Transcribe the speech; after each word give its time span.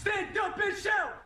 Stand 0.00 0.38
up 0.38 0.56
and 0.56 0.74
shout! 0.78 1.20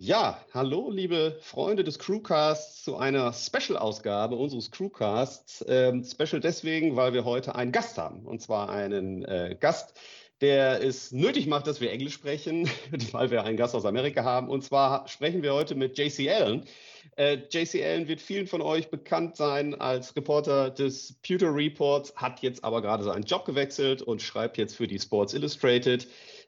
Ja, 0.00 0.40
hallo, 0.54 0.90
liebe 0.90 1.36
Freunde 1.40 1.82
des 1.82 1.98
Crewcasts 1.98 2.84
zu 2.84 2.96
einer 2.96 3.32
Special-Ausgabe 3.32 4.36
unseres 4.36 4.70
Crewcasts. 4.70 5.64
Ähm, 5.68 6.04
Special 6.04 6.40
deswegen, 6.40 6.94
weil 6.94 7.12
wir 7.12 7.24
heute 7.24 7.56
einen 7.56 7.72
Gast 7.72 7.98
haben. 7.98 8.24
Und 8.24 8.40
zwar 8.40 8.70
einen 8.70 9.24
äh, 9.24 9.56
Gast, 9.58 9.98
der 10.40 10.82
es 10.82 11.10
nötig 11.12 11.46
macht, 11.46 11.66
dass 11.66 11.80
wir 11.80 11.90
Englisch 11.90 12.14
sprechen, 12.14 12.70
weil 13.12 13.30
wir 13.30 13.44
einen 13.44 13.56
Gast 13.56 13.74
aus 13.74 13.84
Amerika 13.84 14.24
haben. 14.24 14.48
Und 14.48 14.62
zwar 14.62 15.08
sprechen 15.08 15.42
wir 15.42 15.54
heute 15.54 15.74
mit 15.74 15.98
JC 15.98 16.28
Allen. 16.30 16.64
Äh, 17.16 17.38
JC 17.50 17.82
Allen 17.84 18.08
wird 18.08 18.20
vielen 18.20 18.46
von 18.46 18.62
euch 18.62 18.90
bekannt 18.90 19.36
sein 19.36 19.74
als 19.74 20.14
Reporter 20.14 20.70
des 20.70 21.18
Pewter 21.22 21.54
Reports, 21.54 22.14
hat 22.16 22.40
jetzt 22.40 22.62
aber 22.62 22.82
gerade 22.82 23.02
seinen 23.02 23.24
Job 23.24 23.44
gewechselt 23.44 24.02
und 24.02 24.22
schreibt 24.22 24.58
jetzt 24.58 24.76
für 24.76 24.86
die 24.86 24.98
Sports 24.98 25.34
Illustrated. 25.34 26.06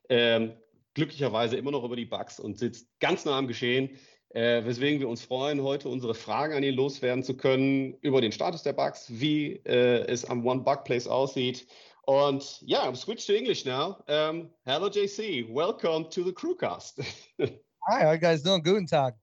Ähm, 0.08 0.52
glücklicherweise 0.94 1.56
immer 1.56 1.70
noch 1.70 1.84
über 1.84 1.96
die 1.96 2.04
Bugs 2.04 2.38
und 2.38 2.58
sitzt 2.58 2.88
ganz 3.00 3.24
nah 3.24 3.38
am 3.38 3.48
Geschehen. 3.48 3.90
Äh, 4.32 4.64
weswegen 4.64 5.00
wir 5.00 5.08
uns 5.08 5.22
freuen, 5.22 5.62
heute 5.62 5.88
unsere 5.88 6.14
Fragen 6.14 6.54
an 6.54 6.62
ihn 6.62 6.74
loswerden 6.74 7.24
zu 7.24 7.36
können 7.36 7.94
über 8.00 8.20
den 8.20 8.30
Status 8.30 8.62
der 8.62 8.72
Bugs, 8.72 9.06
wie 9.08 9.60
äh, 9.64 10.06
es 10.06 10.24
am 10.24 10.46
One 10.46 10.60
Bug 10.60 10.84
Place 10.84 11.08
aussieht. 11.08 11.66
Und 12.10 12.60
ja, 12.62 12.86
yeah, 12.86 12.94
switch 12.96 13.24
to 13.24 13.36
English 13.36 13.64
now. 13.64 13.96
Um, 14.08 14.50
hello, 14.66 14.88
JC. 14.88 15.48
Welcome 15.48 16.10
to 16.10 16.24
the 16.24 16.32
Crewcast. 16.32 16.98
Hi, 17.40 18.02
how 18.02 18.10
you 18.10 18.18
guys 18.18 18.42
doing? 18.42 18.64
Guten 18.64 18.84
Tag. 18.84 19.14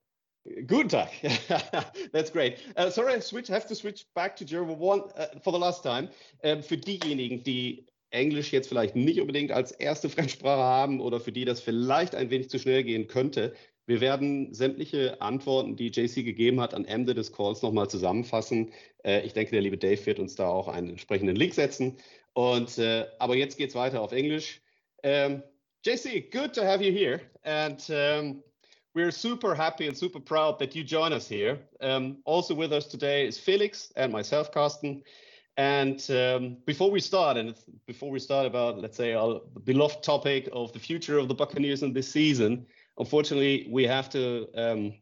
Guten 0.68 0.88
Tag. 0.88 1.09
That's 2.14 2.30
great. 2.31 2.59
Uh, 2.78 2.90
sorry, 2.90 3.16
I 3.16 3.20
switch, 3.20 3.50
have 3.50 3.67
to 3.67 3.75
switch 3.75 4.06
back 4.16 4.38
to 4.38 4.45
German 4.45 4.80
one 4.80 5.02
uh, 5.17 5.38
for 5.44 5.52
the 5.52 5.59
last 5.59 5.84
time. 5.84 6.08
Um, 6.45 6.64
für 6.64 6.78
diejenigen, 6.78 7.44
die 7.44 7.88
Englisch 8.12 8.53
jetzt 8.53 8.70
vielleicht 8.70 8.95
nicht 8.95 9.19
unbedingt 9.19 9.52
als 9.52 9.73
erste 9.73 10.08
Fremdsprache 10.17 10.64
haben 10.64 11.02
oder 11.02 11.19
für 11.19 11.34
die 11.34 11.44
das 11.44 11.59
vielleicht 11.59 12.16
ein 12.16 12.30
wenig 12.30 12.50
zu 12.50 12.58
schnell 12.58 12.86
gehen 12.86 13.08
könnte. 13.08 13.53
Wir 13.86 14.00
werden 14.02 14.53
sämtliche 14.53 15.22
Antworten, 15.22 15.75
die 15.75 15.88
JC 15.88 16.23
gegeben 16.23 16.59
hat, 16.62 16.73
am 16.73 16.86
Ende 16.86 17.14
des 17.14 17.34
Calls 17.34 17.62
nochmal 17.62 17.90
zusammenfassen. 17.90 18.72
Äh, 19.03 19.25
ich 19.25 19.34
denke, 19.34 19.52
der 19.52 19.62
liebe 19.62 19.78
Dave 19.78 20.06
wird 20.06 20.19
uns 20.19 20.36
da 20.36 20.47
auch 20.47 20.69
einen 20.69 20.90
entsprechenden 20.90 21.36
Link 21.36 21.53
setzen. 21.53 21.97
Und, 22.38 22.78
äh, 22.78 23.08
aber 23.18 23.36
jetzt 23.36 23.58
geht's 23.58 23.74
weiter 23.74 24.00
auf 24.00 24.12
Englisch. 24.12 24.62
Um, 25.04 25.10
ähm, 25.10 25.44
JC, 25.84 26.30
good 26.32 26.54
to 26.54 26.62
have 26.64 26.84
you 26.84 26.92
here. 26.92 27.20
And 27.44 27.84
um, 27.90 28.44
we're 28.94 29.12
super 29.12 29.56
happy 29.56 29.88
and 29.88 29.98
super 29.98 30.20
proud 30.20 30.60
that 30.60 30.76
you 30.76 30.84
join 30.84 31.14
us 31.14 31.28
here. 31.28 31.58
Um, 31.82 32.18
also 32.26 32.54
with 32.54 32.72
us 32.72 32.88
today 32.88 33.26
is 33.26 33.40
Felix 33.40 33.92
and 33.96 34.12
myself, 34.12 34.52
Carsten. 34.52 35.02
And 35.58 36.00
um, 36.12 36.58
before 36.68 36.92
we 36.92 37.00
start, 37.00 37.38
and 37.38 37.56
before 37.88 38.12
we 38.12 38.20
start 38.20 38.46
about, 38.46 38.78
let's 38.78 38.98
say, 38.98 39.16
our 39.16 39.42
beloved 39.64 40.04
topic 40.04 40.48
of 40.54 40.72
the 40.74 40.80
future 40.80 41.18
of 41.18 41.30
the 41.30 41.34
Buccaneers 41.34 41.82
in 41.82 41.92
this 41.92 42.12
season, 42.12 42.68
unfortunately, 43.00 43.68
we 43.72 43.84
have 43.86 44.12
to 44.12 44.48
um, 44.54 44.94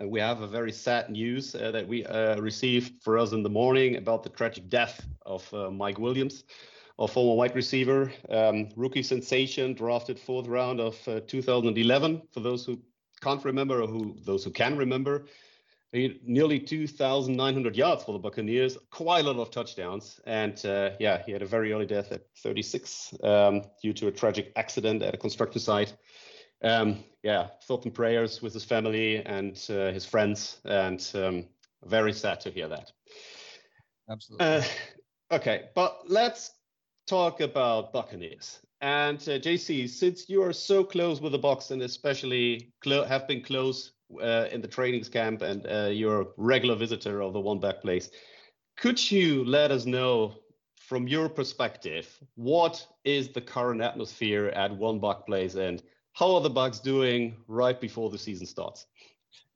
we 0.00 0.20
have 0.20 0.40
a 0.40 0.46
very 0.46 0.72
sad 0.72 1.10
news 1.10 1.54
uh, 1.54 1.70
that 1.70 1.86
we 1.86 2.04
uh, 2.06 2.40
received 2.40 3.02
for 3.02 3.18
us 3.18 3.32
in 3.32 3.42
the 3.42 3.50
morning 3.50 3.96
about 3.96 4.22
the 4.22 4.28
tragic 4.28 4.68
death 4.68 5.06
of 5.26 5.52
uh, 5.54 5.70
Mike 5.70 5.98
Williams, 5.98 6.44
our 6.98 7.08
former 7.08 7.36
wide 7.36 7.54
receiver, 7.54 8.12
um, 8.28 8.68
rookie 8.76 9.02
sensation, 9.02 9.74
drafted 9.74 10.18
fourth 10.18 10.46
round 10.46 10.80
of 10.80 10.96
uh, 11.08 11.20
2011. 11.26 12.22
For 12.32 12.40
those 12.40 12.64
who 12.66 12.80
can't 13.20 13.44
remember, 13.44 13.82
or 13.82 13.86
who 13.86 14.16
those 14.24 14.44
who 14.44 14.50
can 14.50 14.76
remember, 14.76 15.26
nearly 15.92 16.60
2,900 16.60 17.76
yards 17.76 18.04
for 18.04 18.12
the 18.12 18.18
Buccaneers, 18.18 18.76
quite 18.90 19.24
a 19.24 19.30
lot 19.30 19.40
of 19.40 19.50
touchdowns. 19.50 20.20
And 20.24 20.64
uh, 20.64 20.90
yeah, 21.00 21.22
he 21.24 21.32
had 21.32 21.42
a 21.42 21.46
very 21.46 21.72
early 21.72 21.86
death 21.86 22.12
at 22.12 22.22
36 22.38 23.14
um, 23.22 23.62
due 23.82 23.92
to 23.94 24.06
a 24.06 24.12
tragic 24.12 24.52
accident 24.56 25.02
at 25.02 25.14
a 25.14 25.18
construction 25.18 25.60
site. 25.60 25.94
Um, 26.62 27.04
yeah, 27.22 27.48
thought 27.64 27.84
and 27.84 27.94
prayers 27.94 28.42
with 28.42 28.54
his 28.54 28.64
family 28.64 29.24
and 29.24 29.62
uh, 29.70 29.92
his 29.92 30.04
friends, 30.04 30.60
and 30.64 31.10
um, 31.14 31.46
very 31.84 32.12
sad 32.12 32.40
to 32.40 32.50
hear 32.50 32.68
that. 32.68 32.92
Absolutely. 34.10 34.46
Uh, 34.46 34.62
okay, 35.32 35.68
but 35.74 36.02
let's 36.08 36.52
talk 37.06 37.40
about 37.40 37.92
Buccaneers. 37.92 38.60
And 38.80 39.18
uh, 39.18 39.38
JC, 39.38 39.88
since 39.88 40.28
you 40.28 40.42
are 40.42 40.52
so 40.52 40.82
close 40.82 41.20
with 41.20 41.32
the 41.32 41.38
Bucs 41.38 41.70
and 41.70 41.82
especially 41.82 42.72
have 42.86 43.28
been 43.28 43.42
close 43.42 43.92
uh, 44.22 44.46
in 44.50 44.60
the 44.60 44.68
trainings 44.68 45.08
camp 45.08 45.42
and 45.42 45.66
uh, 45.66 45.88
you're 45.92 46.22
a 46.22 46.26
regular 46.36 46.74
visitor 46.74 47.20
of 47.20 47.32
the 47.32 47.40
One 47.40 47.60
Buc 47.60 47.82
Place. 47.82 48.10
Could 48.76 49.10
you 49.10 49.44
let 49.44 49.70
us 49.70 49.84
know 49.84 50.34
from 50.76 51.06
your 51.06 51.28
perspective 51.28 52.08
what 52.36 52.86
is 53.04 53.28
the 53.28 53.40
current 53.40 53.82
atmosphere 53.82 54.46
at 54.48 54.74
One 54.74 54.98
Buc 54.98 55.26
Place 55.26 55.54
and 55.54 55.82
how 56.12 56.34
are 56.34 56.40
the 56.40 56.50
Bucs 56.50 56.82
doing 56.82 57.36
right 57.48 57.80
before 57.80 58.10
the 58.10 58.18
season 58.18 58.46
starts? 58.46 58.86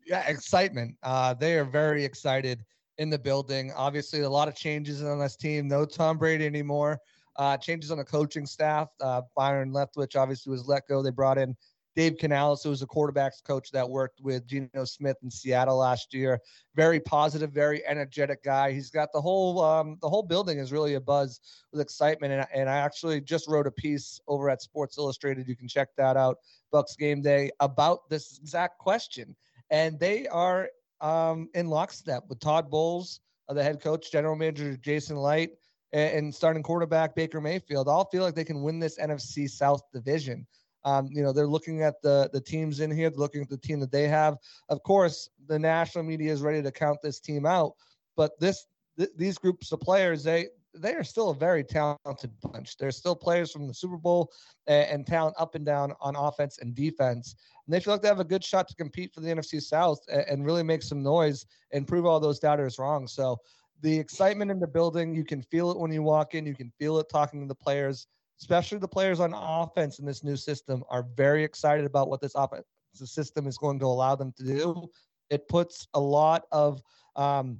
Yeah, 0.06 0.26
excitement. 0.26 0.96
Uh, 1.02 1.34
they 1.34 1.58
are 1.58 1.64
very 1.64 2.04
excited 2.04 2.64
in 2.98 3.10
the 3.10 3.18
building. 3.18 3.72
Obviously, 3.74 4.20
a 4.20 4.30
lot 4.30 4.48
of 4.48 4.54
changes 4.54 5.02
on 5.02 5.18
this 5.18 5.36
team. 5.36 5.66
No 5.66 5.84
Tom 5.84 6.18
Brady 6.18 6.46
anymore. 6.46 6.98
Uh, 7.36 7.56
changes 7.56 7.90
on 7.90 7.98
the 7.98 8.04
coaching 8.04 8.46
staff. 8.46 8.88
Uh, 9.00 9.22
Byron 9.34 9.72
Leftwich 9.72 10.14
obviously 10.16 10.52
was 10.52 10.68
let 10.68 10.86
go. 10.88 11.02
They 11.02 11.10
brought 11.10 11.38
in 11.38 11.56
Dave 11.94 12.16
Canales, 12.18 12.62
who 12.62 12.70
was 12.70 12.82
a 12.82 12.86
quarterbacks 12.86 13.42
coach 13.42 13.70
that 13.70 13.88
worked 13.88 14.20
with 14.20 14.46
Geno 14.46 14.84
Smith 14.84 15.16
in 15.22 15.30
Seattle 15.30 15.76
last 15.76 16.12
year. 16.12 16.40
Very 16.74 16.98
positive, 16.98 17.52
very 17.52 17.86
energetic 17.86 18.42
guy. 18.42 18.72
He's 18.72 18.90
got 18.90 19.12
the 19.12 19.20
whole 19.20 19.62
um, 19.62 19.98
the 20.02 20.08
whole 20.08 20.22
building 20.22 20.58
is 20.58 20.72
really 20.72 20.94
a 20.94 21.00
buzz 21.00 21.40
with 21.72 21.80
excitement. 21.80 22.32
And, 22.32 22.46
and 22.52 22.68
I 22.68 22.78
actually 22.78 23.20
just 23.20 23.48
wrote 23.48 23.66
a 23.66 23.70
piece 23.70 24.20
over 24.26 24.50
at 24.50 24.62
Sports 24.62 24.98
Illustrated. 24.98 25.46
You 25.46 25.56
can 25.56 25.68
check 25.68 25.88
that 25.96 26.16
out, 26.16 26.38
Bucs 26.72 26.96
Game 26.98 27.22
Day, 27.22 27.50
about 27.60 28.08
this 28.08 28.38
exact 28.38 28.78
question. 28.78 29.36
And 29.70 29.98
they 29.98 30.26
are 30.28 30.68
um, 31.00 31.48
in 31.54 31.68
lockstep 31.68 32.24
with 32.28 32.40
Todd 32.40 32.70
Bowles, 32.70 33.20
uh, 33.48 33.54
the 33.54 33.62
head 33.62 33.80
coach, 33.80 34.10
general 34.10 34.36
manager 34.36 34.76
Jason 34.76 35.16
Licht, 35.16 35.56
and, 35.92 36.18
and 36.18 36.34
starting 36.34 36.62
quarterback 36.62 37.14
Baker 37.14 37.40
Mayfield. 37.40 37.88
All 37.88 38.08
feel 38.10 38.22
like 38.22 38.34
they 38.34 38.44
can 38.44 38.62
win 38.62 38.80
this 38.80 38.98
NFC 38.98 39.48
South 39.48 39.82
division. 39.92 40.46
Um, 40.84 41.08
you 41.10 41.22
know, 41.22 41.32
they're 41.32 41.46
looking 41.46 41.82
at 41.82 42.00
the 42.02 42.28
the 42.32 42.40
teams 42.40 42.80
in 42.80 42.90
here, 42.90 43.10
looking 43.14 43.42
at 43.42 43.48
the 43.48 43.56
team 43.56 43.80
that 43.80 43.92
they 43.92 44.08
have. 44.08 44.36
Of 44.68 44.82
course, 44.82 45.30
the 45.46 45.58
national 45.58 46.04
media 46.04 46.32
is 46.32 46.42
ready 46.42 46.62
to 46.62 46.70
count 46.70 46.98
this 47.02 47.20
team 47.20 47.46
out, 47.46 47.72
but 48.16 48.38
this 48.38 48.66
th- 48.98 49.10
these 49.16 49.38
groups 49.38 49.72
of 49.72 49.80
players, 49.80 50.22
they 50.24 50.48
they 50.74 50.94
are 50.94 51.04
still 51.04 51.30
a 51.30 51.34
very 51.34 51.62
talented 51.62 52.32
bunch. 52.42 52.76
They're 52.76 52.90
still 52.90 53.14
players 53.14 53.52
from 53.52 53.68
the 53.68 53.74
Super 53.74 53.96
Bowl 53.96 54.32
and, 54.66 54.90
and, 54.90 55.06
talent 55.06 55.36
up 55.38 55.54
and 55.54 55.64
down 55.64 55.92
on 56.00 56.16
offense 56.16 56.58
and 56.58 56.74
defense. 56.74 57.36
And 57.66 57.72
they 57.72 57.78
feel 57.78 57.94
like 57.94 58.02
they 58.02 58.08
have 58.08 58.20
a 58.20 58.24
good 58.24 58.44
shot 58.44 58.66
to 58.68 58.74
compete 58.74 59.14
for 59.14 59.20
the 59.20 59.28
NFC 59.28 59.62
South 59.62 60.00
and, 60.08 60.24
and 60.28 60.44
really 60.44 60.64
make 60.64 60.82
some 60.82 61.02
noise 61.02 61.46
and 61.72 61.86
prove 61.86 62.06
all 62.06 62.18
those 62.18 62.40
doubters 62.40 62.78
wrong. 62.78 63.06
So 63.06 63.38
the 63.82 63.96
excitement 63.96 64.50
in 64.50 64.58
the 64.58 64.66
building, 64.66 65.14
you 65.14 65.24
can 65.24 65.42
feel 65.42 65.70
it 65.70 65.78
when 65.78 65.92
you 65.92 66.02
walk 66.02 66.34
in. 66.34 66.46
You 66.46 66.56
can 66.56 66.72
feel 66.78 66.98
it 66.98 67.06
talking 67.08 67.40
to 67.40 67.46
the 67.46 67.54
players 67.54 68.08
especially 68.40 68.78
the 68.78 68.88
players 68.88 69.20
on 69.20 69.32
offense 69.34 69.98
in 69.98 70.06
this 70.06 70.24
new 70.24 70.36
system, 70.36 70.82
are 70.90 71.06
very 71.16 71.44
excited 71.44 71.84
about 71.84 72.08
what 72.08 72.20
this 72.20 72.34
offense 72.34 72.64
system 72.94 73.46
is 73.46 73.58
going 73.58 73.78
to 73.78 73.86
allow 73.86 74.14
them 74.14 74.32
to 74.36 74.44
do. 74.44 74.86
It 75.30 75.48
puts 75.48 75.88
a 75.94 76.00
lot 76.00 76.44
of 76.52 76.80
um, 77.16 77.58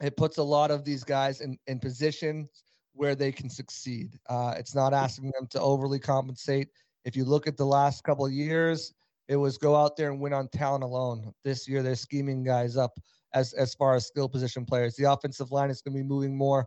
it 0.00 0.16
puts 0.16 0.38
a 0.38 0.42
lot 0.42 0.70
of 0.70 0.84
these 0.84 1.04
guys 1.04 1.40
in, 1.40 1.58
in 1.66 1.78
positions 1.78 2.64
where 2.94 3.14
they 3.14 3.32
can 3.32 3.48
succeed. 3.48 4.18
Uh, 4.28 4.54
it's 4.56 4.74
not 4.74 4.92
asking 4.92 5.30
them 5.38 5.46
to 5.50 5.60
overly 5.60 5.98
compensate. 5.98 6.68
If 7.04 7.16
you 7.16 7.24
look 7.24 7.46
at 7.46 7.56
the 7.56 7.64
last 7.64 8.02
couple 8.04 8.26
of 8.26 8.32
years, 8.32 8.92
it 9.28 9.36
was 9.36 9.56
go 9.58 9.76
out 9.76 9.96
there 9.96 10.10
and 10.10 10.20
win 10.20 10.32
on 10.32 10.48
talent 10.48 10.84
alone. 10.84 11.32
This 11.44 11.68
year, 11.68 11.82
they're 11.82 11.94
scheming 11.94 12.42
guys 12.42 12.76
up 12.76 12.92
as 13.34 13.52
as 13.54 13.74
far 13.74 13.94
as 13.94 14.06
skill 14.06 14.28
position 14.28 14.64
players. 14.64 14.94
The 14.96 15.10
offensive 15.10 15.52
line 15.52 15.70
is 15.70 15.80
going 15.80 15.96
to 15.96 16.02
be 16.02 16.08
moving 16.08 16.36
more 16.36 16.66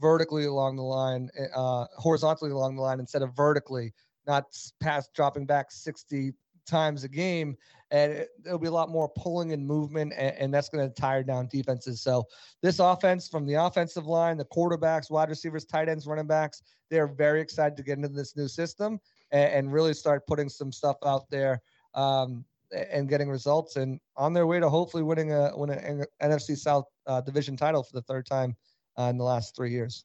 vertically 0.00 0.44
along 0.44 0.76
the 0.76 0.82
line, 0.82 1.28
uh, 1.54 1.86
horizontally 1.96 2.50
along 2.50 2.76
the 2.76 2.82
line 2.82 3.00
instead 3.00 3.22
of 3.22 3.34
vertically, 3.34 3.92
not 4.26 4.44
past 4.80 5.10
dropping 5.14 5.46
back 5.46 5.70
60 5.70 6.32
times 6.66 7.04
a 7.04 7.08
game. 7.08 7.56
And 7.90 8.12
it, 8.12 8.28
will 8.44 8.58
be 8.58 8.66
a 8.66 8.72
lot 8.72 8.90
more 8.90 9.08
pulling 9.16 9.52
and 9.52 9.66
movement, 9.66 10.12
and, 10.14 10.36
and 10.36 10.52
that's 10.52 10.68
going 10.68 10.86
to 10.86 10.94
tire 10.94 11.22
down 11.22 11.48
defenses. 11.50 12.02
So, 12.02 12.26
this 12.60 12.80
offense 12.80 13.28
from 13.28 13.46
the 13.46 13.54
offensive 13.54 14.06
line, 14.06 14.36
the 14.36 14.44
quarterbacks, 14.44 15.10
wide 15.10 15.30
receivers, 15.30 15.64
tight 15.64 15.88
ends, 15.88 16.06
running 16.06 16.26
backs, 16.26 16.62
they're 16.90 17.06
very 17.06 17.40
excited 17.40 17.78
to 17.78 17.82
get 17.82 17.96
into 17.96 18.08
this 18.08 18.36
new 18.36 18.46
system 18.46 19.00
and, 19.30 19.52
and 19.52 19.72
really 19.72 19.94
start 19.94 20.26
putting 20.26 20.50
some 20.50 20.70
stuff 20.70 20.96
out 21.04 21.30
there. 21.30 21.62
Um, 21.94 22.44
and 22.70 23.08
getting 23.08 23.30
results 23.30 23.76
and 23.76 23.98
on 24.18 24.34
their 24.34 24.46
way 24.46 24.60
to 24.60 24.68
hopefully 24.68 25.02
winning 25.02 25.32
a 25.32 25.56
win 25.56 25.70
an 25.70 26.04
NFC 26.22 26.54
South 26.54 26.84
uh, 27.06 27.18
division 27.22 27.56
title 27.56 27.82
for 27.82 27.94
the 27.94 28.02
third 28.02 28.26
time 28.26 28.54
uh, 28.98 29.04
in 29.04 29.16
the 29.16 29.24
last 29.24 29.56
three 29.56 29.70
years. 29.70 30.04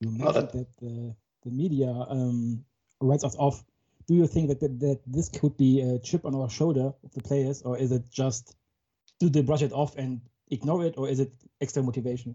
You 0.00 0.10
mentioned 0.10 0.50
that 0.52 0.68
the, 0.80 1.14
the 1.44 1.50
media 1.50 1.88
um, 1.88 2.64
writes 3.00 3.24
us 3.24 3.34
off 3.36 3.64
do 4.06 4.14
you 4.14 4.26
think 4.26 4.48
that, 4.48 4.60
that, 4.60 4.78
that 4.80 5.00
this 5.06 5.28
could 5.28 5.56
be 5.56 5.80
a 5.80 5.98
chip 5.98 6.24
on 6.24 6.34
our 6.34 6.48
shoulder 6.48 6.92
of 7.02 7.12
the 7.12 7.22
players, 7.22 7.62
or 7.62 7.76
is 7.76 7.90
it 7.90 8.04
just 8.10 8.54
do 9.18 9.28
they 9.28 9.42
brush 9.42 9.62
it 9.62 9.72
off 9.72 9.96
and 9.96 10.20
ignore 10.50 10.84
it, 10.84 10.94
or 10.96 11.08
is 11.08 11.20
it 11.20 11.32
extra 11.60 11.82
motivation? 11.82 12.34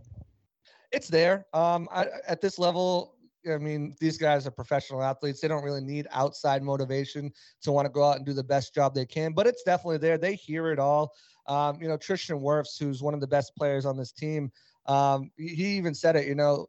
It's 0.91 1.07
there. 1.07 1.45
Um, 1.53 1.87
I, 1.91 2.07
at 2.27 2.41
this 2.41 2.59
level, 2.59 3.15
I 3.49 3.57
mean, 3.57 3.95
these 3.99 4.17
guys 4.17 4.45
are 4.45 4.51
professional 4.51 5.01
athletes. 5.01 5.39
They 5.39 5.47
don't 5.47 5.63
really 5.63 5.81
need 5.81 6.07
outside 6.11 6.61
motivation 6.61 7.31
to 7.61 7.71
want 7.71 7.85
to 7.85 7.89
go 7.89 8.03
out 8.03 8.17
and 8.17 8.25
do 8.25 8.33
the 8.33 8.43
best 8.43 8.75
job 8.75 8.93
they 8.93 9.05
can, 9.05 9.31
but 9.31 9.47
it's 9.47 9.63
definitely 9.63 9.99
there. 9.99 10.17
They 10.17 10.35
hear 10.35 10.71
it 10.71 10.79
all. 10.79 11.13
Um, 11.47 11.81
you 11.81 11.87
know, 11.87 11.97
Tristan 11.97 12.39
Wirfs, 12.39 12.77
who's 12.77 13.01
one 13.01 13.13
of 13.13 13.21
the 13.21 13.27
best 13.27 13.55
players 13.55 13.85
on 13.85 13.97
this 13.97 14.11
team, 14.11 14.51
um, 14.85 15.31
he 15.37 15.77
even 15.77 15.93
said 15.93 16.15
it, 16.15 16.27
you 16.27 16.35
know, 16.35 16.67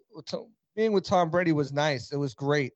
being 0.77 0.93
with 0.93 1.05
Tom 1.05 1.31
Brady 1.31 1.53
was 1.53 1.73
nice. 1.73 2.13
It 2.13 2.17
was 2.17 2.35
great. 2.35 2.73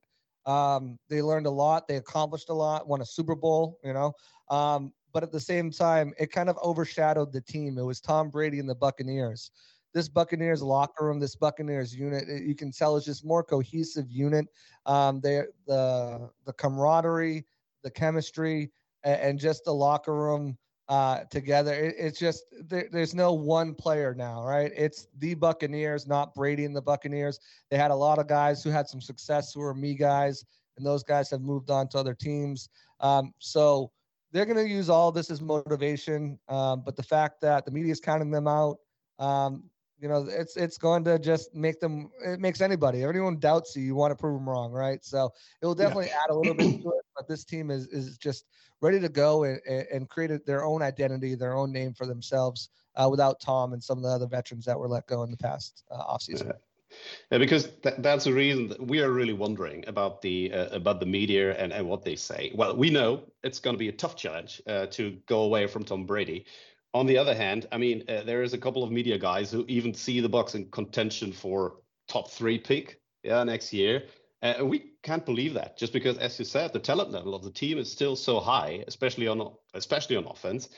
Um, 0.46 0.98
they 1.08 1.22
learned 1.22 1.46
a 1.46 1.50
lot. 1.50 1.88
They 1.88 1.96
accomplished 1.96 2.50
a 2.50 2.54
lot, 2.54 2.86
won 2.86 3.00
a 3.00 3.06
Super 3.06 3.34
Bowl, 3.34 3.78
you 3.82 3.92
know. 3.92 4.12
Um, 4.48 4.92
but 5.12 5.22
at 5.22 5.32
the 5.32 5.40
same 5.40 5.70
time, 5.70 6.12
it 6.18 6.30
kind 6.30 6.48
of 6.48 6.58
overshadowed 6.62 7.32
the 7.32 7.40
team. 7.40 7.78
It 7.78 7.82
was 7.82 8.00
Tom 8.00 8.30
Brady 8.30 8.60
and 8.60 8.68
the 8.68 8.74
Buccaneers. 8.74 9.50
This 9.92 10.08
Buccaneers 10.08 10.62
locker 10.62 11.06
room, 11.06 11.18
this 11.18 11.36
Buccaneers 11.36 11.94
unit, 11.94 12.28
you 12.28 12.54
can 12.54 12.70
tell 12.70 12.96
it's 12.96 13.06
just 13.06 13.24
more 13.24 13.42
cohesive 13.42 14.10
unit. 14.10 14.46
Um, 14.84 15.20
they 15.20 15.42
the 15.66 16.28
the 16.44 16.52
camaraderie, 16.52 17.46
the 17.82 17.90
chemistry, 17.90 18.70
and, 19.04 19.20
and 19.20 19.38
just 19.38 19.64
the 19.64 19.72
locker 19.72 20.14
room 20.14 20.58
uh, 20.88 21.20
together. 21.30 21.74
It, 21.74 21.94
it's 21.98 22.18
just 22.18 22.44
there, 22.68 22.88
there's 22.90 23.14
no 23.14 23.32
one 23.32 23.74
player 23.74 24.14
now, 24.14 24.44
right? 24.44 24.72
It's 24.76 25.08
the 25.18 25.34
Buccaneers, 25.34 26.06
not 26.06 26.34
Brady 26.34 26.64
and 26.64 26.76
the 26.76 26.82
Buccaneers. 26.82 27.40
They 27.70 27.76
had 27.76 27.90
a 27.90 27.94
lot 27.96 28.18
of 28.18 28.26
guys 28.28 28.62
who 28.62 28.70
had 28.70 28.88
some 28.88 29.00
success 29.00 29.52
who 29.52 29.60
were 29.60 29.74
me 29.74 29.94
guys, 29.94 30.44
and 30.76 30.86
those 30.86 31.02
guys 31.02 31.30
have 31.30 31.40
moved 31.40 31.70
on 31.70 31.88
to 31.88 31.98
other 31.98 32.14
teams. 32.14 32.68
Um, 33.00 33.32
so 33.38 33.90
they're 34.32 34.46
going 34.46 34.56
to 34.56 34.68
use 34.68 34.88
all 34.88 35.10
this 35.12 35.30
as 35.30 35.40
motivation. 35.40 36.38
Um, 36.48 36.82
but 36.84 36.96
the 36.96 37.02
fact 37.02 37.40
that 37.40 37.64
the 37.64 37.70
media 37.70 37.92
is 37.92 38.00
counting 38.00 38.30
them 38.30 38.46
out, 38.46 38.78
um, 39.18 39.64
you 39.98 40.08
know, 40.08 40.26
it's 40.28 40.56
it's 40.56 40.76
going 40.76 41.04
to 41.04 41.18
just 41.18 41.54
make 41.54 41.80
them. 41.80 42.10
It 42.24 42.38
makes 42.38 42.60
anybody. 42.60 43.02
If 43.02 43.08
anyone 43.08 43.38
doubts 43.38 43.74
you, 43.74 43.82
you 43.82 43.94
want 43.94 44.10
to 44.10 44.16
prove 44.16 44.38
them 44.38 44.48
wrong, 44.48 44.70
right? 44.70 45.02
So 45.02 45.32
it 45.62 45.66
will 45.66 45.74
definitely 45.74 46.08
yeah. 46.08 46.20
add 46.24 46.30
a 46.30 46.34
little 46.34 46.54
bit 46.54 46.82
to 46.82 46.88
it. 46.90 47.05
But 47.16 47.28
this 47.28 47.44
team 47.44 47.70
is 47.70 47.86
is 47.88 48.18
just 48.18 48.46
ready 48.80 49.00
to 49.00 49.08
go 49.08 49.44
and, 49.44 49.60
and 49.66 50.08
create 50.08 50.44
their 50.44 50.64
own 50.64 50.82
identity, 50.82 51.34
their 51.34 51.56
own 51.56 51.72
name 51.72 51.94
for 51.94 52.06
themselves 52.06 52.68
uh, 52.96 53.08
without 53.10 53.40
Tom 53.40 53.72
and 53.72 53.82
some 53.82 53.98
of 53.98 54.04
the 54.04 54.10
other 54.10 54.26
veterans 54.26 54.64
that 54.66 54.78
were 54.78 54.88
let 54.88 55.06
go 55.06 55.22
in 55.22 55.30
the 55.30 55.36
past 55.36 55.84
uh, 55.90 56.04
offseason. 56.04 56.46
Yeah. 56.46 57.38
Because 57.38 57.68
th- 57.82 57.96
that's 57.98 58.24
the 58.24 58.32
reason 58.32 58.68
that 58.68 58.86
we 58.86 59.00
are 59.00 59.10
really 59.10 59.32
wondering 59.32 59.84
about 59.88 60.22
the 60.22 60.52
uh, 60.52 60.68
about 60.68 61.00
the 61.00 61.06
media 61.06 61.56
and, 61.56 61.72
and 61.72 61.88
what 61.88 62.04
they 62.04 62.16
say. 62.16 62.52
Well, 62.54 62.76
we 62.76 62.90
know 62.90 63.24
it's 63.42 63.58
going 63.58 63.74
to 63.74 63.78
be 63.78 63.88
a 63.88 63.92
tough 63.92 64.16
challenge 64.16 64.62
uh, 64.66 64.86
to 64.86 65.18
go 65.26 65.40
away 65.42 65.66
from 65.66 65.84
Tom 65.84 66.06
Brady. 66.06 66.46
On 66.94 67.06
the 67.06 67.18
other 67.18 67.34
hand, 67.34 67.66
I 67.72 67.78
mean, 67.78 68.04
uh, 68.08 68.22
there 68.22 68.42
is 68.42 68.54
a 68.54 68.58
couple 68.58 68.82
of 68.82 68.90
media 68.90 69.18
guys 69.18 69.50
who 69.50 69.64
even 69.68 69.92
see 69.92 70.20
the 70.20 70.30
Bucs 70.30 70.54
in 70.54 70.70
contention 70.70 71.32
for 71.32 71.78
top 72.08 72.30
three 72.30 72.58
pick, 72.58 73.00
yeah, 73.22 73.42
next 73.44 73.72
year. 73.72 74.04
Uh, 74.42 74.64
we 74.64 74.92
can't 75.02 75.24
believe 75.24 75.54
that 75.54 75.78
just 75.78 75.92
because, 75.92 76.18
as 76.18 76.38
you 76.38 76.44
said, 76.44 76.72
the 76.72 76.78
talent 76.78 77.10
level 77.10 77.34
of 77.34 77.42
the 77.42 77.50
team 77.50 77.78
is 77.78 77.90
still 77.90 78.14
so 78.14 78.38
high, 78.38 78.84
especially 78.86 79.26
on 79.26 79.52
especially 79.74 80.16
on 80.16 80.26
offense. 80.26 80.68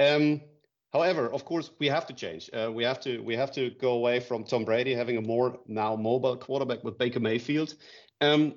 Um, 0.00 0.40
however, 0.92 1.30
of 1.30 1.44
course, 1.44 1.70
we 1.78 1.88
have 1.88 2.06
to 2.06 2.14
change. 2.14 2.50
Uh, 2.52 2.70
we 2.72 2.84
have 2.84 3.00
to 3.00 3.20
we 3.20 3.36
have 3.36 3.52
to 3.52 3.70
go 3.80 3.92
away 3.92 4.20
from 4.20 4.44
Tom 4.44 4.64
Brady 4.64 4.94
having 4.94 5.18
a 5.18 5.20
more 5.20 5.58
now 5.66 5.96
mobile 5.96 6.36
quarterback 6.36 6.82
with 6.82 6.98
Baker 6.98 7.20
Mayfield. 7.20 7.74
Um, 8.20 8.54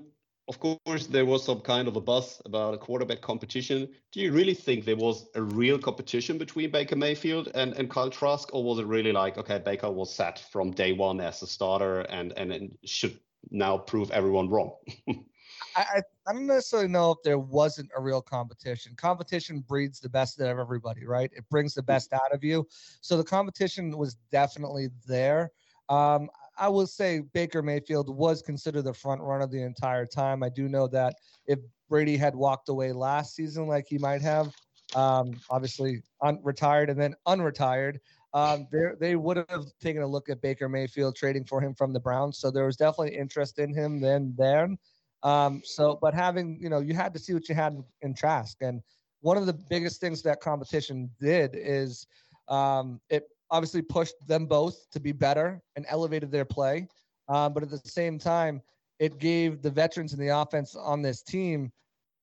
of 0.49 0.59
course, 0.61 1.07
there 1.07 1.25
was 1.25 1.43
some 1.43 1.59
kind 1.59 1.89
of 1.89 1.97
a 1.97 2.01
buzz 2.01 2.41
about 2.45 2.73
a 2.73 2.77
quarterback 2.77 3.19
competition. 3.19 3.89
Do 4.13 4.21
you 4.21 4.31
really 4.31 4.53
think 4.53 4.85
there 4.85 4.95
was 4.95 5.27
a 5.35 5.41
real 5.41 5.77
competition 5.77 6.37
between 6.37 6.71
Baker 6.71 6.95
Mayfield 6.95 7.49
and, 7.53 7.73
and 7.73 7.89
Kyle 7.89 8.09
Trask, 8.09 8.53
or 8.53 8.63
was 8.63 8.79
it 8.79 8.85
really 8.85 9.11
like, 9.11 9.37
okay, 9.37 9.59
Baker 9.59 9.91
was 9.91 10.15
set 10.15 10.39
from 10.39 10.71
day 10.71 10.93
one 10.93 11.19
as 11.19 11.41
a 11.41 11.47
starter 11.47 12.01
and, 12.01 12.31
and, 12.37 12.53
and 12.53 12.77
should 12.85 13.19
now 13.51 13.77
prove 13.77 14.11
everyone 14.11 14.49
wrong. 14.49 14.75
I, 15.75 16.01
I 16.27 16.33
don't 16.33 16.47
necessarily 16.47 16.89
know 16.89 17.11
if 17.11 17.17
there 17.23 17.39
wasn't 17.39 17.91
a 17.95 18.01
real 18.01 18.21
competition. 18.21 18.95
Competition 18.95 19.59
breeds 19.59 19.99
the 19.99 20.09
best 20.09 20.41
out 20.41 20.49
of 20.49 20.59
everybody, 20.59 21.05
right? 21.05 21.29
It 21.35 21.47
brings 21.49 21.73
the 21.73 21.83
best 21.83 22.13
out 22.13 22.33
of 22.33 22.43
you. 22.43 22.67
So 23.01 23.15
the 23.17 23.23
competition 23.23 23.95
was 23.97 24.15
definitely 24.31 24.89
there. 25.07 25.51
Um, 25.89 26.29
I 26.57 26.69
will 26.69 26.87
say 26.87 27.21
Baker 27.33 27.61
Mayfield 27.61 28.09
was 28.09 28.41
considered 28.41 28.83
the 28.83 28.93
front 28.93 29.21
runner 29.21 29.45
the 29.47 29.61
entire 29.61 30.05
time. 30.05 30.41
I 30.41 30.49
do 30.49 30.67
know 30.67 30.87
that 30.87 31.15
if 31.45 31.59
Brady 31.89 32.17
had 32.17 32.35
walked 32.35 32.69
away 32.69 32.91
last 32.91 33.35
season, 33.35 33.67
like 33.67 33.85
he 33.87 33.97
might 33.99 34.21
have, 34.21 34.51
um, 34.95 35.39
obviously 35.49 36.01
un- 36.21 36.39
retired 36.43 36.89
and 36.89 36.99
then 36.99 37.13
unretired, 37.27 37.97
um, 38.37 38.67
they 38.99 39.15
would 39.15 39.37
have 39.49 39.65
taken 39.81 40.03
a 40.03 40.07
look 40.07 40.29
at 40.29 40.41
Baker 40.41 40.69
Mayfield 40.69 41.15
trading 41.15 41.43
for 41.43 41.59
him 41.59 41.73
from 41.73 41.91
the 41.91 41.99
Browns. 41.99 42.37
So 42.37 42.51
there 42.51 42.65
was 42.65 42.77
definitely 42.77 43.17
interest 43.17 43.57
in 43.57 43.73
him 43.73 43.99
then. 43.99 44.35
Then, 44.37 44.77
um, 45.23 45.61
so 45.63 45.97
but 45.99 46.13
having 46.13 46.59
you 46.61 46.69
know 46.69 46.79
you 46.79 46.93
had 46.93 47.15
to 47.15 47.19
see 47.19 47.33
what 47.33 47.49
you 47.49 47.55
had 47.55 47.73
in, 47.73 47.83
in 48.03 48.13
Trask, 48.13 48.57
and 48.61 48.81
one 49.21 49.37
of 49.37 49.47
the 49.47 49.57
biggest 49.71 49.99
things 49.99 50.21
that 50.21 50.39
competition 50.39 51.09
did 51.19 51.55
is 51.55 52.05
um, 52.47 53.01
it 53.09 53.23
obviously 53.49 53.81
pushed 53.81 54.15
them 54.27 54.45
both 54.45 54.87
to 54.91 54.99
be 54.99 55.11
better 55.11 55.59
and 55.75 55.85
elevated 55.89 56.31
their 56.31 56.45
play. 56.45 56.87
Um, 57.29 57.53
but 57.53 57.63
at 57.63 57.71
the 57.71 57.79
same 57.85 58.19
time, 58.19 58.61
it 58.99 59.17
gave 59.17 59.63
the 59.63 59.71
veterans 59.71 60.13
in 60.13 60.19
the 60.19 60.37
offense 60.37 60.75
on 60.75 61.01
this 61.01 61.23
team 61.23 61.71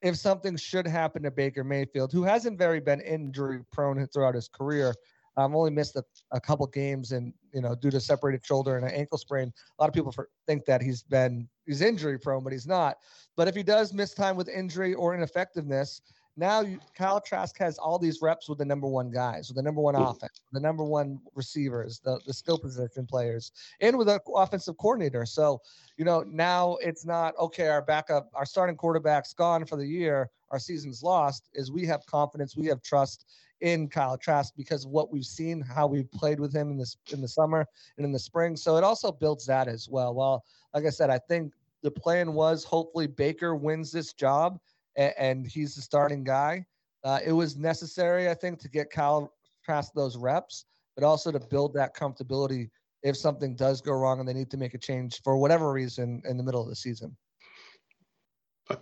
if 0.05 0.17
something 0.17 0.55
should 0.57 0.87
happen 0.87 1.23
to 1.23 1.31
Baker 1.31 1.65
Mayfield, 1.65 2.13
who 2.13 2.23
hasn't 2.23 2.59
very 2.59 2.79
been 2.79 3.01
injury 3.01 3.61
prone 3.73 4.07
throughout 4.09 4.35
his 4.35 4.49
career, 4.49 4.95
um, 5.37 5.55
only 5.55 5.71
missed 5.71 5.97
a, 5.97 6.05
a 6.33 6.41
couple 6.41 6.67
games 6.67 7.13
and 7.13 7.33
you 7.53 7.61
know 7.61 7.75
due 7.75 7.91
to 7.91 8.01
separated 8.01 8.45
shoulder 8.45 8.77
and 8.77 8.87
an 8.87 8.93
ankle 8.93 9.19
sprain. 9.19 9.53
A 9.79 9.83
lot 9.83 9.89
of 9.89 9.95
people 9.95 10.13
for, 10.13 10.29
think 10.47 10.65
that 10.67 10.83
he's 10.83 11.03
been 11.03 11.49
he's 11.67 11.83
injury 11.83 12.19
prone, 12.19 12.45
but 12.45 12.53
he's 12.53 12.67
not. 12.67 12.99
But 13.37 13.49
if 13.49 13.55
he 13.55 13.63
does 13.63 13.93
miss 13.93 14.15
time 14.15 14.37
with 14.37 14.49
injury 14.49 14.95
or 14.95 15.15
ineffectiveness, 15.15 16.01
now 16.37 16.63
you, 16.63 16.81
Kyle 16.97 17.21
Trask 17.21 17.57
has 17.59 17.79
all 17.79 17.99
these 17.99 18.21
reps 18.21 18.49
with 18.49 18.59
the 18.59 18.65
number 18.65 18.89
one 18.89 19.11
guys, 19.11 19.49
with 19.49 19.57
the 19.57 19.63
number 19.63 19.81
one 19.81 19.95
offense, 19.95 20.41
the 20.53 20.61
number 20.61 20.83
one 20.85 21.21
receivers, 21.35 22.01
the, 22.01 22.19
the 22.27 22.33
skill 22.33 22.59
position 22.59 23.07
players, 23.07 23.53
and 23.81 23.97
with 23.97 24.09
an 24.09 24.19
offensive 24.35 24.77
coordinator. 24.79 25.25
So, 25.27 25.61
you 25.97 26.05
know, 26.05 26.25
now 26.27 26.77
it's 26.81 27.05
not 27.05 27.39
okay, 27.39 27.69
our 27.69 27.83
backup, 27.83 28.31
our 28.35 28.45
starting 28.45 28.77
quarterback's 28.77 29.33
gone 29.33 29.65
for 29.65 29.77
the 29.77 29.87
year, 29.87 30.29
our 30.51 30.59
season's 30.59 31.03
lost, 31.05 31.49
is 31.55 31.71
we 31.71 31.87
have 31.87 32.05
confidence, 32.07 32.57
we 32.57 32.67
have 32.67 32.83
trust 32.83 33.27
in 33.65 33.89
Kyle 33.89 34.19
Trask 34.19 34.53
because 34.59 34.85
of 34.85 34.91
what 34.91 35.11
we've 35.11 35.25
seen, 35.25 35.63
how 35.63 35.87
we've 35.87 36.11
played 36.13 36.39
with 36.39 36.55
him 36.55 36.71
in 36.71 36.77
this 36.77 36.99
in 37.11 37.23
the 37.23 37.29
summer 37.29 37.67
and 37.97 38.05
in 38.05 38.13
the 38.13 38.19
spring. 38.19 38.57
So 38.57 38.77
it 38.77 38.85
also 38.85 39.11
builds 39.11 39.47
that 39.47 39.69
as 39.69 39.89
well. 39.89 40.15
Well, 40.15 40.45
like 40.75 40.85
I 40.85 40.91
said, 40.91 41.09
I 41.09 41.19
think 41.19 41.55
the 41.83 41.91
plan 41.91 42.35
was 42.35 42.63
hopefully 42.63 43.07
Baker 43.07 43.57
wins 43.57 43.91
this 43.91 44.13
job 44.13 44.59
and, 44.99 45.15
and 45.17 45.47
he's 45.47 45.75
the 45.75 45.81
starting 45.81 46.25
guy. 46.25 46.67
Uh, 47.05 47.21
it 47.25 47.33
was 47.33 47.57
necessary, 47.57 48.29
I 48.29 48.35
think, 48.35 48.59
to 48.61 48.69
get 48.69 48.91
Kyle 48.91 49.33
Trask 49.65 49.93
those 49.95 50.19
reps, 50.19 50.67
but 50.95 51.03
also 51.03 51.33
to 51.33 51.41
build 51.41 51.73
that 51.73 51.97
comfortability 51.97 52.69
if 53.03 53.17
something 53.17 53.57
does 53.57 53.81
go 53.81 53.93
wrong 53.93 54.21
and 54.21 54.29
they 54.29 54.35
need 54.35 54.51
to 54.51 54.59
make 54.59 54.75
a 54.75 54.79
change 54.79 55.23
for 55.23 55.39
whatever 55.39 55.73
reason 55.73 56.21
in 56.29 56.37
the 56.37 56.43
middle 56.43 56.63
of 56.63 56.69
the 56.69 56.77
season. 56.77 57.17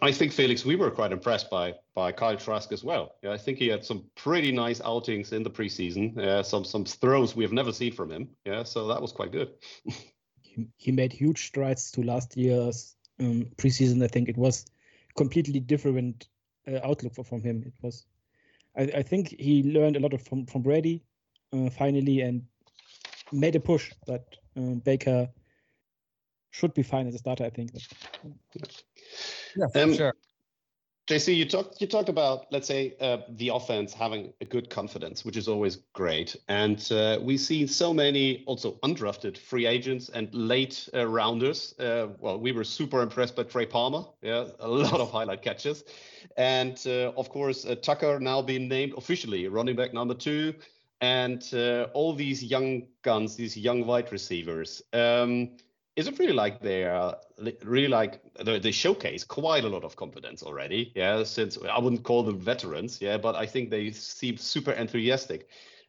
I 0.01 0.13
think 0.13 0.33
Felix, 0.33 0.65
we 0.65 0.77
were 0.77 0.91
quite 0.91 1.11
impressed 1.11 1.51
by 1.51 1.75
by 1.95 2.13
Kyle 2.13 2.37
Trask 2.37 2.71
as 2.71 2.85
well. 2.85 3.17
Yeah, 3.23 3.33
I 3.33 3.37
think 3.39 3.59
he 3.59 3.67
had 3.67 3.85
some 3.85 4.05
pretty 4.15 4.53
nice 4.53 4.81
outings 4.81 5.33
in 5.33 5.43
the 5.43 5.51
preseason. 5.51 6.17
Uh, 6.17 6.43
some 6.43 6.65
some 6.65 6.85
throws 6.85 7.35
we 7.35 7.43
have 7.43 7.53
never 7.53 7.73
seen 7.73 7.93
from 7.93 8.11
him. 8.11 8.29
Yeah, 8.45 8.63
so 8.63 8.87
that 8.89 9.03
was 9.03 9.11
quite 9.11 9.33
good. 9.33 9.51
he, 10.43 10.69
he 10.77 10.93
made 10.93 11.13
huge 11.13 11.47
strides 11.47 11.91
to 11.93 12.03
last 12.03 12.37
year's 12.37 12.95
um, 13.19 13.47
preseason. 13.57 14.05
I 14.05 14.09
think 14.09 14.29
it 14.29 14.37
was 14.37 14.67
completely 15.17 15.59
different 15.59 16.29
uh, 16.69 16.79
outlook 16.85 17.15
for, 17.15 17.25
from 17.25 17.43
him. 17.43 17.65
It 17.67 17.75
was, 17.83 18.07
I, 18.77 18.83
I, 18.83 19.03
think 19.03 19.35
he 19.39 19.65
learned 19.65 19.97
a 19.97 20.01
lot 20.01 20.15
of 20.15 20.23
from 20.23 20.47
from 20.47 20.63
Brady 20.63 21.03
uh, 21.53 21.71
finally 21.71 22.21
and 22.21 22.43
made 23.33 23.57
a 23.57 23.61
push. 23.61 23.93
But 24.07 24.37
um, 24.57 24.79
Baker 24.79 25.29
should 26.53 26.73
be 26.75 26.85
fine 26.85 27.09
as 27.09 27.15
a 27.17 27.19
starter. 27.19 27.45
I 27.45 27.51
think. 27.51 27.73
Yeah, 29.57 29.67
um, 29.75 29.95
sure. 29.95 30.15
JC, 31.09 31.37
you 31.37 31.45
talked 31.45 31.81
you 31.81 31.89
talked 31.89 32.09
about 32.09 32.47
let's 32.53 32.69
say 32.69 32.95
uh, 33.01 33.19
the 33.31 33.49
offense 33.49 33.93
having 33.93 34.33
a 34.41 34.45
good 34.45 34.71
confidence, 34.71 35.25
which 35.25 35.37
is 35.37 35.49
always 35.49 35.79
great, 35.95 36.37
and 36.49 36.91
uh, 36.93 37.19
we 37.21 37.37
see 37.37 37.67
so 37.67 37.93
many 37.93 38.45
also 38.47 38.79
undrafted 38.85 39.37
free 39.37 39.67
agents 39.67 40.11
and 40.11 40.33
late 40.33 40.89
uh, 40.95 41.05
rounders. 41.05 41.75
Uh, 41.81 42.09
well, 42.21 42.39
we 42.39 42.53
were 42.53 42.63
super 42.63 43.03
impressed 43.03 43.35
by 43.35 43.43
Trey 43.43 43.67
Palmer, 43.67 44.05
yeah, 44.23 44.45
a 44.61 44.69
lot 44.69 45.01
of 45.01 45.11
highlight 45.11 45.43
catches, 45.43 45.83
and 46.37 46.81
uh, 46.87 47.13
of 47.17 47.29
course 47.31 47.67
uh, 47.67 47.75
Tucker 47.75 48.21
now 48.21 48.41
being 48.41 48.69
named 48.69 48.95
officially 48.97 49.49
running 49.49 49.75
back 49.75 49.93
number 49.93 50.15
two, 50.15 50.55
and 51.01 51.53
all 51.95 52.15
these 52.15 52.45
young 52.45 52.87
guns, 53.03 53.35
these 53.35 53.57
young 53.57 53.85
wide 53.87 54.13
receivers. 54.13 54.81
Um, 54.93 55.57
is 55.97 56.09
it 56.09 56.19
really 56.19 56.33
like 56.33 56.61
they're 56.61 57.15
really 57.65 57.89
like 57.89 58.23
they 58.43 58.71
showcase 58.71 59.25
quite 59.25 59.65
a 59.65 59.69
lot 59.69 59.85
of 59.85 59.97
confidence 59.97 60.43
already? 60.43 60.93
Yeah, 60.95 61.23
since 61.25 61.59
I 61.71 61.79
wouldn't 61.79 62.03
call 62.03 62.23
them 62.23 62.39
veterans, 62.39 63.01
yeah, 63.01 63.19
but 63.19 63.35
I 63.35 63.47
think 63.47 63.71
they 63.71 63.91
seem 63.91 64.37
super 64.37 64.73
enthusiastic. 64.73 65.49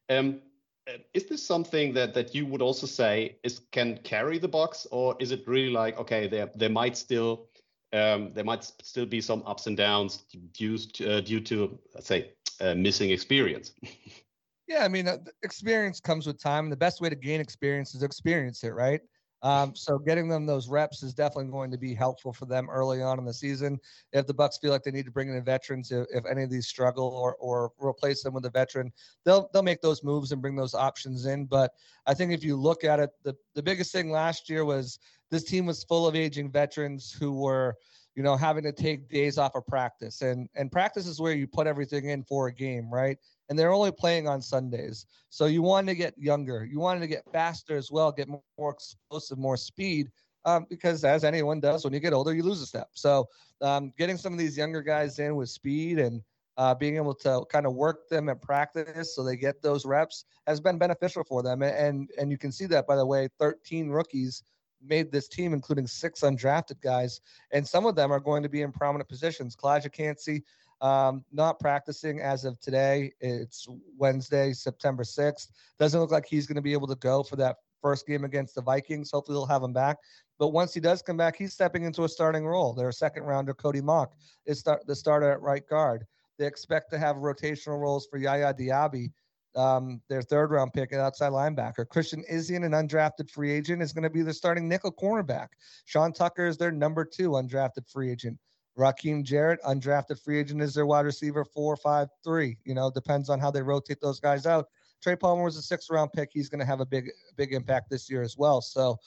Um, 0.10 0.42
uh, 0.88 0.98
is 1.14 1.26
this 1.26 1.46
something 1.46 1.94
that 1.94 2.14
that 2.14 2.36
you 2.36 2.46
would 2.46 2.62
also 2.62 2.86
say 2.86 3.38
is 3.44 3.62
can 3.72 3.98
carry 4.00 4.38
the 4.38 4.50
Bucs, 4.50 4.86
or 4.92 5.16
is 5.20 5.32
it 5.32 5.48
really 5.48 5.72
like 5.72 5.98
okay, 5.98 6.28
there 6.28 6.50
there 6.56 6.70
might 6.70 6.98
still 6.98 7.48
um, 7.94 8.34
there 8.34 8.44
might 8.44 8.64
still 8.64 9.06
be 9.06 9.22
some 9.22 9.44
ups 9.46 9.68
and 9.68 9.78
downs 9.78 10.24
due 10.52 10.78
to, 10.78 11.18
uh, 11.18 11.22
due 11.22 11.40
to 11.40 11.80
let's 11.94 12.08
say 12.08 12.32
uh, 12.60 12.76
missing 12.76 13.12
experience. 13.12 13.72
yeah, 14.68 14.84
I 14.84 14.90
mean, 14.90 15.08
uh, 15.08 15.20
experience 15.44 16.02
comes 16.02 16.28
with 16.28 16.42
time. 16.42 16.66
and 16.66 16.72
The 16.72 16.78
best 16.78 17.00
way 17.00 17.10
to 17.10 17.16
gain 17.16 17.40
experience 17.40 17.96
is 17.96 18.04
experience 18.04 18.64
it, 18.64 18.74
right? 18.74 19.00
Um, 19.44 19.76
so 19.76 20.00
getting 20.00 20.30
them 20.30 20.46
those 20.46 20.70
reps 20.70 21.04
is 21.04 21.14
definitely 21.14 21.52
going 21.52 21.70
to 21.72 21.78
be 21.78 21.94
helpful 21.94 22.32
for 22.32 22.46
them 22.46 22.70
early 22.70 23.02
on 23.02 23.20
in 23.20 23.26
the 23.26 23.34
season. 23.34 23.78
If 24.14 24.26
the 24.26 24.34
Bucs 24.34 24.60
feel 24.60 24.72
like 24.72 24.84
they 24.84 24.92
need 24.92 25.06
to 25.06 25.12
bring 25.12 25.30
in 25.30 25.44
veterans, 25.44 25.92
if, 25.92 26.08
if 26.12 26.26
any 26.26 26.44
of 26.44 26.50
these 26.50 26.68
struggle 26.68 27.10
or 27.10 27.36
or 27.36 27.72
replace 27.78 28.24
them 28.24 28.34
with 28.34 28.46
a 28.46 28.50
veteran, 28.50 28.92
they'll 29.26 29.50
they'll 29.52 29.62
make 29.62 29.82
those 29.82 30.02
moves 30.02 30.32
and 30.32 30.42
bring 30.42 30.56
those 30.56 30.74
options 30.74 31.26
in. 31.26 31.46
But 31.46 31.72
I 32.08 32.14
think 32.14 32.32
if 32.32 32.44
you 32.44 32.56
look 32.56 32.86
at 32.86 33.02
it, 33.02 33.10
the 33.24 33.36
the 33.54 33.64
biggest 33.64 33.92
thing 33.92 34.10
last 34.10 34.50
year 34.50 34.64
was 34.64 34.98
this 35.30 35.44
team 35.44 35.66
was 35.66 35.84
full 35.84 36.08
of 36.08 36.16
aging 36.16 36.50
veterans 36.50 37.12
who 37.12 37.34
were 37.34 37.76
you 38.16 38.24
know 38.24 38.36
having 38.36 38.64
to 38.64 38.72
take 38.72 39.10
days 39.10 39.38
off 39.38 39.56
of 39.56 39.66
practice 39.68 40.22
and 40.22 40.50
and 40.56 40.72
practice 40.72 41.08
is 41.08 41.20
where 41.20 41.34
you 41.34 41.48
put 41.48 41.68
everything 41.68 42.10
in 42.10 42.24
for 42.24 42.48
a 42.48 42.54
game 42.54 42.90
right 42.92 43.18
and 43.50 43.60
they're 43.60 43.72
only 43.72 43.92
playing 43.92 44.28
on 44.28 44.42
Sundays. 44.42 45.06
So 45.30 45.46
you 45.46 45.62
want 45.62 45.88
to 45.88 45.96
get 45.96 46.18
younger, 46.18 46.66
you 46.66 46.80
wanted 46.80 47.02
to 47.02 47.08
get 47.08 47.24
faster 47.32 47.78
as 47.78 47.92
well, 47.92 48.12
get 48.12 48.28
more 48.28 48.72
explosive, 48.72 49.38
more 49.38 49.58
speed. 49.58 50.12
Um, 50.46 50.66
because 50.70 51.06
as 51.06 51.24
anyone 51.24 51.60
does, 51.60 51.84
when 51.84 51.94
you 51.94 52.00
get 52.00 52.14
older, 52.14 52.34
you 52.34 52.44
lose 52.44 52.62
a 52.62 52.66
step. 52.66 52.90
So 52.94 53.28
um, 53.62 53.94
getting 53.98 54.18
some 54.18 54.34
of 54.34 54.40
these 54.40 54.58
younger 54.58 54.82
guys 54.82 55.20
in 55.20 55.36
with 55.36 55.50
speed 55.50 56.00
and 56.00 56.22
uh, 56.58 56.76
being 56.76 56.98
able 56.98 57.14
to 57.16 57.46
kind 57.50 57.66
of 57.66 57.76
work 57.76 58.10
them 58.10 58.28
at 58.28 58.42
practice 58.42 59.16
so 59.16 59.24
they 59.24 59.38
get 59.38 59.62
those 59.62 59.86
reps 59.86 60.26
has 60.46 60.60
been 60.60 60.78
beneficial 60.78 61.24
for 61.24 61.44
them. 61.44 61.62
And 61.62 62.10
and 62.18 62.30
you 62.30 62.38
can 62.38 62.52
see 62.52 62.66
that 62.66 62.88
by 62.88 62.96
the 62.96 63.06
way, 63.06 63.30
13 63.40 63.90
rookies 63.90 64.44
made 64.86 65.12
this 65.12 65.28
team, 65.28 65.54
including 65.54 65.88
six 65.88 66.22
undrafted 66.22 66.82
guys, 66.82 67.22
and 67.52 67.68
some 67.68 67.86
of 67.86 67.96
them 67.96 68.12
are 68.12 68.20
going 68.20 68.44
to 68.44 68.50
be 68.50 68.62
in 68.62 68.72
prominent 68.72 69.10
positions. 69.10 69.56
Calijah 69.56 69.92
Kancey 69.92 70.44
um, 70.84 71.24
not 71.32 71.60
practicing 71.60 72.20
as 72.20 72.44
of 72.44 72.60
today. 72.60 73.14
It's 73.22 73.66
Wednesday, 73.98 74.52
September 74.52 75.04
6th. 75.04 75.48
Doesn't 75.80 76.00
look 76.00 76.12
like 76.12 76.26
he's 76.26 76.46
going 76.46 76.58
to 76.58 76.62
be 76.62 76.74
able 76.74 76.88
to 76.88 76.96
go 76.96 77.24
for 77.24 77.38
that 77.38 77.56
first 77.82 78.06
game 78.06 78.26
against 78.26 78.54
the 78.54 78.62
Vikings. 78.62 79.12
Hopefully, 79.12 79.36
they'll 79.36 79.46
have 79.46 79.64
him 79.64 79.72
back. 79.72 79.98
But 80.40 80.50
once 80.50 80.74
he 80.74 80.82
does 80.82 81.02
come 81.02 81.16
back, 81.16 81.38
he's 81.38 81.54
stepping 81.54 81.84
into 81.84 82.04
a 82.04 82.10
starting 82.10 82.46
role. 82.46 82.74
Their 82.74 82.92
second 82.92 83.24
rounder, 83.24 83.54
Cody 83.54 83.80
Mauch, 83.80 84.12
is 84.46 84.60
start, 84.60 84.86
the 84.86 84.96
starter 84.96 85.32
at 85.32 85.42
right 85.42 85.66
guard. 85.68 86.06
They 86.38 86.46
expect 86.46 86.92
to 86.92 86.98
have 86.98 87.16
rotational 87.16 87.80
roles 87.80 88.06
for 88.08 88.18
Yaya 88.18 88.54
Diaby, 88.54 89.12
um, 89.56 90.02
their 90.10 90.22
third 90.22 90.52
round 90.52 90.74
pick 90.74 90.94
at 90.94 91.00
outside 91.00 91.32
linebacker. 91.32 91.88
Christian 91.88 92.24
Izien, 92.32 92.66
an 92.66 92.72
undrafted 92.72 93.30
free 93.30 93.52
agent, 93.52 93.82
is 93.82 93.94
going 93.94 94.04
to 94.04 94.10
be 94.10 94.22
the 94.22 94.34
starting 94.34 94.68
nickel 94.68 94.92
cornerback. 94.92 95.48
Sean 95.86 96.14
Tucker 96.14 96.46
is 96.46 96.58
their 96.58 96.72
number 96.72 97.06
two 97.06 97.32
undrafted 97.32 97.90
free 97.90 98.12
agent. 98.12 98.38
Rakim 98.78 99.24
Jarrett, 99.24 99.62
undrafted 99.64 100.20
free 100.20 100.40
agent, 100.40 100.62
is 100.62 100.74
their 100.74 100.86
wide 100.86 101.06
receiver 101.06 101.46
four, 101.46 101.76
five, 101.78 102.08
three. 102.24 102.58
You 102.66 102.74
know, 102.74 102.90
depends 102.90 103.30
on 103.30 103.40
how 103.40 103.52
they 103.52 103.62
rotate 103.62 104.02
those 104.02 104.20
guys 104.20 104.46
out. 104.46 104.66
Trey 105.02 105.16
Palmer 105.16 105.44
was 105.44 105.58
a 105.58 105.62
six 105.62 105.90
round 105.90 106.12
pick. 106.14 106.30
He's 106.32 106.50
going 106.50 106.60
to 106.60 106.66
have 106.66 106.80
a 106.80 106.86
big, 106.86 107.12
big 107.36 107.54
impact 107.54 107.90
this 107.90 108.10
year 108.10 108.22
as 108.22 108.38
well. 108.38 108.62
So, 108.62 108.98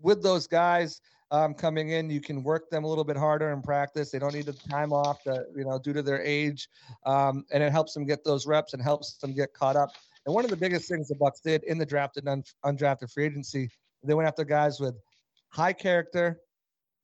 with 0.00 0.22
those 0.22 0.46
guys 0.46 1.00
um, 1.30 1.54
coming 1.54 1.90
in, 1.90 2.08
you 2.10 2.20
can 2.20 2.42
work 2.42 2.70
them 2.70 2.84
a 2.84 2.88
little 2.88 3.04
bit 3.04 3.16
harder 3.16 3.50
in 3.50 3.62
practice. 3.62 4.10
They 4.10 4.18
don't 4.18 4.34
need 4.34 4.46
the 4.46 4.52
time 4.52 4.92
off, 4.92 5.22
to, 5.24 5.44
you 5.56 5.64
know, 5.64 5.78
due 5.78 5.92
to 5.92 6.02
their 6.02 6.22
age, 6.22 6.68
um, 7.04 7.44
and 7.50 7.62
it 7.62 7.72
helps 7.72 7.94
them 7.94 8.06
get 8.06 8.24
those 8.24 8.46
reps 8.46 8.74
and 8.74 8.82
helps 8.82 9.14
them 9.14 9.34
get 9.34 9.52
caught 9.52 9.76
up. 9.76 9.90
And 10.24 10.34
one 10.34 10.44
of 10.44 10.50
the 10.50 10.56
biggest 10.56 10.88
things 10.88 11.08
the 11.08 11.14
Bucs 11.16 11.42
did 11.42 11.64
in 11.64 11.78
the 11.78 11.86
drafted 11.86 12.26
un- 12.28 12.44
undrafted 12.64 13.12
free 13.12 13.26
agency, 13.26 13.70
they 14.02 14.14
went 14.14 14.28
after 14.28 14.44
guys 14.44 14.78
with 14.78 14.94
high 15.48 15.72
character, 15.72 16.40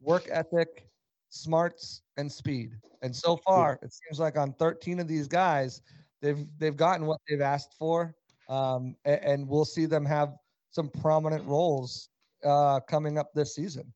work 0.00 0.28
ethic, 0.30 0.86
smarts, 1.30 2.02
and 2.16 2.30
speed. 2.30 2.72
And 3.02 3.14
so 3.14 3.36
far, 3.36 3.78
it 3.82 3.92
seems 3.92 4.20
like 4.20 4.36
on 4.36 4.52
13 4.54 5.00
of 5.00 5.08
these 5.08 5.26
guys, 5.26 5.82
they've 6.20 6.46
they've 6.58 6.76
gotten 6.76 7.06
what 7.06 7.20
they've 7.28 7.40
asked 7.40 7.74
for, 7.78 8.14
um, 8.48 8.94
and, 9.04 9.20
and, 9.20 9.48
we'll 9.48 9.64
see 9.64 9.86
them 9.86 10.04
have 10.04 10.34
some 10.70 10.88
prominent 10.88 11.44
roles 11.44 12.10
uh, 12.44 12.78
coming 12.80 13.18
up 13.18 13.32
this 13.34 13.54
season. 13.54 13.92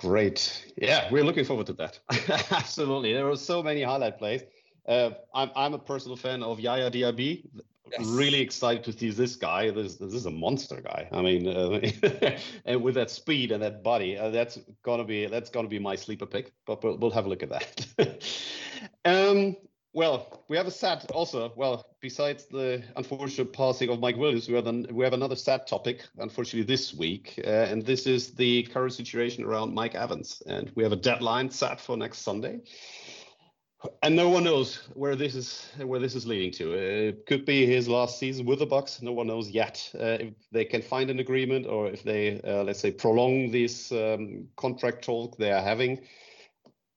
Great, 0.00 0.72
yeah, 0.78 1.08
we're 1.10 1.24
looking 1.24 1.44
forward 1.44 1.66
to 1.66 1.74
that. 1.74 1.98
Absolutely, 2.50 3.12
there 3.12 3.26
were 3.26 3.36
so 3.36 3.62
many 3.62 3.82
highlight 3.82 4.16
plays. 4.16 4.42
Uh, 4.88 5.10
I'm 5.34 5.50
I'm 5.54 5.74
a 5.74 5.78
personal 5.78 6.16
fan 6.16 6.42
of 6.42 6.58
Yaya 6.58 6.90
Diaby. 6.90 7.44
Yes. 7.92 8.06
Really 8.06 8.40
excited 8.40 8.82
to 8.84 8.92
see 8.92 9.10
this 9.10 9.36
guy. 9.36 9.70
This, 9.70 9.96
this 9.96 10.14
is 10.14 10.24
a 10.24 10.30
monster 10.30 10.80
guy. 10.80 11.06
I 11.12 11.20
mean, 11.20 11.46
uh, 11.46 11.80
and 12.64 12.82
with 12.82 12.94
that 12.94 13.10
speed 13.10 13.52
and 13.52 13.62
that 13.62 13.82
body, 13.82 14.16
uh, 14.16 14.30
that's 14.30 14.58
gonna 14.82 15.04
be 15.04 15.26
that's 15.26 15.50
gonna 15.50 15.68
be 15.68 15.78
my 15.78 15.96
sleeper 15.96 16.24
pick. 16.24 16.54
But 16.66 16.82
we'll, 16.82 16.96
we'll 16.96 17.10
have 17.10 17.26
a 17.26 17.28
look 17.28 17.42
at 17.42 17.50
that. 17.50 18.24
um, 19.04 19.54
well, 19.92 20.44
we 20.48 20.56
have 20.56 20.66
a 20.66 20.70
sad 20.70 21.04
also. 21.12 21.52
Well, 21.56 21.86
besides 22.00 22.46
the 22.46 22.82
unfortunate 22.96 23.52
passing 23.52 23.90
of 23.90 24.00
Mike 24.00 24.16
Williams, 24.16 24.48
we 24.48 24.54
have 24.54 24.66
an, 24.66 24.86
we 24.92 25.04
have 25.04 25.12
another 25.12 25.36
sad 25.36 25.66
topic, 25.66 26.02
unfortunately, 26.18 26.62
this 26.62 26.94
week, 26.94 27.40
uh, 27.44 27.50
and 27.50 27.84
this 27.84 28.06
is 28.06 28.32
the 28.34 28.64
current 28.64 28.92
situation 28.92 29.44
around 29.44 29.74
Mike 29.74 29.94
Evans. 29.94 30.42
And 30.46 30.70
we 30.74 30.82
have 30.82 30.92
a 30.92 30.96
deadline 30.96 31.50
set 31.50 31.80
for 31.80 31.96
next 31.96 32.18
Sunday 32.18 32.60
and 34.02 34.14
no 34.14 34.28
one 34.28 34.44
knows 34.44 34.76
where 34.94 35.16
this 35.16 35.34
is 35.34 35.66
where 35.78 36.00
this 36.00 36.14
is 36.14 36.26
leading 36.26 36.50
to. 36.52 36.72
It 36.72 37.26
could 37.26 37.44
be 37.46 37.64
his 37.66 37.88
last 37.88 38.18
season 38.18 38.44
with 38.44 38.58
the 38.58 38.66
Bucs. 38.66 39.00
No 39.00 39.12
one 39.12 39.26
knows 39.26 39.50
yet 39.50 39.90
uh, 39.94 40.18
if 40.20 40.34
they 40.52 40.64
can 40.64 40.82
find 40.82 41.08
an 41.10 41.18
agreement 41.18 41.66
or 41.66 41.88
if 41.88 42.02
they, 42.02 42.40
uh, 42.42 42.62
let's 42.64 42.80
say, 42.80 42.90
prolong 42.90 43.50
this 43.50 43.90
um, 43.92 44.48
contract 44.56 45.04
talk 45.04 45.36
they 45.38 45.52
are 45.52 45.62
having. 45.62 46.00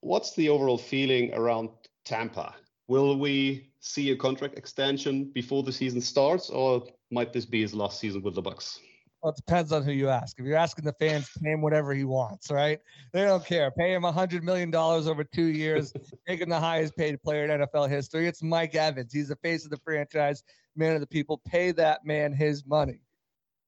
What's 0.00 0.34
the 0.34 0.50
overall 0.50 0.78
feeling 0.78 1.32
around 1.32 1.70
Tampa? 2.04 2.54
Will 2.86 3.18
we 3.18 3.70
see 3.80 4.10
a 4.10 4.16
contract 4.16 4.58
extension 4.58 5.24
before 5.24 5.62
the 5.62 5.72
season 5.72 6.00
starts, 6.00 6.50
or 6.50 6.86
might 7.10 7.32
this 7.32 7.46
be 7.46 7.62
his 7.62 7.74
last 7.74 7.98
season 7.98 8.22
with 8.22 8.34
the 8.34 8.42
Bucs? 8.42 8.78
Well, 9.22 9.32
it 9.32 9.36
depends 9.36 9.72
on 9.72 9.82
who 9.84 9.92
you 9.92 10.10
ask. 10.10 10.38
If 10.38 10.44
you're 10.44 10.58
asking 10.58 10.84
the 10.84 10.92
fans, 11.00 11.30
pay 11.42 11.52
him 11.52 11.62
whatever 11.62 11.94
he 11.94 12.04
wants, 12.04 12.50
right? 12.50 12.78
They 13.14 13.22
don't 13.22 13.42
care. 13.42 13.70
Pay 13.70 13.94
him 13.94 14.04
a 14.04 14.12
hundred 14.12 14.44
million 14.44 14.70
dollars 14.70 15.08
over 15.08 15.24
two 15.24 15.46
years, 15.46 15.94
make 16.28 16.42
him 16.42 16.50
the 16.50 16.60
highest 16.60 16.94
paid 16.94 17.22
player 17.22 17.46
in 17.46 17.60
NFL 17.62 17.88
history. 17.88 18.26
It's 18.26 18.42
Mike 18.42 18.74
Evans. 18.74 19.14
He's 19.14 19.28
the 19.28 19.36
face 19.36 19.64
of 19.64 19.70
the 19.70 19.78
franchise, 19.78 20.42
man 20.76 20.94
of 20.94 21.00
the 21.00 21.06
people. 21.06 21.40
Pay 21.46 21.72
that 21.72 22.04
man 22.04 22.34
his 22.34 22.66
money. 22.66 23.00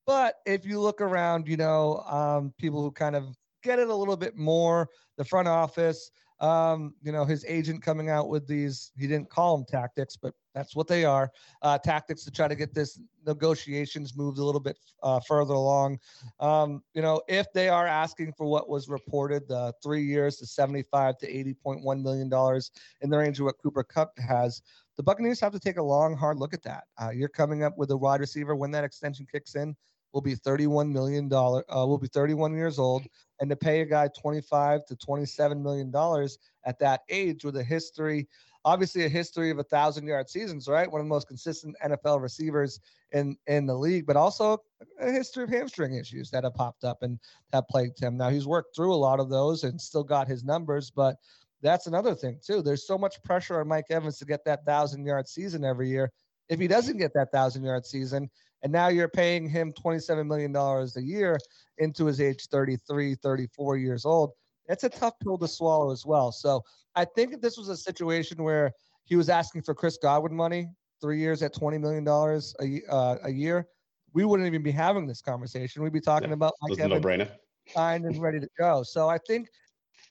But 0.07 0.35
if 0.45 0.67
you 0.67 0.79
look 0.79 1.01
around, 1.01 1.49
you 1.49 1.57
know, 1.57 2.05
um, 2.07 2.53
people 2.59 2.83
who 2.83 2.91
kind 2.91 3.17
of 3.17 3.35
get 3.63 3.79
it 3.79 3.89
a 3.89 3.95
little 3.95 4.17
bit 4.17 4.37
more, 4.37 4.91
the 5.17 5.25
front 5.25 5.49
office, 5.49 6.11
um, 6.41 6.95
you 7.03 7.13
know, 7.13 7.25
his 7.25 7.45
agent 7.49 7.83
coming 7.83 8.11
out 8.11 8.29
with 8.29 8.47
these, 8.47 8.93
he 8.97 9.07
didn't 9.07 9.31
call 9.31 9.57
them 9.57 9.67
tactics, 9.67 10.17
but 10.17 10.35
that's 10.55 10.77
what 10.77 10.87
they 10.87 11.05
are 11.05 11.31
uh, 11.63 11.79
tactics 11.79 12.25
to 12.25 12.31
try 12.31 12.49
to 12.49 12.55
get 12.55 12.75
this 12.75 13.01
negotiations 13.27 14.17
moved 14.17 14.39
a 14.39 14.45
little 14.45 14.61
bit 14.61 14.79
uh, 15.03 15.21
further 15.21 15.55
along. 15.55 15.99
Um, 16.41 16.83
you 16.95 17.03
know, 17.03 17.23
if 17.29 17.47
they 17.53 17.69
are 17.69 17.87
asking 17.87 18.35
for 18.37 18.47
what 18.47 18.69
was 18.69 18.89
reported, 18.89 19.49
the 19.49 19.73
three 19.83 20.03
years 20.03 20.37
to 20.37 20.47
75 20.47 21.19
to 21.19 21.27
80.1 21.27 22.03
million 22.03 22.29
dollars 22.29 22.71
in 23.01 23.11
the 23.11 23.19
range 23.19 23.39
of 23.39 23.47
what 23.47 23.57
Cooper 23.63 23.83
Kupp 23.85 24.19
has, 24.19 24.63
the 24.97 25.03
Buccaneers 25.03 25.41
have 25.41 25.53
to 25.53 25.61
take 25.61 25.79
a 25.79 25.83
long, 25.83 26.17
hard 26.17 26.39
look 26.39 26.55
at 26.55 26.63
that. 26.63 26.85
Uh, 27.01 27.11
you're 27.11 27.29
coming 27.29 27.63
up 27.63 27.77
with 27.77 27.91
a 27.91 27.97
wide 27.97 28.21
receiver 28.21 28.57
when 28.57 28.71
that 28.71 28.85
extension 28.85 29.27
kicks 29.31 29.55
in 29.55 29.77
will 30.17 30.23
be 30.23 30.35
31 30.35 30.91
million 30.91 31.29
dollar 31.29 31.63
uh, 31.69 31.85
will 31.87 31.99
be 31.99 32.09
31 32.09 32.55
years 32.55 32.79
old 32.79 33.03
and 33.39 33.51
to 33.51 33.55
pay 33.55 33.83
a 33.83 33.85
guy 33.85 34.09
25 34.19 34.87
to 34.87 34.97
27 34.97 35.63
million 35.63 35.91
dollars 35.91 36.39
at 36.65 36.79
that 36.79 37.03
age 37.11 37.45
with 37.45 37.55
a 37.59 37.63
history 37.63 38.27
obviously 38.65 39.05
a 39.05 39.11
history 39.11 39.51
of 39.51 39.59
a 39.59 39.63
thousand 39.63 40.07
yard 40.07 40.27
seasons 40.31 40.69
right? 40.69 40.91
One 40.91 41.03
of 41.03 41.07
the 41.07 41.11
most 41.11 41.29
consistent 41.29 41.77
nfl 41.85 42.19
receivers 42.23 42.81
in 43.13 43.37
in 43.47 43.67
the 43.67 43.75
league 43.75 44.07
but 44.07 44.17
also 44.17 44.57
a 44.99 45.13
history 45.13 45.45
of 45.45 45.51
hamstring 45.51 45.97
issues 45.97 46.31
that 46.31 46.45
have 46.45 46.55
popped 46.55 46.85
up 46.85 47.03
and 47.03 47.19
have 47.53 47.69
plagued 47.69 48.01
him. 48.01 48.17
Now 48.17 48.31
he's 48.31 48.47
worked 48.47 48.75
through 48.75 48.95
a 48.95 48.97
lot 48.97 49.21
of 49.21 49.29
those 49.29 49.65
and 49.65 49.79
still 49.79 50.03
got 50.03 50.29
his 50.29 50.45
numbers 50.45 50.91
but 50.91 51.17
that's 51.61 51.89
another 51.89 52.15
thing 52.15 52.41
too. 52.43 52.63
There's 52.63 52.87
so 52.87 52.97
much 52.97 53.23
pressure 53.23 53.61
on 53.61 53.69
mike 53.69 53.91
evans 53.91 54.17
to 54.21 54.25
get 54.25 54.47
that 54.47 54.65
thousand 54.65 55.05
yard 55.05 55.29
season 55.29 55.63
every 55.63 55.91
year. 55.91 56.11
If 56.49 56.59
he 56.59 56.69
doesn't 56.69 56.97
get 56.97 57.13
that 57.13 57.33
thousand 57.33 57.65
yard 57.65 57.85
season 57.85 58.31
and 58.67 58.73
now 58.73 58.89
you're 58.89 59.07
paying 59.07 59.49
him 59.49 59.73
$27 59.75 60.27
million 60.27 60.53
a 60.57 61.01
year 61.01 61.39
into 61.79 62.05
his 62.07 62.21
age 62.21 62.49
33, 62.49 63.15
34 63.15 63.77
years 63.77 64.05
old. 64.05 64.33
That's 64.67 64.83
a 64.83 64.89
tough 64.89 65.15
pill 65.23 65.39
to 65.39 65.47
swallow 65.47 65.93
as 65.93 66.05
well. 66.05 66.33
So 66.33 66.65
I 66.97 67.05
think 67.05 67.33
if 67.33 67.41
this 67.41 67.57
was 67.57 67.69
a 67.69 67.77
situation 67.77 68.43
where 68.43 68.73
he 69.05 69.15
was 69.15 69.29
asking 69.29 69.63
for 69.63 69.73
Chris 69.73 69.99
Godwin 70.03 70.35
money, 70.35 70.67
three 71.01 71.21
years 71.21 71.45
at 71.45 71.55
$20 71.55 71.81
million 71.81 72.05
a, 72.09 72.93
uh, 72.93 73.19
a 73.23 73.31
year, 73.31 73.69
we 74.15 74.25
wouldn't 74.25 74.49
even 74.49 74.65
be 74.65 74.73
having 74.73 75.07
this 75.07 75.23
conversation. 75.23 75.85
We'd 75.85 75.93
be 75.93 76.01
talking 76.01 76.31
Yeah, 76.31 76.35
about 76.35 76.55
Mike 76.63 76.81
a 76.81 76.83
Evans 76.83 77.05
no-brainer. 77.05 77.31
signed 77.69 78.05
and 78.05 78.21
ready 78.21 78.41
to 78.41 78.49
go. 78.59 78.83
So 78.83 79.09
I 79.09 79.19
think 79.29 79.47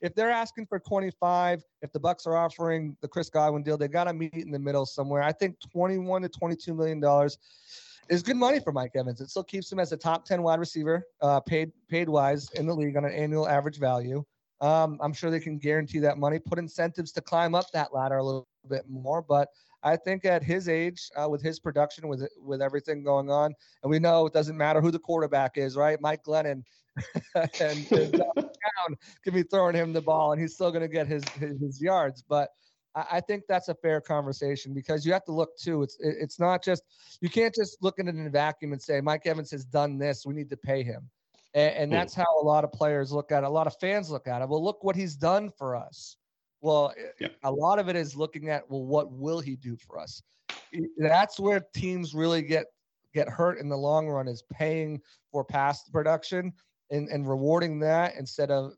if 0.01 0.15
they're 0.15 0.31
asking 0.31 0.67
for 0.67 0.79
25, 0.79 1.61
if 1.81 1.91
the 1.91 1.99
Bucs 1.99 2.25
are 2.25 2.37
offering 2.37 2.95
the 3.01 3.07
Chris 3.09 3.29
Godwin 3.29 3.63
deal, 3.63 3.77
they 3.77 3.89
got 3.89 4.05
to 4.05 4.13
meet 4.13 4.33
in 4.33 4.51
the 4.51 4.59
middle 4.59 4.85
somewhere. 4.85 5.23
I 5.23 5.33
think 5.33 5.57
21 5.73 6.21
to 6.21 6.29
22 6.29 6.73
million 6.73 7.01
dollars 7.01 7.37
is 8.09 8.23
good 8.23 8.37
money 8.37 8.59
for 8.59 8.71
Mike 8.71 8.91
Evans. 8.95 9.21
It 9.21 9.29
still 9.29 9.43
keeps 9.43 9.71
him 9.71 9.79
as 9.79 9.91
a 9.91 9.97
top 9.97 10.25
10 10.25 10.43
wide 10.43 10.59
receiver, 10.59 11.05
uh, 11.21 11.39
paid 11.39 11.71
paid 11.89 12.09
wise 12.09 12.49
in 12.51 12.65
the 12.65 12.73
league 12.73 12.97
on 12.97 13.05
an 13.05 13.11
annual 13.11 13.47
average 13.47 13.77
value. 13.77 14.23
Um, 14.61 14.99
I'm 15.01 15.13
sure 15.13 15.29
they 15.29 15.39
can 15.39 15.57
guarantee 15.57 15.99
that 15.99 16.17
money, 16.17 16.39
put 16.39 16.59
incentives 16.59 17.11
to 17.13 17.21
climb 17.21 17.55
up 17.55 17.65
that 17.73 17.93
ladder 17.93 18.17
a 18.17 18.23
little 18.23 18.47
bit 18.69 18.83
more. 18.89 19.21
But 19.21 19.49
I 19.83 19.95
think 19.95 20.25
at 20.25 20.43
his 20.43 20.69
age, 20.69 21.09
uh, 21.15 21.29
with 21.29 21.41
his 21.41 21.59
production, 21.59 22.07
with 22.07 22.27
with 22.37 22.61
everything 22.61 23.03
going 23.03 23.29
on, 23.29 23.53
and 23.83 23.89
we 23.89 23.99
know 23.99 24.25
it 24.25 24.33
doesn't 24.33 24.57
matter 24.57 24.81
who 24.81 24.91
the 24.91 24.99
quarterback 24.99 25.57
is, 25.57 25.75
right? 25.75 25.99
Mike 26.01 26.23
Glennon 26.23 26.63
and, 27.59 27.91
and 27.91 28.11
Brown 28.11 28.97
can 29.23 29.33
be 29.33 29.43
throwing 29.43 29.75
him 29.75 29.93
the 29.93 30.01
ball, 30.01 30.31
and 30.31 30.41
he's 30.41 30.53
still 30.53 30.71
going 30.71 30.81
to 30.81 30.87
get 30.87 31.07
his, 31.07 31.23
his 31.39 31.59
his 31.59 31.81
yards. 31.81 32.23
But 32.27 32.49
I, 32.95 33.05
I 33.13 33.21
think 33.21 33.43
that's 33.47 33.67
a 33.69 33.75
fair 33.75 34.01
conversation 34.01 34.73
because 34.73 35.05
you 35.05 35.13
have 35.13 35.25
to 35.25 35.31
look 35.31 35.57
too. 35.57 35.83
It's 35.83 35.97
it, 35.99 36.15
it's 36.19 36.39
not 36.39 36.63
just 36.63 36.83
you 37.21 37.29
can't 37.29 37.53
just 37.53 37.77
look 37.81 37.99
at 37.99 38.07
it 38.07 38.15
in 38.15 38.25
a 38.25 38.29
vacuum 38.29 38.73
and 38.73 38.81
say 38.81 39.01
Mike 39.01 39.25
Evans 39.25 39.51
has 39.51 39.65
done 39.65 39.97
this. 39.97 40.25
We 40.25 40.33
need 40.33 40.49
to 40.49 40.57
pay 40.57 40.83
him, 40.83 41.09
and, 41.53 41.75
and 41.75 41.91
Hmm. 41.91 41.95
that's 41.95 42.13
how 42.15 42.41
a 42.41 42.43
lot 42.43 42.63
of 42.63 42.71
players 42.71 43.11
look 43.11 43.31
at 43.31 43.43
it. 43.43 43.47
A 43.47 43.49
lot 43.49 43.67
of 43.67 43.75
fans 43.79 44.09
look 44.09 44.27
at 44.27 44.41
it. 44.41 44.49
Well, 44.49 44.63
look 44.63 44.83
what 44.83 44.95
he's 44.95 45.15
done 45.15 45.51
for 45.57 45.75
us. 45.75 46.17
Well, 46.61 46.93
Yeah. 47.19 47.27
a 47.43 47.51
lot 47.51 47.79
of 47.79 47.89
it 47.89 47.95
is 47.95 48.15
looking 48.15 48.49
at 48.49 48.69
well, 48.69 48.85
what 48.85 49.11
will 49.11 49.39
he 49.39 49.55
do 49.55 49.75
for 49.75 49.99
us? 49.99 50.23
That's 50.97 51.39
where 51.39 51.61
teams 51.75 52.13
really 52.13 52.41
get 52.41 52.65
get 53.13 53.29
hurt 53.29 53.59
in 53.59 53.69
the 53.69 53.77
long 53.77 54.07
run 54.09 54.27
is 54.27 54.43
paying 54.51 55.01
for 55.31 55.45
past 55.45 55.91
production 55.93 56.51
and, 56.91 57.07
and 57.07 57.27
rewarding 57.27 57.79
that 57.79 58.15
instead 58.15 58.51
of 58.51 58.73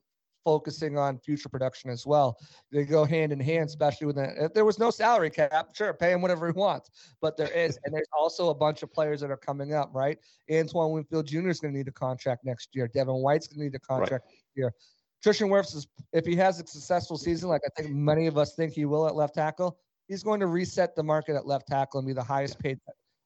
focusing 0.48 0.98
on 0.98 1.20
future 1.20 1.50
production 1.50 1.90
as 1.90 2.08
well. 2.08 2.38
They 2.72 2.86
go 2.86 3.04
hand 3.04 3.34
in 3.34 3.40
hand, 3.42 3.68
especially 3.68 4.08
with 4.08 4.16
that. 4.16 4.38
If 4.38 4.54
there 4.54 4.64
was 4.64 4.80
no 4.80 4.90
salary 4.90 5.30
cap, 5.30 5.76
sure, 5.76 5.94
pay 5.94 6.14
him 6.14 6.22
whatever 6.22 6.48
he 6.48 6.54
wants. 6.54 6.90
But 7.20 7.36
there 7.36 7.50
is, 7.50 7.78
and 7.84 7.94
there's 7.94 8.08
also 8.18 8.50
a 8.50 8.56
bunch 8.56 8.82
of 8.82 8.94
players 8.94 9.20
that 9.20 9.30
are 9.30 9.36
coming 9.36 9.74
up, 9.74 9.90
right? 9.94 10.18
Antoine 10.50 10.94
Winfield 10.94 11.28
Jr. 11.28 11.50
is 11.50 11.60
going 11.60 11.74
to 11.74 11.78
need 11.78 11.90
a 11.90 11.92
contract 11.92 12.46
next 12.46 12.70
year. 12.74 12.88
Devin 12.88 13.16
White's 13.16 13.48
going 13.48 13.60
to 13.60 13.64
need 13.66 13.76
a 13.76 13.80
contract 13.80 14.24
next 14.30 14.46
year. 14.56 14.72
Tristan 15.22 15.50
Wirfs 15.50 15.76
is, 15.76 15.86
if 16.14 16.26
he 16.26 16.38
has 16.38 16.62
a 16.62 16.66
successful 16.66 17.18
season, 17.18 17.50
like 17.50 17.64
I 17.66 17.82
think 17.82 17.94
many 17.94 18.28
of 18.28 18.38
us 18.38 18.56
think 18.56 18.72
he 18.72 18.86
will 18.86 19.06
at 19.06 19.18
left 19.18 19.36
tackle, 19.36 19.78
he's 20.08 20.24
going 20.24 20.40
to 20.40 20.48
reset 20.48 20.96
the 20.96 21.04
market 21.04 21.36
at 21.36 21.46
left 21.46 21.68
tackle 21.68 22.00
and 22.00 22.08
be 22.08 22.14
the 22.14 22.24
highest 22.24 22.58
paid 22.60 22.80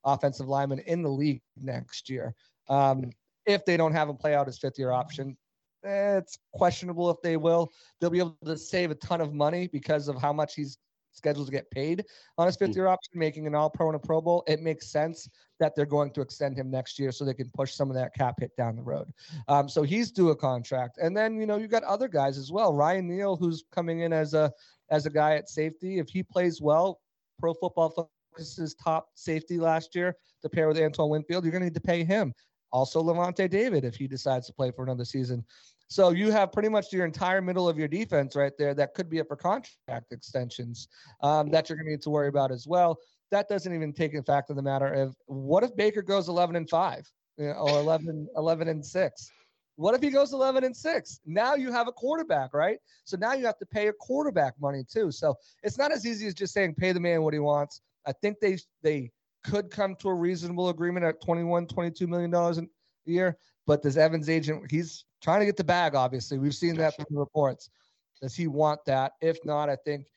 offensive 0.06 0.48
lineman 0.48 0.80
in 0.88 1.04
the 1.04 1.10
league 1.10 1.44
next 1.56 2.10
year. 2.10 2.34
Um, 2.68 3.12
if 3.46 3.64
they 3.64 3.78
don't 3.78 3.92
have 3.92 4.10
him 4.10 4.18
play 4.18 4.34
out 4.34 4.48
his 4.48 4.58
fifth 4.58 4.80
year 4.80 4.92
option, 4.92 5.38
eh, 5.84 6.18
it's 6.18 6.38
questionable 6.54 7.10
if 7.10 7.18
they 7.22 7.38
will. 7.38 7.72
They'll 8.00 8.10
be 8.10 8.20
able 8.20 8.38
to 8.46 8.58
save 8.58 8.92
a 8.92 8.96
ton 8.96 9.22
of 9.22 9.34
money 9.34 9.68
because 9.68 10.08
of 10.08 10.22
how 10.22 10.34
much 10.34 10.56
he's 10.56 10.78
scheduled 11.14 11.48
to 11.48 11.52
get 11.52 11.70
paid 11.72 12.06
on 12.38 12.48
his 12.48 12.56
fifth 12.56 12.76
year 12.76 12.88
option, 12.88 13.12
making 13.16 13.48
an 13.48 13.56
all 13.56 13.70
pro 13.70 13.88
and 13.88 13.96
a 13.96 14.00
Pro 14.00 14.22
Bowl. 14.22 14.44
It 14.48 14.62
makes 14.62 14.92
sense 14.92 15.30
that 15.60 15.76
they're 15.76 15.86
going 15.86 16.12
to 16.12 16.22
extend 16.22 16.58
him 16.58 16.72
next 16.72 16.98
year 16.98 17.12
so 17.12 17.26
they 17.26 17.34
can 17.34 17.50
push 17.54 17.74
some 17.74 17.90
of 17.90 17.96
that 17.96 18.14
cap 18.16 18.36
hit 18.40 18.56
down 18.56 18.76
the 18.76 18.82
road. 18.82 19.12
Um, 19.48 19.70
so 19.70 19.84
he's 19.84 20.12
due 20.12 20.30
a 20.30 20.36
contract. 20.36 20.98
And 21.02 21.16
then, 21.16 21.40
you 21.40 21.46
know, 21.46 21.58
you 21.58 21.68
got 21.68 21.84
other 21.84 22.08
guys 22.08 22.38
as 22.38 22.52
well. 22.52 22.74
Ryan 22.74 23.08
Neal, 23.08 23.36
who's 23.36 23.64
coming 23.72 24.02
in 24.02 24.14
as 24.14 24.34
a 24.34 24.52
as 24.90 25.06
a 25.06 25.10
guy 25.10 25.36
at 25.36 25.50
safety. 25.50 26.00
If 26.00 26.10
he 26.10 26.24
plays 26.24 26.62
well, 26.62 27.00
pro 27.40 27.54
football 27.54 28.10
Focus's 28.34 28.76
top 28.76 29.08
safety 29.16 29.58
last 29.58 29.96
year 29.96 30.16
to 30.42 30.50
pair 30.50 30.68
with 30.68 30.78
Antoine 30.78 31.10
Winfield, 31.10 31.44
you're 31.44 31.52
going 31.52 31.62
to 31.62 31.68
need 31.68 31.76
to 31.76 31.82
pay 31.82 32.04
him. 32.04 32.34
Also, 32.72 33.02
Lavonte 33.04 33.50
David, 33.50 33.84
if 33.84 33.96
he 33.96 34.08
decides 34.08 34.48
to 34.48 34.54
play 34.54 34.72
for 34.72 34.84
another 34.84 35.06
season. 35.06 35.44
So 35.88 36.12
you 36.12 36.32
have 36.32 36.54
pretty 36.54 36.70
much 36.70 36.94
your 36.94 37.06
entire 37.06 37.42
middle 37.42 37.68
of 37.68 37.78
your 37.78 37.90
defense 37.90 38.36
right 38.36 38.54
there 38.58 38.74
that 38.76 38.94
could 38.94 39.10
be 39.10 39.20
up 39.20 39.28
for 39.28 39.36
contract 39.36 40.12
extensions 40.12 40.88
um, 41.22 41.50
that 41.52 41.68
you're 41.68 41.76
going 41.76 41.88
to 41.88 41.92
need 41.92 42.02
to 42.04 42.10
worry 42.10 42.30
about 42.30 42.50
as 42.50 42.66
well. 42.66 42.98
That 43.30 43.50
doesn't 43.50 43.74
even 43.74 43.92
take 43.92 44.14
in 44.14 44.24
fact 44.24 44.50
of 44.50 44.56
the 44.56 44.62
matter 44.62 44.88
of 44.88 45.16
what 45.26 45.64
if 45.64 45.76
Baker 45.76 46.02
goes 46.02 46.30
11 46.30 46.56
and 46.56 46.70
5 46.70 47.12
you 47.38 47.48
know, 47.48 47.54
or 47.54 47.80
11, 47.80 48.30
11 48.38 48.68
and 48.70 48.86
6? 48.86 49.32
What 49.76 49.96
if 49.96 50.02
he 50.02 50.12
goes 50.12 50.32
11 50.32 50.64
and 50.64 50.76
6? 50.76 51.20
Now 51.26 51.56
you 51.56 51.74
have 51.74 51.90
a 51.90 51.92
quarterback, 51.92 52.54
right? 52.54 52.78
So 53.04 53.18
now 53.18 53.34
you 53.34 53.46
have 53.46 53.58
to 53.58 53.66
pay 53.66 53.88
a 53.88 53.94
quarterback 53.94 54.54
money 54.62 54.84
too. 54.90 55.12
So 55.12 55.36
it's 55.64 55.78
not 55.78 55.92
as 55.92 56.06
easy 56.06 56.28
as 56.28 56.34
just 56.34 56.54
saying 56.54 56.76
pay 56.76 56.94
the 56.94 57.00
man 57.02 57.22
what 57.22 57.34
he 57.34 57.40
wants. 57.40 57.82
I 58.06 58.14
think 58.14 58.38
they 58.40 58.58
they 58.82 59.12
could 59.44 59.70
come 59.70 59.96
to 59.96 60.10
a 60.10 60.14
reasonable 60.14 60.70
agreement 60.70 61.06
at 61.06 61.22
21, 61.22 61.68
22 61.68 62.08
million 62.08 62.30
dollars 62.30 62.58
a 62.58 62.66
year. 63.06 63.38
But 63.68 63.82
does 63.82 63.98
Evans' 63.98 64.30
agent? 64.30 64.70
He's 64.70 65.06
trying 65.22 65.40
to 65.40 65.46
get 65.46 65.58
the 65.58 65.64
bag. 65.64 65.96
Obviously, 65.96 66.38
we've 66.38 66.56
seen 66.56 66.76
that 66.78 66.96
from 66.96 67.06
the 67.10 67.20
reports. 67.20 67.70
Does 68.22 68.36
he 68.36 68.48
want 68.48 68.84
that? 68.86 69.14
If 69.22 69.38
not, 69.46 69.70
I 69.70 69.76
think 69.76 70.08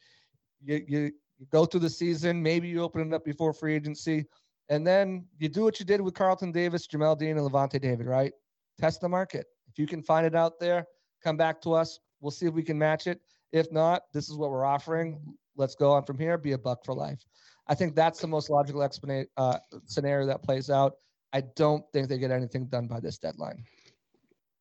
you 0.63 0.85
you, 0.87 1.13
you 1.39 1.47
go 1.51 1.65
through 1.65 1.81
the 1.81 1.91
season. 1.91 2.43
Maybe 2.43 2.69
you 2.69 2.83
open 2.83 3.07
it 3.07 3.15
up 3.15 3.25
before 3.25 3.53
free 3.53 3.75
agency, 3.75 4.27
and 4.69 4.87
then 4.87 5.27
you 5.39 5.49
do 5.49 5.63
what 5.63 5.79
you 5.79 5.87
did 5.87 6.01
with 6.01 6.15
Carlton 6.15 6.53
Davis, 6.53 6.87
Jamel 6.87 7.19
Dean, 7.19 7.37
and 7.39 7.51
Lavonte 7.51 7.81
David. 7.81 8.07
Right? 8.07 8.33
Test 8.79 9.01
the 9.01 9.09
market. 9.09 9.47
If 9.69 9.79
you 9.79 9.87
can 9.87 10.03
find 10.03 10.27
it 10.27 10.35
out 10.35 10.59
there, 10.59 10.87
come 11.23 11.37
back 11.37 11.61
to 11.63 11.73
us. 11.75 11.99
We'll 12.21 12.31
see 12.31 12.47
if 12.47 12.55
we 12.55 12.63
can 12.63 12.79
match 12.79 13.07
it. 13.07 13.21
If 13.53 13.71
not, 13.71 14.03
this 14.13 14.29
is 14.29 14.37
what 14.37 14.51
we're 14.51 14.65
offering. 14.65 15.21
Let's 15.57 15.75
go 15.75 15.93
on 15.93 16.05
from 16.05 16.19
here. 16.19 16.37
Be 16.39 16.53
a 16.53 16.59
buck 16.59 16.85
for 16.85 16.95
life. 16.95 17.25
I 17.67 17.75
think 17.75 17.95
that's 17.95 18.21
the 18.21 18.27
most 18.27 18.51
logical 18.51 18.83
explanation 18.83 19.29
uh, 19.37 19.59
scenario 19.87 20.27
that 20.27 20.43
plays 20.43 20.71
out. 20.71 20.95
I 21.33 21.43
don't 21.57 21.85
think 21.93 22.09
they 22.09 22.19
get 22.19 22.31
anything 22.31 22.67
done 22.67 22.87
by 22.87 23.01
this 23.01 23.19
deadline. 23.19 23.65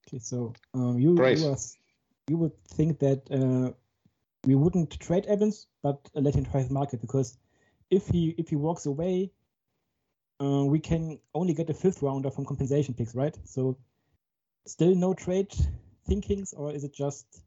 Okay, 0.07 0.19
so 0.19 0.53
um, 0.73 0.97
you 0.97 1.11
you, 1.11 1.43
was, 1.43 1.77
you 2.27 2.37
would 2.37 2.57
think 2.67 2.99
that 2.99 3.21
uh, 3.31 3.73
we 4.45 4.55
wouldn't 4.55 4.99
trade 4.99 5.25
Evans, 5.27 5.67
but 5.81 5.99
uh, 6.15 6.21
let 6.21 6.35
him 6.35 6.45
try 6.45 6.63
the 6.63 6.73
market 6.73 7.01
because 7.01 7.37
if 7.89 8.07
he 8.07 8.33
if 8.37 8.49
he 8.49 8.55
walks 8.55 8.85
away, 8.85 9.31
uh, 10.41 10.63
we 10.65 10.79
can 10.79 11.19
only 11.33 11.53
get 11.53 11.69
a 11.69 11.73
fifth 11.73 12.01
rounder 12.01 12.31
from 12.31 12.45
compensation 12.45 12.93
picks, 12.93 13.15
right? 13.15 13.37
So 13.43 13.77
still 14.65 14.95
no 14.95 15.13
trade 15.13 15.53
thinkings, 16.07 16.53
or 16.53 16.71
is 16.71 16.83
it 16.83 16.93
just 16.93 17.43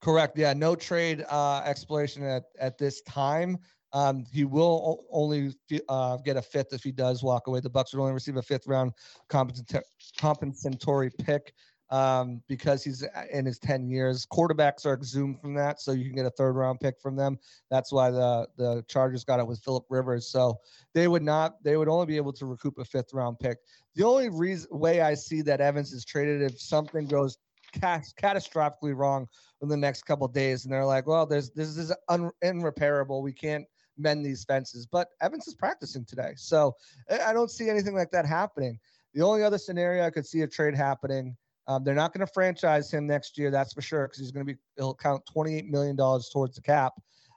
Correct. 0.00 0.36
Yeah, 0.38 0.54
no 0.54 0.74
trade 0.74 1.24
uh, 1.28 1.62
exploration 1.64 2.24
at, 2.24 2.44
at 2.58 2.78
this 2.78 3.02
time. 3.02 3.58
Um, 3.92 4.24
he 4.32 4.44
will 4.44 5.04
only 5.10 5.54
uh, 5.88 6.16
get 6.18 6.36
a 6.36 6.42
fifth 6.42 6.72
if 6.72 6.82
he 6.82 6.92
does 6.92 7.22
walk 7.22 7.46
away. 7.46 7.60
The 7.60 7.70
Bucs 7.70 7.92
would 7.92 8.00
only 8.00 8.12
receive 8.12 8.36
a 8.36 8.42
fifth 8.42 8.66
round 8.66 8.92
compensatory 9.28 11.10
pick 11.10 11.52
um, 11.90 12.40
because 12.48 12.84
he's 12.84 13.04
in 13.32 13.44
his 13.44 13.58
10 13.58 13.88
years. 13.88 14.26
Quarterbacks 14.26 14.86
are 14.86 14.94
exhumed 14.94 15.40
from 15.40 15.54
that, 15.54 15.80
so 15.80 15.92
you 15.92 16.04
can 16.04 16.14
get 16.14 16.26
a 16.26 16.30
third 16.30 16.52
round 16.52 16.80
pick 16.80 17.00
from 17.00 17.16
them. 17.16 17.38
That's 17.70 17.92
why 17.92 18.10
the 18.10 18.46
the 18.56 18.84
Chargers 18.88 19.24
got 19.24 19.40
it 19.40 19.46
with 19.46 19.60
Philip 19.60 19.84
Rivers. 19.90 20.28
So 20.28 20.58
they 20.94 21.08
would 21.08 21.22
not. 21.22 21.62
They 21.62 21.76
would 21.76 21.88
only 21.88 22.06
be 22.06 22.16
able 22.16 22.32
to 22.34 22.46
recoup 22.46 22.78
a 22.78 22.84
fifth 22.84 23.12
round 23.12 23.38
pick. 23.38 23.58
The 23.96 24.04
only 24.04 24.28
reason 24.28 24.68
way 24.70 25.00
I 25.00 25.14
see 25.14 25.42
that 25.42 25.60
Evans 25.60 25.92
is 25.92 26.04
traded 26.04 26.42
if 26.42 26.60
something 26.60 27.06
goes 27.06 27.38
catastrophically 27.74 28.96
wrong 28.96 29.26
in 29.62 29.68
the 29.68 29.76
next 29.76 30.02
couple 30.02 30.26
days, 30.28 30.64
and 30.64 30.72
they're 30.72 30.84
like, 30.84 31.06
"Well, 31.06 31.26
there's 31.26 31.50
this 31.50 31.76
is 31.76 31.92
un- 32.08 32.30
irreparable. 32.42 33.22
We 33.22 33.32
can't 33.32 33.66
mend 33.98 34.24
these 34.24 34.44
fences." 34.44 34.86
But 34.86 35.08
Evans 35.20 35.46
is 35.48 35.54
practicing 35.54 36.04
today, 36.04 36.32
so 36.36 36.74
I 37.10 37.32
don't 37.32 37.50
see 37.50 37.68
anything 37.68 37.94
like 37.94 38.10
that 38.12 38.26
happening. 38.26 38.78
The 39.14 39.22
only 39.22 39.42
other 39.42 39.58
scenario 39.58 40.04
I 40.04 40.10
could 40.10 40.26
see 40.26 40.42
a 40.42 40.46
trade 40.46 40.74
happening. 40.74 41.36
Um, 41.66 41.84
they're 41.84 41.94
not 41.94 42.12
going 42.12 42.26
to 42.26 42.32
franchise 42.32 42.90
him 42.90 43.06
next 43.06 43.38
year, 43.38 43.50
that's 43.50 43.72
for 43.72 43.82
sure, 43.82 44.06
because 44.06 44.18
he's 44.18 44.32
going 44.32 44.46
to 44.46 44.52
be 44.52 44.58
he'll 44.76 44.94
count 44.94 45.22
twenty 45.26 45.56
eight 45.56 45.68
million 45.68 45.96
dollars 45.96 46.30
towards 46.32 46.56
the 46.56 46.62
cap. 46.62 46.94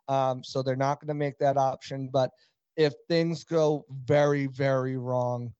Um, 0.08 0.44
so 0.44 0.62
they're 0.62 0.76
not 0.76 1.00
going 1.00 1.10
to 1.10 1.14
make 1.14 1.38
that 1.40 1.58
option. 1.58 2.10
But 2.12 2.32
if 2.76 2.94
things 3.08 3.44
go 3.44 3.86
very, 4.06 4.48
very 4.48 4.98
wrong, 4.98 5.54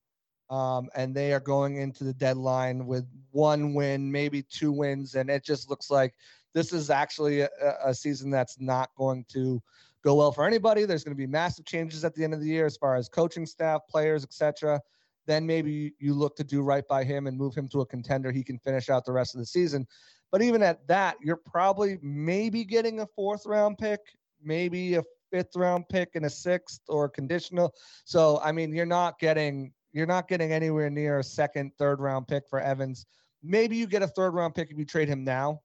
um, 0.50 0.88
and 0.94 1.14
they 1.14 1.32
are 1.32 1.40
going 1.40 1.76
into 1.76 2.04
the 2.04 2.12
deadline 2.12 2.86
with 2.86 3.06
one 3.30 3.74
win, 3.74 4.10
maybe 4.10 4.42
two 4.42 4.72
wins, 4.72 5.14
and 5.14 5.30
it 5.30 5.44
just 5.44 5.70
looks 5.70 5.90
like 5.90 6.14
this 6.52 6.72
is 6.72 6.90
actually 6.90 7.40
a, 7.40 7.48
a 7.84 7.94
season 7.94 8.30
that's 8.30 8.60
not 8.60 8.90
going 8.96 9.24
to 9.28 9.62
go 10.04 10.14
well 10.14 10.30
for 10.32 10.46
anybody. 10.46 10.84
There's 10.84 11.02
going 11.02 11.16
to 11.16 11.20
be 11.20 11.26
massive 11.26 11.64
changes 11.64 12.04
at 12.04 12.14
the 12.14 12.22
end 12.22 12.34
of 12.34 12.40
the 12.40 12.46
year 12.46 12.66
as 12.66 12.76
far 12.76 12.94
as 12.94 13.08
coaching 13.08 13.46
staff, 13.46 13.80
players, 13.88 14.22
etc. 14.22 14.80
Then 15.26 15.46
maybe 15.46 15.94
you- 15.98 16.14
look 16.14 16.36
to 16.36 16.44
do 16.44 16.60
right 16.62 16.86
by 16.86 17.02
him 17.02 17.26
and 17.26 17.36
move 17.36 17.54
him 17.54 17.68
to 17.70 17.80
a 17.80 17.86
contender. 17.86 18.30
He 18.30 18.44
can 18.44 18.58
finish 18.58 18.90
out 18.90 19.04
the 19.06 19.12
rest 19.12 19.34
of 19.34 19.38
the 19.40 19.46
season. 19.46 19.86
But 20.30 20.42
even 20.42 20.62
at 20.62 20.86
that, 20.88 21.16
you're 21.22 21.36
probably 21.36 21.98
maybe 22.02 22.64
getting 22.64 23.00
a 23.00 23.06
fourth 23.06 23.46
round 23.46 23.78
pick, 23.78 24.00
maybe 24.42 24.96
a 24.96 25.02
fifth 25.32 25.56
round 25.56 25.88
pick 25.88 26.10
and 26.16 26.26
a 26.26 26.30
sixth 26.30 26.80
or 26.88 27.08
conditional. 27.08 27.72
So 28.04 28.40
I 28.42 28.52
mean, 28.52 28.74
you're 28.74 28.84
not 28.86 29.18
getting 29.18 29.72
you're 29.92 30.06
not 30.06 30.26
getting 30.26 30.52
anywhere 30.52 30.90
near 30.90 31.20
a 31.20 31.24
second, 31.24 31.70
third 31.78 32.00
round 32.00 32.26
pick 32.26 32.48
for 32.50 32.60
Evans. 32.60 33.06
Maybe 33.44 33.76
you 33.76 33.86
get 33.86 34.02
a 34.02 34.08
third 34.08 34.34
round 34.34 34.54
pick 34.54 34.70
if 34.72 34.76
you 34.78 34.84
trade 34.84 35.08
him 35.08 35.22
now. 35.24 35.60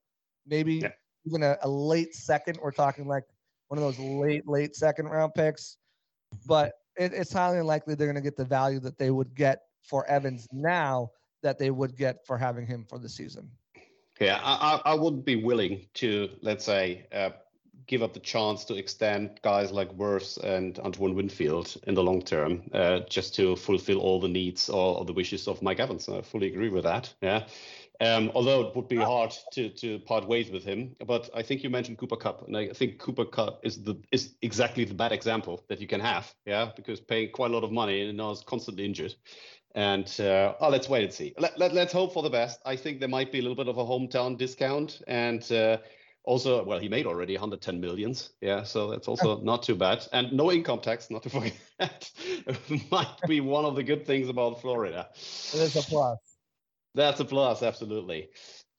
Maybe 0.46 0.76
Yeah. 0.76 0.92
even 1.26 1.42
a, 1.44 1.58
a 1.64 1.68
late 1.70 2.14
second. 2.14 2.60
We're 2.62 2.72
talking 2.72 3.08
like 3.08 3.24
one 3.70 3.78
of 3.78 3.84
those 3.84 4.00
late, 4.00 4.48
late 4.48 4.76
second 4.76 5.08
round 5.08 5.34
picks. 5.34 5.78
But 6.46 6.74
it, 6.98 7.14
it's 7.14 7.34
highly 7.34 7.60
unlikely 7.60 7.96
they're 7.96 8.08
going 8.08 8.16
to 8.16 8.22
get 8.22 8.36
the 8.36 8.46
value 8.46 8.80
that 8.82 8.98
they 8.98 9.10
would 9.10 9.34
get 9.34 9.62
for 9.84 10.06
Evans 10.08 10.48
now 10.52 11.12
that 11.42 11.58
they 11.58 11.72
would 11.72 11.96
get 11.96 12.26
for 12.26 12.38
having 12.38 12.68
him 12.68 12.86
for 12.88 13.00
the 13.00 13.10
season. 13.10 13.50
Yeah, 14.20 14.40
I, 14.44 14.82
I 14.84 14.94
wouldn't 14.96 15.24
be 15.24 15.38
willing 15.38 15.88
to, 15.96 16.30
let's 16.42 16.66
say, 16.66 17.08
uh, 17.14 17.30
give 17.88 18.04
up 18.04 18.14
the 18.14 18.20
chance 18.20 18.66
to 18.66 18.76
extend 18.76 19.40
guys 19.42 19.72
like 19.72 19.90
Wirfs 19.98 20.38
and 20.38 20.78
Antoine 20.80 21.16
Winfield 21.16 21.76
in 21.88 21.96
the 21.96 22.04
long 22.04 22.22
term, 22.22 22.62
uh, 22.74 23.00
just 23.10 23.34
to 23.36 23.56
fulfill 23.56 24.00
all 24.00 24.20
the 24.20 24.28
needs 24.28 24.70
or, 24.70 24.98
or, 24.98 25.06
the 25.06 25.14
wishes 25.14 25.48
of 25.48 25.62
Mike 25.62 25.80
Evans. 25.80 26.10
I 26.10 26.22
fully 26.22 26.48
agree 26.48 26.70
with 26.70 26.84
that. 26.84 27.14
Yeah. 27.22 27.48
Um, 28.02 28.32
although 28.34 28.62
it 28.62 28.76
would 28.76 28.88
be 28.88 28.96
hard 28.96 29.36
to, 29.52 29.70
to 29.70 30.00
part 30.00 30.26
ways 30.26 30.50
with 30.50 30.64
him, 30.64 30.96
but 31.06 31.30
I 31.36 31.42
think 31.42 31.64
you 31.64 31.70
mentioned 31.70 31.98
Cooper 31.98 32.16
Kupp, 32.16 32.48
and 32.48 32.56
I 32.56 32.70
think 32.70 32.98
Cooper 32.98 33.26
Kupp 33.26 33.60
is 33.64 33.84
the 33.84 33.96
is 34.14 34.36
exactly 34.42 34.86
the 34.86 34.94
bad 34.94 35.12
example 35.12 35.66
that 35.68 35.82
you 35.82 35.88
can 35.88 36.00
have, 36.00 36.34
yeah, 36.46 36.72
because 36.76 37.02
paying 37.02 37.32
quite 37.32 37.52
a 37.52 37.54
lot 37.54 37.66
of 37.66 37.72
money 37.74 38.08
and 38.08 38.18
now 38.18 38.32
is 38.32 38.42
constantly 38.42 38.86
injured. 38.86 39.16
And 39.76 40.10
uh, 40.20 40.56
oh, 40.62 40.70
let's 40.70 40.88
wait 40.88 41.04
and 41.04 41.14
see. 41.14 41.34
Let, 41.38 41.60
let, 41.60 41.74
let's 41.74 41.94
hope 41.94 42.14
for 42.14 42.24
the 42.24 42.30
best. 42.30 42.60
I 42.66 42.76
think 42.76 43.00
there 43.00 43.10
might 43.10 43.32
be 43.32 43.40
a 43.40 43.42
little 43.42 43.56
bit 43.56 43.68
of 43.68 43.78
a 43.78 43.86
hometown 43.86 44.38
discount, 44.38 45.02
and 45.08 45.50
uh, 45.52 45.78
also, 46.24 46.64
well, 46.64 46.80
he 46.80 46.88
made 46.88 47.06
already 47.06 47.34
110 47.34 47.82
millions. 47.82 48.32
Yeah, 48.40 48.64
so 48.64 48.90
that's 48.90 49.08
also 49.08 49.42
not 49.42 49.64
too 49.64 49.76
bad. 49.76 50.08
And 50.14 50.32
no 50.32 50.52
income 50.52 50.80
tax, 50.80 51.10
not 51.10 51.24
to 51.24 51.30
forget. 51.80 52.12
might 52.92 53.16
be 53.28 53.42
one 53.42 53.66
of 53.66 53.76
the 53.76 53.84
good 53.84 54.06
things 54.06 54.30
about 54.30 54.62
Florida. 54.62 55.10
It 55.14 55.60
is 55.60 55.76
a 55.76 55.82
plus. 55.82 56.29
That's 56.96 57.20
a 57.20 57.26
plus, 57.26 57.64
absolutely. 57.64 58.30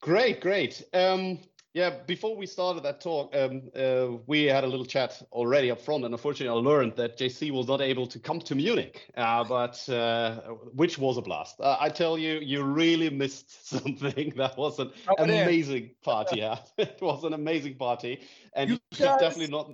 Great, 0.01 0.41
great. 0.41 0.83
Um, 0.93 1.39
yeah, 1.73 1.91
before 2.05 2.35
we 2.35 2.45
started 2.47 2.83
that 2.83 2.99
talk, 2.99 3.33
um, 3.33 3.69
uh, 3.73 4.17
we 4.27 4.43
had 4.43 4.65
a 4.65 4.67
little 4.67 4.85
chat 4.85 5.21
already 5.31 5.71
up 5.71 5.79
front, 5.79 6.03
and 6.03 6.13
unfortunately, 6.13 6.49
I 6.49 6.61
learned 6.61 6.97
that 6.97 7.17
JC 7.17 7.49
was 7.51 7.67
not 7.67 7.79
able 7.79 8.05
to 8.07 8.19
come 8.19 8.39
to 8.41 8.55
Munich, 8.55 9.09
uh, 9.15 9.45
but 9.45 9.87
uh, 9.87 10.41
which 10.73 10.97
was 10.97 11.17
a 11.17 11.21
blast. 11.21 11.61
Uh, 11.61 11.77
I 11.79 11.87
tell 11.87 12.17
you, 12.17 12.39
you 12.39 12.63
really 12.63 13.09
missed 13.09 13.69
something. 13.69 14.33
That 14.35 14.57
was 14.57 14.79
an 14.79 14.91
oh, 15.07 15.23
amazing 15.23 15.91
party. 16.03 16.39
Yeah, 16.39 16.59
it 16.77 16.99
was 17.01 17.23
an 17.23 17.33
amazing 17.33 17.75
party, 17.75 18.19
and 18.53 18.71
you, 18.71 18.79
you 18.91 19.05
guys, 19.05 19.21
definitely 19.21 19.51
not. 19.51 19.71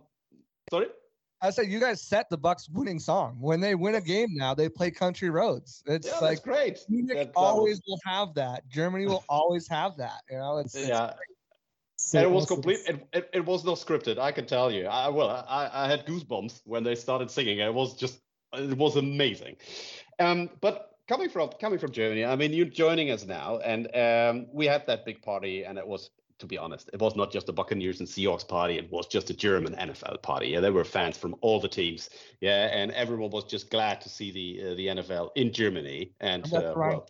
Sorry. 0.70 0.88
I 1.42 1.52
said 1.52 1.68
you 1.68 1.80
guys 1.80 2.02
set 2.02 2.30
the 2.30 2.38
Bucs 2.38 2.68
winning 2.72 3.00
song. 3.00 3.38
When 3.40 3.60
they 3.60 3.76
win 3.76 3.96
a 3.96 4.02
game 4.02 4.30
now, 4.32 4.54
they 4.54 4.70
play 4.70 4.90
country 4.90 5.30
roads. 5.30 5.84
It's 5.86 6.08
yeah, 6.08 6.20
like 6.20 6.42
great. 6.42 6.80
Munich 6.90 7.32
always 7.36 7.82
will 7.88 8.00
have 8.06 8.34
that. 8.36 8.68
Germany 8.70 9.06
will 9.06 9.24
always 9.30 9.68
have 9.68 9.98
that. 9.98 10.22
You 10.32 10.38
know, 10.38 10.58
it's, 10.58 10.76
it's 10.76 10.90
yeah. 10.90 11.14
So 11.98 12.20
and 12.20 12.28
it 12.28 12.32
was 12.32 12.46
complete. 12.46 12.80
It, 12.88 13.08
it, 13.12 13.30
it, 13.34 13.46
was 13.46 13.66
not 13.66 13.78
scripted. 13.78 14.18
I 14.18 14.32
can 14.32 14.46
tell 14.46 14.72
you. 14.72 14.86
I 14.86 15.10
well, 15.10 15.30
I, 15.30 15.70
I 15.74 15.88
had 15.88 16.06
goosebumps 16.06 16.62
when 16.66 16.84
they 16.84 16.96
started 16.96 17.30
singing. 17.30 17.60
It 17.60 17.74
was 17.74 17.96
just, 17.96 18.20
it 18.54 18.78
was 18.78 18.96
amazing. 18.96 19.58
Um, 20.20 20.50
but 20.62 20.92
coming 21.08 21.30
from 21.30 21.50
coming 21.60 21.80
from 21.80 21.92
Germany, 21.92 22.24
I 22.24 22.36
mean, 22.36 22.54
you're 22.54 22.68
joining 22.68 23.12
us 23.12 23.26
now, 23.26 23.60
and 23.60 23.88
um, 23.96 24.48
we 24.54 24.66
had 24.68 24.86
that 24.88 25.06
big 25.06 25.22
party, 25.22 25.64
and 25.64 25.78
it 25.78 25.88
was, 25.88 26.10
to 26.40 26.46
be 26.46 26.58
honest, 26.58 26.90
it 26.94 27.00
was 27.00 27.16
not 27.16 27.32
just 27.32 27.50
a 27.50 27.52
Buccaneers 27.52 28.00
and 28.00 28.08
Seahawks 28.08 28.48
party. 28.48 28.78
It 28.78 28.92
was 28.92 29.08
just 29.08 29.30
a 29.30 29.34
German 29.34 29.76
NFL 29.76 30.22
party. 30.22 30.48
Yeah, 30.48 30.60
there 30.60 30.74
were 30.74 30.84
fans 30.84 31.18
from 31.18 31.36
all 31.42 31.60
the 31.60 31.68
teams. 31.68 32.10
Yeah, 32.42 32.68
and 32.72 32.92
everyone 32.92 33.32
was 33.32 33.46
just 33.46 33.70
glad 33.70 34.02
to 34.02 34.10
see 34.10 34.32
the 34.32 34.72
uh, 34.72 34.76
the 34.76 34.88
NFL 34.88 35.32
in 35.36 35.52
Germany. 35.52 36.14
And 36.20 36.46
uh, 36.54 36.74
well, 36.76 37.08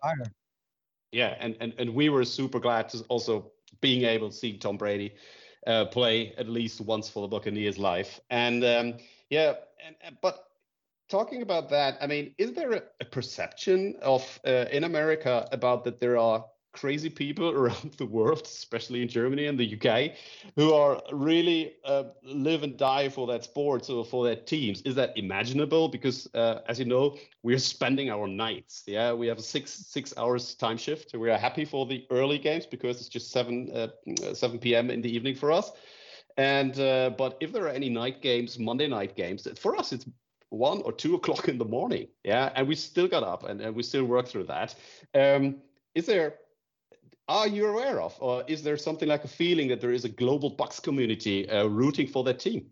yeah, 1.12 1.36
and, 1.40 1.56
and 1.60 1.74
and 1.78 1.94
we 1.94 2.10
were 2.10 2.26
super 2.26 2.60
glad 2.60 2.90
to 2.90 3.04
also 3.10 3.52
being 3.82 4.04
able 4.04 4.30
to 4.30 4.36
see 4.36 4.58
Tom 4.58 4.78
Brady 4.78 5.14
uh, 5.66 5.86
play 5.86 6.34
at 6.38 6.48
least 6.48 6.82
once 6.82 7.10
for 7.10 7.22
the 7.22 7.28
Buccaneers 7.28 7.78
life. 7.78 8.20
And 8.30 8.64
um, 8.64 8.94
yeah, 9.30 9.54
and, 9.86 10.18
but 10.22 10.48
talking 11.10 11.42
about 11.42 11.70
that, 11.70 11.98
I 12.02 12.08
mean, 12.08 12.34
is 12.38 12.54
there 12.54 12.72
a, 12.72 12.82
a 13.02 13.06
perception 13.06 13.96
of 14.02 14.40
uh, 14.46 14.66
in 14.72 14.84
America 14.84 15.48
about 15.52 15.84
that 15.84 16.00
there 16.00 16.18
are 16.18 16.46
crazy 16.78 17.10
people 17.10 17.50
around 17.60 17.94
the 17.98 18.06
world, 18.06 18.44
especially 18.46 19.02
in 19.02 19.08
Germany 19.08 19.48
and 19.48 19.60
the 19.60 19.76
UK, 19.76 20.14
who 20.56 20.74
are 20.74 21.02
really 21.12 21.74
uh, 21.84 22.04
live 22.24 22.64
and 22.64 22.78
die 22.78 23.10
for 23.10 23.28
that 23.28 23.44
sport 23.44 23.90
or 23.90 24.06
for 24.06 24.26
their 24.26 24.36
teams. 24.36 24.82
Is 24.84 24.96
that 24.96 25.18
imaginable? 25.18 25.90
Because 25.90 26.28
uh, 26.34 26.62
as 26.68 26.80
you 26.80 26.86
know, 26.86 27.18
we're 27.44 27.60
spending 27.60 28.10
our 28.10 28.28
nights. 28.28 28.84
Yeah, 28.86 29.14
we 29.14 29.28
have 29.28 29.40
a 29.40 29.42
six 29.42 29.72
six 29.72 30.14
hours 30.18 30.56
time 30.56 30.78
shift. 30.78 31.16
We 31.16 31.30
are 31.30 31.38
happy 31.38 31.66
for 31.66 31.86
the 31.86 32.06
early 32.12 32.38
games 32.38 32.66
because 32.66 33.00
it's 33.00 33.10
just 33.10 33.32
seven 33.32 33.72
uh, 33.72 34.34
seven 34.34 34.60
p.m. 34.60 34.90
in 34.92 35.02
the 35.02 35.14
evening 35.14 35.36
for 35.36 35.52
us. 35.52 35.72
And 36.38 36.80
uh, 36.80 37.12
but 37.18 37.38
if 37.40 37.52
there 37.52 37.66
are 37.66 37.70
any 37.70 37.90
night 37.90 38.22
games, 38.22 38.60
Monday 38.60 38.88
night 38.88 39.16
games, 39.16 39.48
for 39.60 39.76
us 39.76 39.92
it's 39.92 40.06
one 40.50 40.82
or 40.84 40.94
two 40.94 41.16
o'clock 41.16 41.50
in 41.50 41.58
the 41.58 41.66
morning. 41.66 42.08
Yeah, 42.24 42.52
and 42.56 42.68
we 42.68 42.76
still 42.76 43.08
got 43.08 43.24
up 43.24 43.44
and, 43.44 43.60
and 43.60 43.76
we 43.76 43.84
still 43.84 44.06
work 44.06 44.28
through 44.28 44.46
that. 44.46 44.76
Um, 45.16 45.58
is 45.96 46.06
there 46.06 46.36
are 47.28 47.48
you 47.48 47.68
aware 47.68 48.02
of, 48.02 48.16
or 48.20 48.44
is 48.48 48.64
there 48.64 48.78
something 48.78 49.08
like 49.08 49.24
a 49.24 49.28
feeling 49.28 49.68
that 49.70 49.82
there 49.82 49.92
is 49.92 50.06
a 50.06 50.10
global 50.10 50.56
Bucs 50.56 50.82
community 50.82 51.50
uh, 51.50 51.66
rooting 51.66 52.08
for 52.08 52.24
that 52.24 52.40
team? 52.40 52.66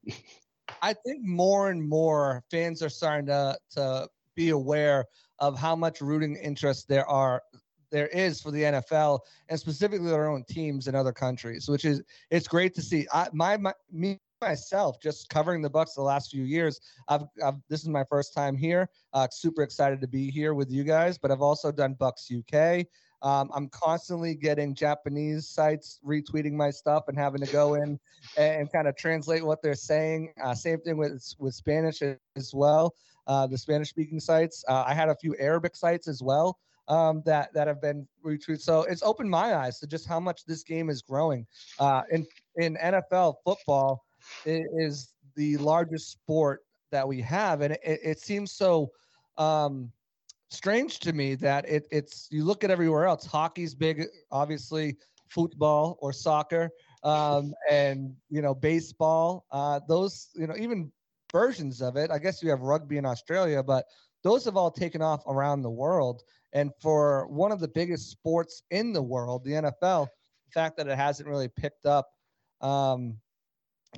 I 0.82 0.94
think 0.94 1.24
more 1.24 1.70
and 1.70 1.88
more 1.88 2.44
fans 2.50 2.82
are 2.82 2.90
starting 2.90 3.28
to 3.28 3.58
to 3.72 4.08
be 4.36 4.50
aware 4.50 5.06
of 5.40 5.58
how 5.58 5.76
much 5.76 6.02
rooting 6.02 6.36
interest 6.36 6.88
there 6.88 7.08
are 7.08 7.42
there 7.92 8.08
is 8.08 8.42
for 8.42 8.52
the 8.52 8.64
NFL 8.64 9.20
and 9.50 9.60
specifically 9.60 10.10
their 10.10 10.28
own 10.28 10.44
teams 10.50 10.88
in 10.88 10.96
other 10.96 11.14
countries, 11.14 11.70
which 11.70 11.86
is 11.86 12.02
it's 12.30 12.48
great 12.48 12.74
to 12.76 12.82
see. 12.82 13.08
I 13.14 13.28
my, 13.32 13.58
my 13.58 13.74
me 13.92 14.20
myself 14.42 14.98
just 15.02 15.30
covering 15.30 15.62
the 15.62 15.70
Bucs 15.70 15.96
the 15.96 16.02
last 16.02 16.32
few 16.32 16.44
years. 16.44 16.80
I've, 17.08 17.24
I've 17.44 17.56
this 17.70 17.82
is 17.82 17.90
my 17.90 18.04
first 18.04 18.34
time 18.34 18.58
here. 18.58 18.90
Uh, 19.14 19.28
super 19.32 19.64
excited 19.64 20.02
to 20.02 20.08
be 20.08 20.30
here 20.30 20.54
with 20.54 20.70
you 20.70 20.84
guys, 20.84 21.18
but 21.18 21.32
I've 21.32 21.42
also 21.42 21.72
done 21.72 21.96
Bucs 21.96 22.32
UK. 22.32 22.86
Um, 23.26 23.50
I'm 23.56 23.68
constantly 23.70 24.36
getting 24.36 24.76
Japanese 24.76 25.48
sites 25.48 26.00
retweeting 26.06 26.54
my 26.54 26.70
stuff 26.70 27.06
and 27.08 27.18
having 27.18 27.42
to 27.42 27.52
go 27.52 27.74
in 27.74 28.00
and, 28.38 28.72
kind 28.72 28.88
of 28.88 28.96
translate 28.96 29.44
what 29.44 29.64
they're 29.64 29.74
saying. 29.74 30.32
Uh, 30.44 30.54
same 30.54 30.80
thing 30.82 30.96
with 30.96 31.34
with 31.40 31.56
Spanish 31.56 32.04
as 32.04 32.54
well. 32.54 32.94
Uh, 33.26 33.48
the 33.48 33.58
Spanish 33.58 33.90
speaking 33.90 34.20
sites. 34.20 34.64
Uh, 34.68 34.84
I 34.86 34.94
had 34.94 35.10
a 35.10 35.16
few 35.16 35.36
Arabic 35.40 35.76
sites 35.76 36.08
as 36.08 36.22
well 36.22 36.60
um, 36.88 37.24
that 37.26 37.52
that 37.56 37.68
have 37.68 37.82
been 37.82 38.08
retweeted. 38.24 38.62
So 38.62 38.84
it's 38.84 39.02
opened 39.02 39.32
my 39.32 39.56
eyes 39.56 39.80
to 39.80 39.88
just 39.88 40.08
how 40.08 40.20
much 40.20 40.46
this 40.46 40.62
game 40.62 40.92
is 40.92 41.02
growing. 41.02 41.48
Uh, 41.80 42.04
in 42.12 42.28
in 42.58 42.78
NFL 42.78 43.38
football, 43.44 44.06
is 44.46 45.14
the 45.36 45.58
largest 45.58 46.12
sport 46.12 46.64
that 46.92 47.08
we 47.08 47.22
have, 47.22 47.62
and 47.62 47.74
it, 47.74 47.80
it 48.04 48.20
seems 48.20 48.52
so. 48.52 48.92
Um, 49.40 49.92
strange 50.56 51.00
to 51.00 51.14
me 51.14 51.36
that 51.36 51.68
it, 51.68 51.88
it's 51.92 52.28
you 52.32 52.44
look 52.44 52.64
at 52.64 52.72
everywhere 52.72 53.06
else. 53.06 53.26
Hockey's 53.26 53.76
big, 53.76 54.06
obviously, 54.32 54.98
football 55.30 55.98
or 56.02 56.14
soccer, 56.14 56.70
um, 57.04 57.54
and 57.70 58.16
you 58.30 58.42
know 58.42 58.56
baseball. 58.56 59.46
Uh, 59.52 59.80
those 59.88 60.30
you 60.36 60.48
know 60.48 60.56
even 60.58 60.92
versions 61.32 61.82
of 61.82 61.98
it. 61.98 62.12
I 62.12 62.18
guess 62.18 62.42
you 62.42 62.50
have 62.50 62.62
rugby 62.62 62.98
in 62.98 63.06
Australia, 63.06 63.62
but 63.62 63.86
those 64.24 64.46
have 64.46 64.58
all 64.58 64.72
taken 64.72 65.02
off 65.02 65.24
around 65.28 65.62
the 65.62 65.70
world. 65.70 66.24
And 66.54 66.72
for 66.82 67.28
one 67.28 67.52
of 67.52 67.60
the 67.60 67.68
biggest 67.68 68.10
sports 68.10 68.64
in 68.72 68.94
the 68.94 69.02
world, 69.02 69.44
the 69.44 69.52
NFL, 69.52 70.08
the 70.46 70.52
fact 70.54 70.78
that 70.78 70.88
it 70.88 70.98
hasn't 70.98 71.28
really 71.28 71.50
picked 71.50 71.86
up, 71.86 72.08
um, 72.62 73.18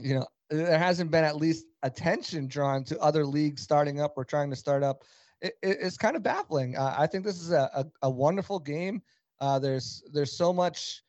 you 0.02 0.16
know, 0.16 0.26
there 0.50 0.80
hasn't 0.80 1.12
been 1.12 1.24
at 1.24 1.36
least 1.36 1.66
attention 1.84 2.48
drawn 2.48 2.84
to 2.86 3.00
other 3.00 3.26
leagues 3.26 3.62
starting 3.62 4.02
up 4.02 4.14
or 4.18 4.26
trying 4.26 4.50
to 4.50 4.56
start 4.56 4.84
up 4.84 5.04
it, 5.42 5.54
it's 5.62 5.98
kind 5.98 6.16
of 6.16 6.24
baffling. 6.24 6.76
Uh, 6.76 6.96
I 6.98 7.08
think 7.08 7.24
this 7.24 7.42
is 7.42 7.52
a, 7.52 7.70
a, 7.74 7.86
a 8.04 8.10
wonderful 8.10 8.60
game. 8.60 9.02
Uh, 9.40 9.60
there's 9.60 10.04
there's 10.14 10.36
so 10.36 10.52
much 10.52 11.04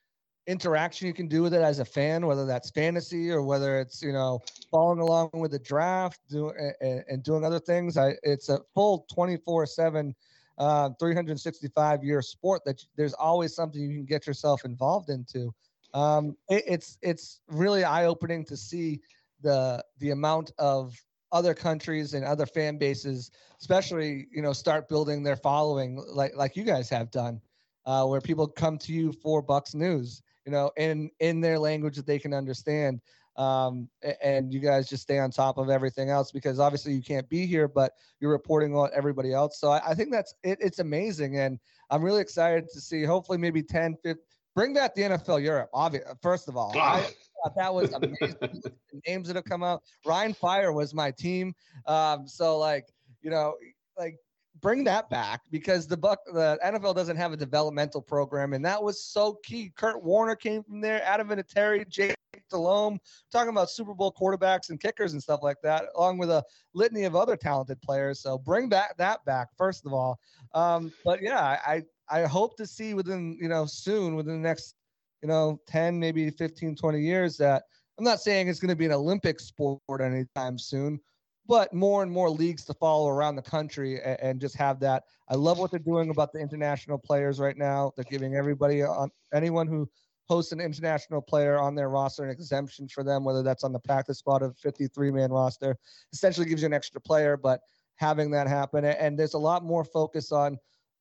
interaction 0.47 1.07
you 1.07 1.13
can 1.13 1.29
do 1.29 1.43
with 1.43 1.53
it 1.55 1.63
as 1.63 1.79
a 1.79 1.85
fan, 1.85 2.27
whether 2.27 2.47
that's 2.47 2.71
fantasy 2.71 3.31
or 3.31 3.43
whether 3.43 3.79
it's 3.79 4.03
you 4.03 4.13
know 4.13 4.41
following 4.71 5.01
along 5.01 5.31
with 5.35 5.53
the 5.53 5.59
draft, 5.59 6.21
doing 6.29 6.73
and, 6.81 7.05
and 7.09 7.23
doing 7.23 7.45
other 7.45 7.61
things. 7.61 7.97
I 7.97 8.15
it's 8.23 8.49
a 8.49 8.61
full 8.75 9.07
24 9.13 9.67
seven. 9.67 10.15
Uh, 10.59 10.91
365 10.99 12.03
year 12.03 12.21
sport 12.21 12.65
that 12.65 12.83
there's 12.97 13.15
always 13.15 13.55
something 13.55 13.81
you 13.81 13.95
can 13.95 14.05
get 14.05 14.27
yourself 14.27 14.65
involved 14.65 15.09
into. 15.09 15.55
Um, 15.95 16.37
it, 16.49 16.65
it's 16.67 16.99
it's 17.01 17.41
really 17.47 17.85
eye 17.85 18.07
opening 18.07 18.45
to 18.47 18.57
see 18.57 19.01
the 19.41 19.85
the 20.01 20.11
amount 20.11 20.51
of 20.59 21.01
other 21.33 21.55
countries 21.55 22.15
and 22.15 22.25
other 22.25 22.47
fan 22.47 22.79
bases, 22.79 23.31
especially 23.61 24.27
you 24.33 24.43
know, 24.43 24.53
start 24.53 24.89
building 24.89 25.23
their 25.23 25.37
following 25.37 26.03
like 26.13 26.35
like 26.37 26.57
you 26.57 26.65
guys 26.65 26.89
have 26.89 27.11
done, 27.11 27.41
uh, 27.87 28.05
where 28.07 28.21
people 28.21 28.47
come 28.47 28.79
to 28.79 28.93
you 28.93 29.13
for 29.13 29.43
Bucs 29.43 29.75
news, 29.75 30.23
you 30.45 30.53
know, 30.53 30.71
in 30.77 31.11
in 31.21 31.41
their 31.41 31.59
language 31.59 31.97
that 31.97 32.07
they 32.07 32.19
can 32.19 32.35
understand. 32.35 33.01
Um, 33.37 33.89
and 34.21 34.53
you 34.53 34.59
guys 34.59 34.89
just 34.89 35.05
stay 35.05 35.21
on 35.21 35.31
top 35.31 35.59
of 35.59 35.71
everything 35.71 36.11
else 36.11 36.33
because 36.33 36.59
obviously 36.59 36.93
you 36.95 37.03
can't 37.03 37.29
be 37.29 37.47
here, 37.47 37.69
but 37.69 37.93
you're 38.19 38.33
reporting 38.33 38.75
on 38.75 38.91
everybody 38.93 39.33
else. 39.33 39.61
So 39.61 39.71
I, 39.71 39.91
I 39.91 39.95
think 39.95 40.11
that's 40.11 40.35
it, 40.43 40.59
it's 40.61 40.81
amazing, 40.81 41.39
and 41.39 41.61
I'm 41.91 42.03
really 42.03 42.21
excited 42.21 42.69
to 42.71 42.81
see. 42.81 43.05
Hopefully, 43.05 43.39
maybe 43.39 43.63
10, 43.63 43.95
15, 44.03 44.17
bring 44.57 44.75
back 44.75 44.93
the 44.97 45.03
NFL 45.03 45.41
Europe. 45.41 45.71
Obviously, 45.73 46.11
first 46.21 46.49
of 46.49 46.57
all, 46.57 46.77
I, 46.77 47.11
thought 47.43 47.57
that 47.57 47.73
was 47.73 47.93
amazing. 47.93 48.63
names 49.07 49.29
that 49.29 49.37
have 49.37 49.45
come 49.45 49.63
out. 49.63 49.83
Rhein 50.05 50.35
Fire 50.35 50.73
was 50.73 50.95
my 50.95 51.11
team. 51.11 51.55
Um, 51.87 52.27
so 52.27 52.59
like, 52.59 52.87
you 53.23 53.31
know, 53.31 53.55
like 53.99 54.17
bring 54.61 54.85
that 54.85 55.09
back 55.11 55.43
because 55.51 55.87
the 55.87 55.97
buck 55.97 56.21
the 56.33 56.59
NFL 56.65 56.95
doesn't 56.95 57.17
have 57.17 57.33
a 57.33 57.37
developmental 57.37 58.03
program, 58.03 58.53
and 58.53 58.65
that 58.65 58.83
was 58.83 59.03
so 59.03 59.39
key. 59.45 59.73
Kurt 59.77 60.03
Warner 60.03 60.37
came 60.37 60.63
from 60.63 60.81
there, 60.81 61.03
Adam 61.05 61.29
Vinatieri, 61.29 61.89
Jake 61.89 62.15
Delhomme, 62.51 62.99
talking 63.31 63.51
about 63.51 63.71
Super 63.71 63.95
Bowl 63.95 64.15
quarterbacks 64.19 64.71
and 64.71 64.81
kickers 64.81 65.13
and 65.13 65.23
stuff 65.23 65.41
like 65.43 65.59
that, 65.63 65.87
along 65.97 66.19
with 66.19 66.31
a 66.31 66.45
litany 66.75 67.05
of 67.05 67.17
other 67.17 67.37
talented 67.37 67.81
players. 67.83 68.21
So 68.21 68.39
bring 68.39 68.69
back 68.69 68.97
that 68.97 69.25
back 69.25 69.49
first 69.57 69.87
of 69.87 69.93
all. 69.93 70.19
Um, 70.55 70.93
but 71.05 71.23
yeah, 71.23 71.59
I 71.67 71.83
I 72.11 72.23
hope 72.23 72.57
to 72.57 72.67
see 72.67 72.95
within 72.95 73.39
you 73.41 73.49
know 73.49 73.67
soon 73.67 74.15
within 74.17 74.43
the 74.43 74.49
next 74.49 74.75
you 75.23 75.29
know 75.29 75.61
10 75.67 75.99
maybe 75.99 76.31
15 76.31 76.77
20 76.77 77.01
years 77.01 77.37
that 77.37 77.65
i'm 77.99 78.05
not 78.05 78.21
saying 78.21 78.49
it's 78.49 78.61
going 78.61 78.69
to 78.69 78.77
be 78.77 78.87
an 78.87 78.93
olympic 78.93 79.41
sport 79.41 79.81
anytime 80.01 80.59
soon 80.59 81.01
but 81.47 81.73
more 81.73 82.03
and 82.03 82.13
more 82.13 82.29
leagues 82.29 82.65
to 82.67 82.75
follow 82.75 83.09
around 83.09 83.37
the 83.37 83.43
country 83.43 84.01
and, 84.03 84.21
and, 84.21 84.41
just 84.41 84.55
have 84.55 84.79
that. 84.81 85.05
I 85.31 85.35
love 85.35 85.59
what 85.59 85.71
they're 85.71 85.81
doing 85.81 86.11
about 86.11 86.31
the 86.31 86.39
international 86.39 86.99
players 86.99 87.41
right 87.41 87.57
now. 87.57 87.91
They're 87.97 88.05
giving 88.05 88.35
everybody 88.35 88.83
on 88.83 89.11
anyone 89.33 89.67
who 89.67 89.89
hosts 90.29 90.53
an 90.53 90.61
international 90.61 91.23
player 91.23 91.59
on 91.59 91.75
their 91.75 91.89
roster 91.89 92.23
an 92.23 92.29
exemption 92.29 92.87
for 92.87 93.03
them, 93.03 93.25
whether 93.25 93.43
that's 93.43 93.65
on 93.65 93.73
the 93.73 93.79
practice 93.79 94.19
spot 94.19 94.43
of 94.43 94.59
53 94.59 95.11
man 95.11 95.33
roster. 95.33 95.75
Essentially 96.13 96.47
gives 96.47 96.61
you 96.61 96.67
an 96.67 96.75
extra 96.75 97.01
player, 97.01 97.39
but 97.39 97.61
having 97.97 98.31
that 98.31 98.47
happen 98.47 98.85
and 98.85 99.19
there's 99.19 99.35
a 99.35 99.39
lot 99.39 99.65
more 99.65 99.85
focus 99.85 100.31
on 100.31 100.57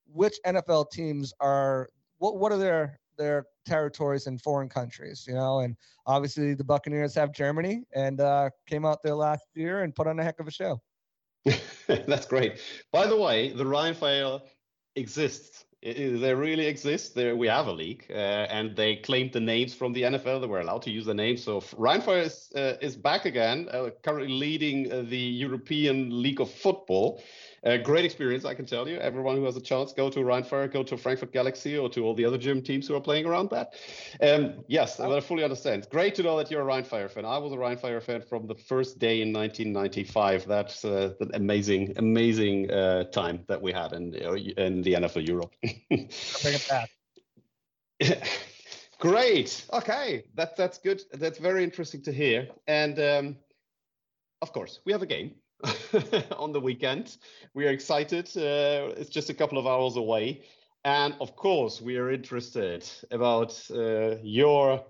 which 0.06 0.36
NFL 0.44 0.90
teams 0.90 1.32
are 1.38 1.88
what 2.18 2.38
what 2.38 2.50
are 2.50 2.58
their 2.58 2.98
their 3.18 3.46
territories 3.66 4.26
in 4.26 4.38
foreign 4.38 4.68
countries, 4.68 5.24
you 5.28 5.34
know. 5.34 5.60
And 5.60 5.76
obviously, 6.06 6.54
the 6.54 6.64
Buccaneers 6.64 7.14
have 7.14 7.32
Germany 7.32 7.84
and 7.94 8.20
uh, 8.20 8.50
came 8.66 8.86
out 8.86 9.02
there 9.02 9.14
last 9.14 9.44
year 9.54 9.82
and 9.82 9.94
put 9.94 10.06
on 10.06 10.18
a 10.18 10.24
heck 10.24 10.40
of 10.40 10.46
a 10.46 10.50
show. 10.50 10.80
That's 11.86 12.26
great. 12.26 12.60
By 12.92 13.06
the 13.06 13.16
way, 13.16 13.52
the 13.52 13.66
Rhein 13.66 13.94
Fire 13.94 14.40
exists. 14.96 15.64
It, 15.80 16.20
they 16.20 16.34
really 16.34 16.66
exist. 16.66 17.14
There, 17.14 17.36
we 17.36 17.46
have 17.46 17.68
a 17.68 17.72
league, 17.72 18.04
uh, 18.10 18.48
and 18.50 18.74
they 18.74 18.96
claimed 18.96 19.32
the 19.32 19.40
names 19.40 19.74
from 19.74 19.92
the 19.92 20.02
NFL. 20.02 20.40
They 20.40 20.48
were 20.48 20.60
allowed 20.60 20.82
to 20.82 20.90
use 20.90 21.06
the 21.06 21.14
names. 21.14 21.44
So 21.44 21.62
Rhein 21.76 22.00
Fire 22.00 22.22
is, 22.22 22.50
uh, 22.56 22.74
is 22.80 22.96
back 22.96 23.26
again, 23.26 23.68
uh, 23.70 23.90
currently 24.02 24.32
leading 24.32 24.90
uh, 24.90 25.04
the 25.06 25.16
European 25.16 26.22
League 26.22 26.40
of 26.40 26.50
Football. 26.50 27.22
A 27.64 27.78
great 27.78 28.04
experience, 28.04 28.44
I 28.44 28.54
can 28.54 28.66
tell 28.66 28.88
you. 28.88 28.98
Everyone 28.98 29.36
who 29.36 29.44
has 29.44 29.56
a 29.56 29.60
chance, 29.60 29.92
go 29.92 30.08
to 30.10 30.20
Rheinfire, 30.20 30.70
go 30.70 30.82
to 30.82 30.96
Frankfurt 30.96 31.32
Galaxy, 31.32 31.76
or 31.76 31.88
to 31.90 32.04
all 32.04 32.14
the 32.14 32.24
other 32.24 32.38
gym 32.38 32.62
teams 32.62 32.86
who 32.86 32.94
are 32.94 33.00
playing 33.00 33.26
around 33.26 33.50
that. 33.50 33.74
Um, 34.22 34.64
yes, 34.68 35.00
I 35.00 35.20
fully 35.20 35.42
understand. 35.42 35.88
Great 35.90 36.14
to 36.16 36.22
know 36.22 36.36
that 36.36 36.50
you're 36.50 36.62
a 36.62 36.64
Rheinfire 36.64 37.10
fan. 37.10 37.24
I 37.24 37.38
was 37.38 37.52
a 37.52 37.56
Rheinfire 37.56 38.02
fan 38.02 38.22
from 38.22 38.46
the 38.46 38.54
first 38.54 38.98
day 38.98 39.22
in 39.22 39.32
1995. 39.32 40.46
That's 40.46 40.84
uh, 40.84 41.14
an 41.20 41.30
amazing, 41.34 41.94
amazing 41.96 42.70
uh, 42.70 43.04
time 43.04 43.44
that 43.48 43.60
we 43.60 43.72
had 43.72 43.92
in 43.92 44.14
in 44.14 44.82
the 44.82 44.94
NFL 44.94 45.26
Europe. 45.26 45.52
Bring 45.60 46.08
it 46.54 46.68
back. 46.68 46.90
Great. 49.00 49.64
Okay, 49.72 50.24
that 50.34 50.56
that's 50.56 50.78
good. 50.78 51.02
That's 51.12 51.38
very 51.38 51.62
interesting 51.62 52.02
to 52.02 52.12
hear. 52.12 52.48
And 52.66 52.98
um, 52.98 53.36
of 54.42 54.52
course, 54.52 54.80
we 54.84 54.92
have 54.92 55.02
a 55.02 55.06
game. 55.06 55.34
on 56.36 56.52
the 56.52 56.60
weekend. 56.60 57.16
We 57.54 57.66
are 57.66 57.70
excited. 57.70 58.28
Uh, 58.36 58.94
it's 58.96 59.10
just 59.10 59.30
a 59.30 59.34
couple 59.34 59.58
of 59.58 59.66
hours 59.66 59.96
away. 59.96 60.42
And 60.84 61.14
of 61.20 61.34
course, 61.34 61.80
we 61.80 61.96
are 61.96 62.10
interested 62.10 62.88
about 63.10 63.60
uh, 63.70 64.16
your 64.22 64.84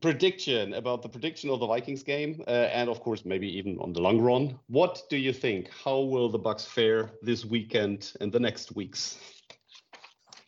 prediction 0.00 0.74
about 0.74 1.02
the 1.02 1.08
prediction 1.08 1.50
of 1.50 1.60
the 1.60 1.66
Vikings 1.66 2.02
game, 2.02 2.42
uh, 2.46 2.50
and 2.50 2.88
of 2.88 3.00
course, 3.00 3.24
maybe 3.24 3.48
even 3.58 3.78
on 3.80 3.92
the 3.92 4.00
long 4.00 4.20
run. 4.20 4.58
What 4.68 5.02
do 5.08 5.16
you 5.16 5.32
think? 5.32 5.70
How 5.70 6.00
will 6.00 6.28
the 6.28 6.38
Bucs 6.38 6.66
fare 6.66 7.10
this 7.22 7.44
weekend 7.44 8.12
and 8.20 8.30
the 8.30 8.38
next 8.38 8.76
weeks? 8.76 9.18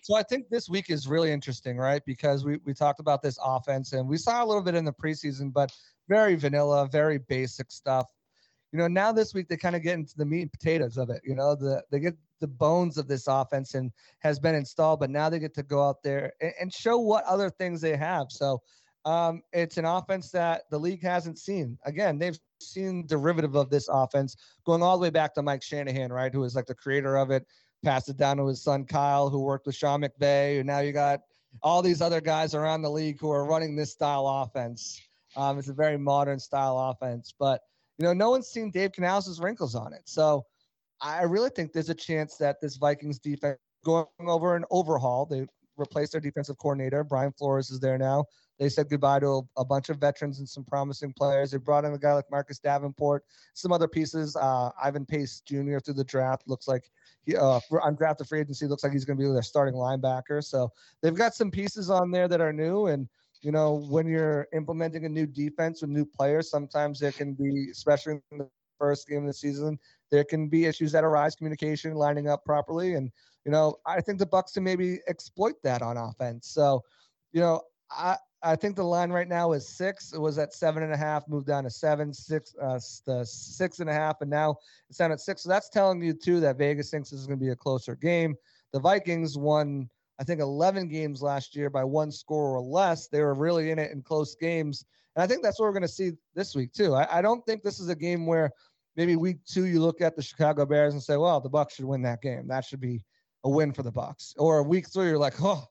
So 0.03 0.15
I 0.15 0.23
think 0.23 0.49
this 0.51 0.69
week 0.69 0.91
is 0.91 1.09
really 1.09 1.33
interesting, 1.33 1.77
right? 1.77 2.03
Because 2.05 2.45
we, 2.45 2.59
we 2.65 2.75
talked 2.75 3.01
about 3.01 3.23
this 3.23 3.39
offense 3.43 3.93
and 3.93 4.09
we 4.09 4.17
saw 4.17 4.45
a 4.45 4.47
little 4.47 4.63
bit 4.63 4.75
in 4.75 4.85
the 4.85 4.93
preseason, 4.93 5.53
but 5.53 5.73
very 6.09 6.35
vanilla, 6.35 6.89
very 6.91 7.19
basic 7.19 7.71
stuff 7.71 8.07
you 8.73 8.79
know, 8.79 8.87
now 8.87 9.13
this 9.13 9.35
week 9.35 9.49
they 9.49 9.57
kind 9.57 9.75
of 9.75 9.83
get 9.83 9.95
into 9.95 10.17
the 10.17 10.25
meat 10.25 10.43
and 10.43 10.53
potatoes 10.53 10.97
of 10.97 11.11
it. 11.11 11.21
You 11.25 11.35
know, 11.35 11.55
the 11.55 11.83
they 11.91 11.99
get 11.99 12.17
the 12.41 12.47
bones 12.47 12.99
of 12.99 13.09
this 13.09 13.27
offense 13.27 13.75
and 13.75 13.91
has 14.21 14.39
been 14.39 14.55
installed, 14.55 15.01
but 15.01 15.11
now 15.11 15.29
they 15.29 15.39
get 15.39 15.55
to 15.55 15.63
go 15.63 15.87
out 15.87 16.03
there 16.03 16.33
and, 16.41 16.53
and 16.61 16.73
show 16.73 16.99
what 16.99 17.25
other 17.25 17.51
things 17.51 17.81
they 17.81 17.97
have. 17.97 18.27
So 18.31 18.63
um, 19.05 19.43
it's 19.53 19.77
an 19.77 19.85
offense 19.85 20.31
that 20.31 20.63
the 20.71 20.79
league 20.79 21.03
hasn't 21.03 21.39
seen. 21.39 21.79
Again, 21.85 22.19
they've 22.19 22.39
seen 22.61 23.07
derivative 23.07 23.57
of 23.57 23.71
this 23.71 23.89
offense 23.91 24.37
going 24.65 24.83
all 24.83 24.99
the 24.99 25.03
way 25.03 25.11
back 25.11 25.35
to 25.35 25.43
Mike 25.43 25.63
Shanahan, 25.63 26.13
right, 26.13 26.33
who 26.33 26.41
was 26.41 26.55
like 26.55 26.67
the 26.67 26.75
creator 26.75 27.17
of 27.17 27.31
it, 27.31 27.47
passed 27.83 28.09
it 28.09 28.17
down 28.17 28.37
to 28.37 28.47
his 28.47 28.63
son 28.63 28.85
Kyle, 28.85 29.31
who 29.31 29.41
worked 29.41 29.67
with 29.67 29.75
Sean 29.75 30.03
McVay, 30.03 30.59
and 30.59 30.67
now 30.67 30.81
you 30.81 30.93
got 30.93 31.21
all 31.63 31.83
these 31.83 32.01
other 32.01 32.21
guys 32.21 32.55
around 32.55 32.83
the 32.83 32.91
league 32.91 33.19
who 33.21 33.31
are 33.31 33.45
running 33.47 33.75
this 33.75 33.91
style 33.91 34.27
offense. 34.27 35.01
Um, 35.37 35.59
it's 35.59 35.69
a 35.69 35.73
very 35.73 35.97
modern 35.97 36.39
style 36.39 36.79
offense, 36.79 37.35
but 37.39 37.63
you 38.01 38.07
know, 38.07 38.15
no 38.15 38.31
one's 38.31 38.49
seen 38.49 38.71
Dave 38.71 38.93
Canales' 38.93 39.41
wrinkles 39.41 39.75
on 39.75 39.93
it. 39.93 40.01
So 40.07 40.47
I 41.03 41.23
really 41.25 41.51
think 41.51 41.73
there's 41.73 41.91
a 41.91 41.95
chance 41.95 42.37
that 42.39 42.57
this 42.61 42.77
Vikings 42.77 43.19
defense 43.19 43.59
going 43.85 44.07
over 44.21 44.57
an 44.57 44.65
overhaul. 44.71 45.27
They 45.27 45.47
replaced 45.77 46.13
their 46.13 46.21
defensive 46.21 46.57
coordinator. 46.59 47.05
Brian 47.05 47.33
Flores 47.33 47.71
is 47.71 47.79
there 47.79 47.99
now. 47.99 48.25
They 48.59 48.71
said 48.71 48.89
goodbye 48.89 49.21
to 49.21 49.27
a, 49.27 49.43
a, 49.61 49.65
bunch 49.65 49.89
of 49.89 49.99
veterans 49.99 50.39
and 50.39 50.49
some 50.49 50.65
promising 50.65 51.13
players. 51.15 51.51
They 51.51 51.59
brought 51.59 51.85
in 51.85 51.93
a 51.93 51.99
guy 51.99 52.15
like 52.15 52.31
Marcus 52.31 52.59
Davenport, 52.59 53.25
some 53.55 53.73
other 53.73 53.89
pieces. 53.89 54.37
Uh, 54.37 54.71
Ivan 54.83 55.07
Pace 55.07 55.43
Jr. 55.47 55.79
through 55.79 55.95
the 55.95 56.05
draft 56.05 56.43
looks 56.47 56.69
like 56.69 56.91
he 57.25 57.37
uh, 57.37 57.61
on 57.83 57.95
draft 57.97 58.19
the 58.19 58.25
free 58.25 58.41
agency 58.41 58.67
looks 58.67 58.83
like 58.83 58.93
he's 58.93 59.05
going 59.05 59.19
to 59.19 59.25
be 59.25 59.31
their 59.31 59.43
starting 59.43 59.75
linebacker. 59.75 60.43
So 60.45 60.71
they've 61.03 61.15
got 61.15 61.35
some 61.35 61.51
pieces 61.51 61.91
on 61.91 62.11
there 62.11 62.29
that 62.29 62.41
are 62.41 62.53
new 62.53 62.87
and 62.87 63.09
you 63.43 63.53
know, 63.53 63.87
when 63.89 64.07
you're 64.07 64.49
implementing 64.53 65.05
a 65.05 65.09
new 65.09 65.27
defense 65.27 65.81
with 65.81 65.91
new 65.91 66.05
players, 66.05 66.51
sometimes 66.51 67.01
there 67.01 67.13
can 67.13 67.35
be, 67.35 67.69
especially 67.71 68.21
in 68.31 68.39
the 68.39 68.49
first 68.79 69.09
game 69.09 69.21
of 69.21 69.27
the 69.27 69.35
season, 69.35 69.79
there 70.11 70.25
can 70.25 70.49
be 70.49 70.67
issues 70.67 70.93
that 70.93 71.05
arise, 71.05 71.35
communication, 71.35 71.95
lining 71.95 72.29
up 72.29 72.45
properly, 72.45 72.95
and 72.95 73.11
you 73.45 73.53
know, 73.53 73.77
I 73.87 74.01
think 74.01 74.19
the 74.19 74.27
Bucs 74.27 74.55
can 74.55 74.65
maybe 74.65 75.01
exploit 75.09 75.55
that 75.63 75.81
on 75.81 75.97
offense. 75.97 76.49
So, 76.49 76.83
you 77.33 77.41
know, 77.41 77.63
I 77.91 78.17
I 78.43 78.57
think 78.57 78.77
the 78.77 78.85
line 78.85 79.11
right 79.11 79.29
now 79.29 79.53
is 79.53 79.69
six. 79.69 80.13
It 80.13 80.21
was 80.21 80.39
at 80.39 80.55
seven 80.55 80.83
and 80.83 80.93
a 80.93 80.97
half, 80.97 81.29
moved 81.29 81.47
down 81.47 81.65
to 81.65 81.71
seven, 81.71 82.13
six, 82.13 82.55
uh, 82.61 82.79
the 83.07 83.25
six 83.25 83.81
and 83.81 83.91
a 83.91 83.93
half, 83.93 84.21
and 84.23 84.31
now 84.31 84.57
it's 84.89 84.99
down 84.99 85.13
at 85.13 85.21
six. 85.21 85.43
So 85.43 85.49
that's 85.49 85.69
telling 85.69 86.03
you 86.03 86.15
too 86.15 86.41
that 86.41 86.57
Vegas 86.57 86.91
thinks 86.91 87.11
this 87.11 87.21
is 87.21 87.27
going 87.27 87.39
to 87.39 87.45
be 87.45 87.51
a 87.51 87.57
closer 87.57 87.95
game. 87.97 88.35
The 88.73 88.81
Vikings 88.81 89.37
won 89.37 89.91
I 90.21 90.25
think 90.25 90.41
11 90.41 90.89
games 90.89 91.23
last 91.23 91.57
year 91.57 91.71
by 91.71 91.83
one 91.83 92.13
score 92.13 92.55
or 92.55 92.61
less. 92.61 93.09
They 93.09 93.23
were 93.23 93.35
really 93.35 93.71
in 93.71 93.79
it 93.79 93.91
in 93.91 94.03
close 94.03 94.35
games. 94.35 94.85
And 95.17 95.23
I 95.23 95.27
think 95.27 95.43
that's 95.43 95.59
what 95.59 95.65
we're 95.65 95.73
going 95.73 95.83
to 95.83 95.89
see 95.89 96.13
this 96.35 96.55
week 96.55 96.75
too. 96.75 96.95
I, 96.95 97.19
I, 97.19 97.23
don't 97.23 97.45
think 97.47 97.63
this 97.63 97.81
is 97.81 97.89
a 97.89 97.97
game 97.97 98.27
where 98.27 98.53
maybe 98.97 99.17
week 99.17 99.39
two 99.47 99.65
you 99.65 99.81
look 99.81 100.03
at 100.03 100.17
the 100.17 100.23
Chicago 100.23 100.67
Bears 100.67 100.93
and 100.93 101.03
say, 101.03 101.17
well, 101.17 101.41
the 101.41 101.49
Bucs 101.49 101.73
should 101.73 101.87
win 101.87 102.03
that 102.03 102.21
game. 102.21 102.47
That 102.49 102.67
should 102.67 102.81
be 102.81 103.03
a 103.45 103.49
win 103.49 103.73
for 103.73 103.83
the 103.83 103.91
Bucs. 103.91 104.35
Or 104.37 104.63
week 104.63 104.91
three, 104.91 105.07
you're 105.07 105.19
like, 105.19 105.43
oh, 105.43 105.65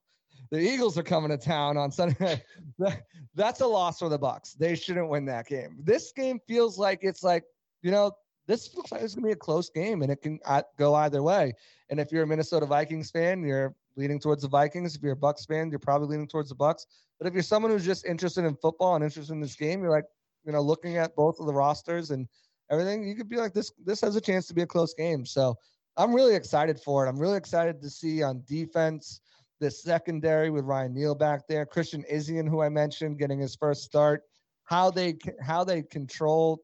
the 0.50 0.60
Eagles 0.60 0.98
are 0.98 1.04
coming 1.04 1.30
to 1.30 1.38
town 1.38 1.78
on 1.78 1.92
Sunday. 1.92 2.44
that's 3.36 3.62
a 3.62 3.68
loss 3.68 4.00
for 4.00 4.10
the 4.10 4.18
Bucs. 4.18 4.58
They 4.58 4.76
shouldn't 4.76 5.10
win 5.10 5.26
that 5.26 5.46
game. 5.46 5.78
This 5.84 6.12
game 6.12 6.40
feels 6.48 6.80
like 6.80 7.00
it's 7.04 7.22
like, 7.22 7.44
you 7.84 7.92
know, 7.92 8.14
this 8.48 8.74
looks 8.74 8.92
like 8.92 9.04
it's 9.04 9.14
going 9.14 9.24
to 9.24 9.28
be 9.28 9.34
a 9.34 9.36
close 9.36 9.70
game 9.70 10.02
and 10.02 10.12
it 10.12 10.24
can 10.24 10.40
uh, 10.46 10.64
go 10.76 10.96
either 10.96 11.22
way. 11.22 11.54
And 11.92 12.00
if 12.00 12.12
you're 12.12 12.24
a 12.24 12.28
Minnesota 12.28 12.66
Vikings 12.66 13.12
fan, 13.12 13.44
you're 13.44 13.76
leaning 13.96 14.20
towards 14.20 14.44
the 14.44 14.50
Vikings. 14.50 14.96
If 14.96 15.02
you're 15.02 15.14
a 15.14 15.18
Bucs 15.18 15.48
fan, 15.48 15.70
you're 15.70 15.80
probably 15.80 16.08
leaning 16.08 16.28
towards 16.28 16.50
the 16.50 16.56
Bucs. 16.56 16.86
But 17.20 17.28
if 17.28 17.34
you're 17.34 17.44
someone 17.44 17.72
who's 17.72 17.86
just 17.86 18.06
interested 18.06 18.46
in 18.46 18.56
football 18.56 18.96
and 18.96 19.04
interested 19.04 19.34
in 19.34 19.42
this 19.42 19.56
game, 19.56 19.82
you're 19.82 19.92
like, 19.92 20.06
you 20.46 20.52
know, 20.52 20.62
looking 20.62 20.98
at 20.98 21.16
both 21.16 21.40
of 21.40 21.48
the 21.48 21.54
rosters 21.54 22.12
and 22.12 22.28
everything, 22.72 23.08
you 23.08 23.16
could 23.16 23.30
be 23.30 23.38
like, 23.38 23.54
this 23.54 23.72
this 23.84 24.02
has 24.02 24.16
a 24.16 24.22
chance 24.22 24.48
to 24.48 24.54
be 24.54 24.62
a 24.62 24.68
close 24.68 24.94
game. 24.94 25.26
So 25.26 25.58
I'm 25.98 26.14
really 26.14 26.36
excited 26.36 26.80
for 26.80 27.06
it. 27.06 27.10
I'm 27.10 27.20
really 27.20 27.38
excited 27.38 27.82
to 27.82 27.90
see 27.90 28.24
on 28.24 28.44
defense 28.48 29.20
the 29.60 29.70
secondary 29.70 30.50
with 30.50 30.64
Ryan 30.64 30.94
Neal 30.94 31.16
back 31.16 31.42
there, 31.48 31.66
Christian 31.66 32.04
Izien, 32.12 32.48
who 32.48 32.62
I 32.62 32.70
mentioned, 32.70 33.20
getting 33.20 33.40
his 33.40 33.56
first 33.56 33.84
start, 33.84 34.24
how 34.64 34.90
they 34.90 35.18
how 35.42 35.64
they 35.64 35.82
control 35.82 36.62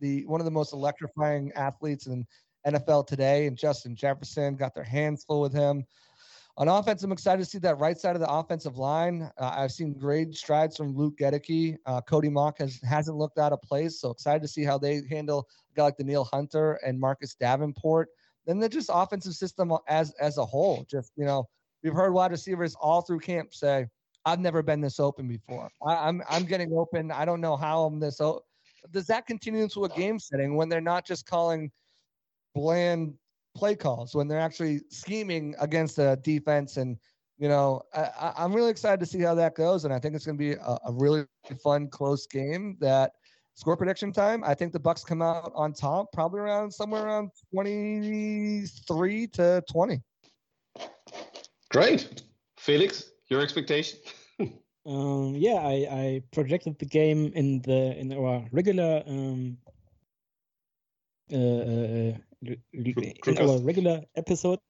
the 0.00 0.24
one 0.26 0.40
of 0.40 0.44
the 0.44 0.50
most 0.50 0.72
electrifying 0.72 1.50
athletes 1.56 2.06
in 2.06 2.24
NFL 2.66 3.06
today, 3.06 3.46
and 3.46 3.56
Justin 3.56 3.96
Jefferson 3.96 4.56
got 4.56 4.74
their 4.74 4.84
hands 4.84 5.24
full 5.24 5.40
with 5.40 5.52
him. 5.52 5.84
On 6.58 6.66
offense, 6.66 7.04
I'm 7.04 7.12
excited 7.12 7.38
to 7.38 7.48
see 7.48 7.58
that 7.58 7.78
right 7.78 7.96
side 7.96 8.16
of 8.16 8.20
the 8.20 8.28
offensive 8.28 8.78
line. 8.78 9.30
Uh, 9.38 9.54
I've 9.56 9.70
seen 9.70 9.92
great 9.92 10.34
strides 10.34 10.76
from 10.76 10.92
Luke 10.92 11.16
Goedeke. 11.16 11.76
Uh, 11.86 12.00
Cody 12.00 12.28
Mauch 12.28 12.58
has, 12.58 12.80
hasn't 12.82 13.16
looked 13.16 13.38
out 13.38 13.52
of 13.52 13.62
place, 13.62 14.00
so 14.00 14.10
excited 14.10 14.42
to 14.42 14.48
see 14.48 14.64
how 14.64 14.76
they 14.76 15.02
handle 15.08 15.46
a 15.70 15.74
guy 15.76 15.84
like 15.84 15.96
Danielle 15.98 16.24
Hunter 16.24 16.80
and 16.84 16.98
Marcus 16.98 17.36
Davenport. 17.36 18.08
Then 18.44 18.58
they're 18.58 18.68
just 18.68 18.90
offensive 18.92 19.34
system 19.34 19.72
as 19.86 20.12
as 20.18 20.38
a 20.38 20.44
whole. 20.44 20.84
Just 20.90 21.12
you 21.14 21.24
know, 21.24 21.48
we've 21.84 21.92
heard 21.92 22.12
wide 22.12 22.32
receivers 22.32 22.74
all 22.80 23.02
through 23.02 23.20
camp 23.20 23.54
say, 23.54 23.86
"I've 24.24 24.40
never 24.40 24.60
been 24.60 24.80
this 24.80 24.98
open 24.98 25.28
before. 25.28 25.70
I, 25.86 26.08
am 26.08 26.22
I'm, 26.22 26.22
I'm 26.28 26.44
getting 26.44 26.72
open. 26.72 27.12
I 27.12 27.24
don't 27.24 27.40
know 27.40 27.56
how 27.56 27.84
I'm 27.84 28.00
this." 28.00 28.20
open. 28.20 28.42
Does 28.90 29.06
that 29.06 29.26
continue 29.26 29.62
into 29.62 29.84
a 29.84 29.88
game 29.90 30.18
setting 30.18 30.56
when 30.56 30.68
they're 30.68 30.80
not 30.80 31.06
just 31.06 31.24
calling 31.24 31.70
bland 32.52 33.14
play 33.54 33.74
calls 33.74 34.14
when 34.14 34.28
they're 34.28 34.40
actually 34.40 34.80
scheming 34.90 35.54
against 35.60 35.98
a 35.98 36.16
defense. 36.22 36.76
And, 36.76 36.96
you 37.38 37.48
know, 37.48 37.82
I, 37.94 38.32
am 38.38 38.52
really 38.52 38.70
excited 38.70 39.00
to 39.00 39.06
see 39.06 39.20
how 39.20 39.34
that 39.34 39.54
goes. 39.54 39.84
And 39.84 39.92
I 39.92 39.98
think 39.98 40.14
it's 40.14 40.26
going 40.26 40.38
to 40.38 40.42
be 40.42 40.52
a, 40.52 40.78
a, 40.86 40.92
really 40.92 41.24
fun, 41.62 41.88
close 41.88 42.26
game 42.26 42.76
that 42.80 43.12
score 43.54 43.76
prediction 43.76 44.12
time. 44.12 44.44
I 44.44 44.54
think 44.54 44.72
the 44.72 44.80
Bucs 44.80 45.04
come 45.04 45.22
out 45.22 45.52
on 45.54 45.72
top, 45.72 46.12
probably 46.12 46.40
around 46.40 46.70
somewhere 46.72 47.04
around 47.04 47.30
23 47.52 49.26
to 49.28 49.62
20. 49.70 50.00
Great. 51.70 52.22
Felix, 52.56 53.10
your 53.28 53.40
expectation? 53.40 53.98
um, 54.86 55.34
yeah, 55.36 55.54
I, 55.54 55.86
I 55.90 56.22
projected 56.32 56.78
the 56.78 56.86
game 56.86 57.32
in 57.34 57.60
the 57.62 57.98
in 57.98 58.12
our 58.12 58.46
regular 58.52 59.02
um, 59.06 59.58
uh, 61.32 61.36
uh, 61.36 62.54
in 63.26 63.38
our 63.38 63.58
regular 63.60 64.02
episode 64.16 64.60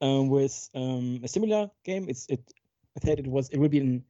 um, 0.00 0.28
with 0.28 0.70
um, 0.74 1.20
a 1.24 1.28
similar 1.28 1.70
game. 1.84 2.08
It's 2.08 2.26
it. 2.28 2.40
I 2.96 3.04
said 3.04 3.18
it 3.18 3.26
was 3.26 3.48
it 3.50 3.58
will 3.58 3.68
be 3.68 3.80
a 3.80 4.00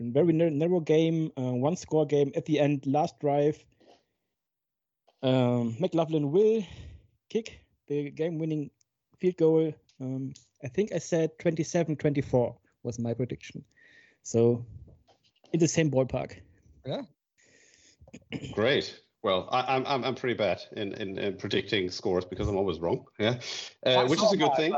very 0.00 0.32
narrow 0.32 0.80
game, 0.80 1.32
uh, 1.38 1.52
one 1.52 1.76
score 1.76 2.06
game 2.06 2.32
at 2.34 2.44
the 2.44 2.58
end, 2.58 2.86
last 2.86 3.18
drive. 3.20 3.62
Um, 5.22 5.76
McLaughlin 5.78 6.32
will 6.32 6.62
kick 7.28 7.60
the 7.86 8.10
game-winning 8.10 8.70
field 9.18 9.36
goal. 9.36 9.72
Um, 10.00 10.32
I 10.64 10.68
think 10.68 10.92
I 10.92 10.98
said 10.98 11.30
27-24 11.38 12.56
was 12.82 12.98
my 12.98 13.14
prediction. 13.14 13.64
So 14.24 14.64
in 15.52 15.60
the 15.60 15.68
same 15.68 15.90
ballpark. 15.90 16.38
Yeah. 16.84 17.02
Great. 18.52 19.01
Well, 19.22 19.48
I, 19.52 19.76
am 19.76 19.84
I'm 19.86 20.04
I'm 20.04 20.14
pretty 20.16 20.34
bad 20.34 20.62
in, 20.72 20.94
in, 20.94 21.16
in, 21.16 21.36
predicting 21.36 21.90
scores 21.90 22.24
because 22.24 22.48
I'm 22.48 22.56
always 22.56 22.80
wrong. 22.80 23.04
Yeah, 23.18 23.38
uh, 23.86 24.06
which 24.06 24.20
is 24.20 24.32
a 24.32 24.36
good 24.36 24.54
thing. 24.56 24.74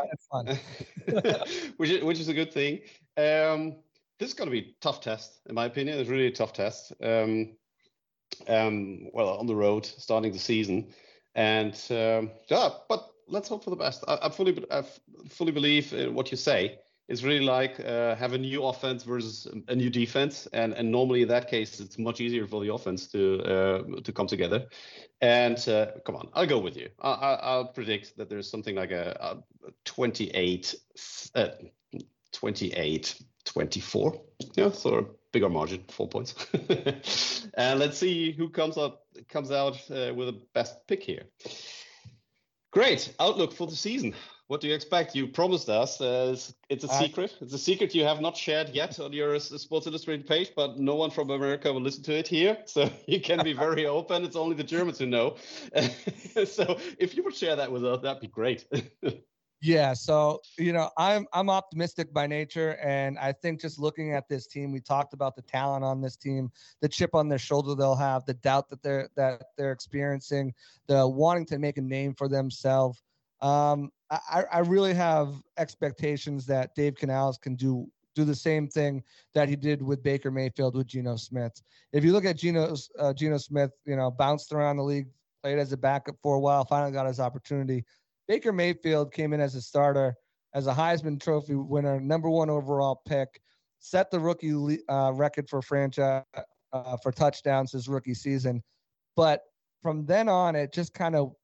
which 1.78 1.90
is 1.90 2.04
which 2.04 2.20
is 2.20 2.28
a 2.28 2.35
good 2.35 2.52
thing. 2.52 2.80
Um, 3.16 3.76
this 4.18 4.28
is 4.28 4.35
going 4.35 4.50
to 4.50 4.52
be 4.52 4.59
a 4.59 4.74
tough 4.83 5.00
test, 5.00 5.40
in 5.48 5.54
my 5.54 5.64
opinion. 5.64 5.98
It's 5.98 6.11
really 6.11 6.26
a 6.26 6.30
tough 6.30 6.52
test. 6.52 6.92
Um, 7.02 7.57
um, 8.46 9.09
well, 9.14 9.30
on 9.30 9.46
the 9.46 9.57
road, 9.57 9.87
starting 9.87 10.33
the 10.33 10.38
season, 10.38 10.92
and 11.35 11.74
um, 11.90 12.30
yeah, 12.48 12.68
but 12.88 13.09
let's 13.28 13.48
hope 13.48 13.64
for 13.64 13.70
the 13.70 13.76
best. 13.76 14.04
I, 14.07 14.18
I 14.22 14.28
fully 14.28 14.62
I 14.70 14.85
fully 15.30 15.52
believe 15.52 15.94
in 15.94 16.14
what 16.14 16.30
you 16.30 16.37
say 16.37 16.78
it's 17.09 17.23
really 17.23 17.45
like 17.45 17.81
uh, 17.81 18.14
have 18.17 18.33
a 18.33 18.38
new 18.38 18.64
offense 18.64 19.03
versus 19.03 19.47
a 19.69 19.75
new 19.75 19.90
defense, 19.90 20.49
and 20.53 20.73
and 20.73 20.90
normally 20.90 21.23
in 21.23 21.29
that 21.29 21.49
case 21.49 21.81
it's 21.81 21.99
much 21.99 22.21
easier 22.21 22.47
for 22.47 22.64
the 22.64 22.73
offense 22.73 23.07
to 23.09 23.43
uh, 23.43 24.01
to 24.01 24.12
come 24.12 24.27
together. 24.27 24.67
And 25.21 25.57
uh, 25.69 25.87
come 26.07 26.17
on, 26.17 26.29
I'll 26.33 26.47
go 26.47 26.59
with 26.59 26.77
you. 26.77 26.88
I, 27.01 27.57
will 27.57 27.67
predict 27.67 28.17
that 28.17 28.29
there's 28.29 28.51
something 28.51 28.75
like 28.75 28.90
a, 28.90 29.17
a 29.67 29.71
28, 29.85 30.75
uh, 31.35 31.49
28, 32.33 33.23
24. 33.45 34.21
Yeah, 34.55 34.71
so 34.71 34.95
a 34.95 35.05
bigger 35.33 35.49
margin, 35.49 35.85
four 35.88 36.09
points. 36.09 36.35
and 37.55 37.79
let's 37.79 37.99
see 37.99 38.33
who 38.33 38.49
comes 38.49 38.79
up 38.79 39.03
comes 39.29 39.51
out 39.51 39.77
uh, 39.90 40.12
with 40.14 40.29
the 40.29 40.40
best 40.55 40.87
pick 40.87 41.03
here. 41.03 41.25
Great 42.73 43.14
outlook 43.21 43.53
for 43.53 43.67
the 43.67 43.77
season 43.77 44.14
what 44.48 44.61
do 44.61 44.68
you 44.68 44.74
expect? 44.74 45.14
You 45.14 45.26
promised 45.26 45.70
us. 45.70 46.00
Uh, 46.00 46.37
it's 46.68 46.85
a 46.85 46.88
secret. 46.88 47.35
It's 47.40 47.54
a 47.54 47.59
secret 47.59 47.94
you 47.94 48.04
have 48.04 48.20
not 48.20 48.37
shared 48.37 48.68
yet 48.70 49.00
on 49.00 49.12
your 49.12 49.38
Sports 49.38 49.87
Illustrated 49.87 50.26
page, 50.26 50.52
but 50.54 50.78
no 50.78 50.96
one 50.96 51.11
from 51.11 51.30
America 51.30 51.72
will 51.72 51.80
listen 51.80 52.02
to 52.04 52.12
it 52.12 52.28
here. 52.28 52.59
So 52.66 52.90
you 53.07 53.20
can 53.20 53.42
be 53.44 53.52
very 53.52 53.87
open. 53.98 54.24
It's 54.24 54.37
only 54.37 54.57
the 54.57 54.64
Germans 54.64 54.98
who 54.98 55.07
know. 55.07 55.37
so 56.44 56.78
if 56.98 57.16
you 57.16 57.22
would 57.22 57.35
share 57.35 57.57
that 57.57 57.70
with 57.70 57.85
us, 57.85 58.00
that'd 58.02 58.20
be 58.20 58.26
great. 58.26 58.66
yeah. 59.61 59.92
So 59.94 60.40
you 60.59 60.72
know, 60.72 60.90
I'm 60.98 61.26
I'm 61.33 61.48
optimistic 61.48 62.12
by 62.12 62.26
nature, 62.26 62.76
and 62.83 63.18
I 63.18 63.33
think 63.33 63.61
just 63.61 63.78
looking 63.78 64.12
at 64.12 64.28
this 64.28 64.46
team, 64.46 64.72
we 64.72 64.80
talked 64.80 65.14
about 65.14 65.37
the 65.37 65.42
talent 65.42 65.85
on 65.85 66.00
this 66.00 66.16
team, 66.16 66.50
the 66.80 66.88
chip 66.88 67.14
on 67.14 67.28
their 67.28 67.38
shoulder 67.38 67.74
they'll 67.74 67.94
have, 67.94 68.24
the 68.24 68.35
doubt 68.35 68.68
that 68.70 68.83
they're 68.83 69.09
that 69.16 69.42
they're 69.57 69.72
experiencing, 69.72 70.52
the 70.87 71.07
wanting 71.07 71.46
to 71.46 71.59
make 71.59 71.78
a 71.78 71.83
name 71.83 72.14
for 72.14 72.28
themselves. 72.28 73.02
Um, 73.40 73.90
I, 74.31 74.44
I 74.53 74.59
really 74.61 74.94
have 74.94 75.35
expectations 75.59 76.46
that 76.46 76.74
Dave 76.74 76.94
Canales 76.94 77.38
can 77.38 77.55
do 77.55 77.88
do 78.14 78.24
the 78.24 78.35
same 78.35 78.68
thing 78.68 79.03
that 79.35 79.48
he 79.48 79.57
did 79.57 79.83
with 79.83 80.03
Baker 80.03 80.31
Mayfield 80.31 80.77
with 80.77 80.87
Geno 80.87 81.16
Smith. 81.16 81.61
If 81.92 82.05
you 82.05 82.12
look 82.12 82.24
at 82.24 82.37
Geno 82.37 82.74
uh, 82.98 83.12
Geno 83.12 83.38
Smith, 83.38 83.72
you 83.85 83.96
know, 83.96 84.11
bounced 84.11 84.53
around 84.53 84.77
the 84.77 84.85
league, 84.85 85.09
played 85.42 85.59
as 85.59 85.72
a 85.72 85.77
backup 85.77 86.16
for 86.22 86.37
a 86.37 86.40
while, 86.40 86.64
finally 86.64 86.92
got 86.92 87.07
his 87.07 87.20
opportunity. 87.20 87.85
Baker 88.29 88.53
Mayfield 88.53 89.12
came 89.12 89.33
in 89.33 89.40
as 89.40 89.55
a 89.55 89.61
starter, 89.61 90.14
as 90.55 90.66
a 90.66 90.72
Heisman 90.72 91.20
Trophy 91.20 91.57
winner, 91.57 92.00
number 92.00 92.31
one 92.31 92.48
overall 92.48 93.03
pick, 93.07 93.40
set 93.81 94.11
the 94.11 94.20
rookie 94.20 94.79
uh, 94.88 95.12
record 95.12 95.48
for 95.48 95.61
franchise 95.61 96.22
uh, 96.72 96.96
for 97.03 97.12
touchdowns 97.12 97.72
his 97.72 97.88
rookie 97.88 98.14
season. 98.14 98.62
But 99.16 99.42
from 99.83 100.07
then 100.07 100.29
on, 100.29 100.57
it 100.57 100.72
just 100.72 100.94
kind 100.94 101.14
of 101.14 101.35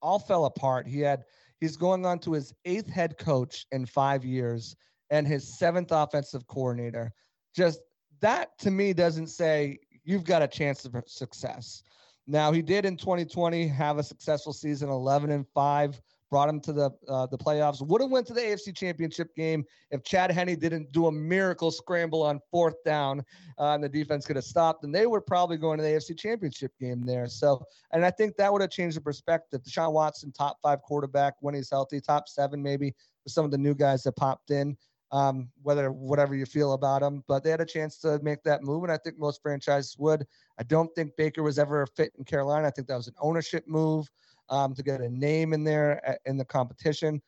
all 0.00 0.18
fell 0.18 0.44
apart. 0.44 0.86
He 0.86 1.00
had 1.00 1.24
He's 1.64 1.78
going 1.78 2.04
on 2.04 2.18
to 2.18 2.34
his 2.34 2.52
eighth 2.66 2.90
head 2.90 3.16
coach 3.16 3.64
in 3.72 3.86
five 3.86 4.22
years 4.22 4.76
and 5.08 5.26
his 5.26 5.58
seventh 5.58 5.92
offensive 5.92 6.46
coordinator. 6.46 7.10
Just 7.56 7.80
that 8.20 8.50
to 8.58 8.70
me 8.70 8.92
doesn't 8.92 9.28
say 9.28 9.78
you've 10.04 10.24
got 10.24 10.42
a 10.42 10.46
chance 10.46 10.84
of 10.84 10.94
success. 11.06 11.82
Now 12.26 12.52
he 12.52 12.60
did 12.60 12.84
in 12.84 12.98
2020 12.98 13.66
have 13.68 13.96
a 13.96 14.02
successful 14.02 14.52
season, 14.52 14.90
11 14.90 15.30
and 15.30 15.46
five 15.54 15.98
brought 16.30 16.48
him 16.48 16.60
to 16.60 16.72
the 16.72 16.90
uh, 17.08 17.26
the 17.26 17.38
playoffs. 17.38 17.86
Would 17.86 18.00
have 18.00 18.10
went 18.10 18.26
to 18.28 18.34
the 18.34 18.40
AFC 18.40 18.76
Championship 18.76 19.34
game 19.34 19.64
if 19.90 20.02
Chad 20.02 20.30
Henne 20.30 20.58
didn't 20.58 20.92
do 20.92 21.06
a 21.06 21.12
miracle 21.12 21.70
scramble 21.70 22.22
on 22.22 22.40
fourth 22.50 22.82
down, 22.84 23.22
uh, 23.58 23.74
and 23.74 23.84
the 23.84 23.88
defense 23.88 24.26
could 24.26 24.36
have 24.36 24.44
stopped. 24.44 24.84
And 24.84 24.94
they 24.94 25.06
were 25.06 25.20
probably 25.20 25.56
going 25.56 25.78
to 25.78 25.84
the 25.84 25.90
AFC 25.90 26.18
Championship 26.18 26.72
game 26.80 27.02
there. 27.02 27.26
So, 27.26 27.64
and 27.92 28.04
I 28.04 28.10
think 28.10 28.36
that 28.36 28.52
would 28.52 28.62
have 28.62 28.70
changed 28.70 28.96
the 28.96 29.00
perspective. 29.00 29.62
Deshaun 29.62 29.92
Watson, 29.92 30.32
top 30.32 30.58
five 30.62 30.82
quarterback 30.82 31.34
when 31.40 31.54
he's 31.54 31.70
healthy, 31.70 32.00
top 32.00 32.28
seven 32.28 32.62
maybe 32.62 32.94
with 33.24 33.32
some 33.32 33.44
of 33.44 33.50
the 33.50 33.58
new 33.58 33.74
guys 33.74 34.02
that 34.02 34.16
popped 34.16 34.50
in. 34.50 34.76
Um, 35.12 35.48
whether 35.62 35.92
whatever 35.92 36.34
you 36.34 36.44
feel 36.44 36.72
about 36.72 37.02
them, 37.02 37.22
but 37.28 37.44
they 37.44 37.50
had 37.50 37.60
a 37.60 37.66
chance 37.66 37.98
to 37.98 38.18
make 38.24 38.42
that 38.42 38.64
move, 38.64 38.82
and 38.82 38.90
I 38.90 38.96
think 38.96 39.16
most 39.16 39.40
franchises 39.42 39.94
would. 39.96 40.26
I 40.58 40.64
don't 40.64 40.92
think 40.96 41.14
Baker 41.16 41.44
was 41.44 41.56
ever 41.56 41.82
a 41.82 41.86
fit 41.86 42.10
in 42.18 42.24
Carolina. 42.24 42.66
I 42.66 42.70
think 42.72 42.88
that 42.88 42.96
was 42.96 43.06
an 43.06 43.14
ownership 43.20 43.62
move 43.68 44.10
um, 44.48 44.74
to 44.74 44.82
get 44.82 45.00
a 45.00 45.08
name 45.08 45.52
in 45.52 45.64
there 45.64 46.00
uh, 46.06 46.14
in 46.26 46.36
the 46.36 46.44
competition. 46.44 47.20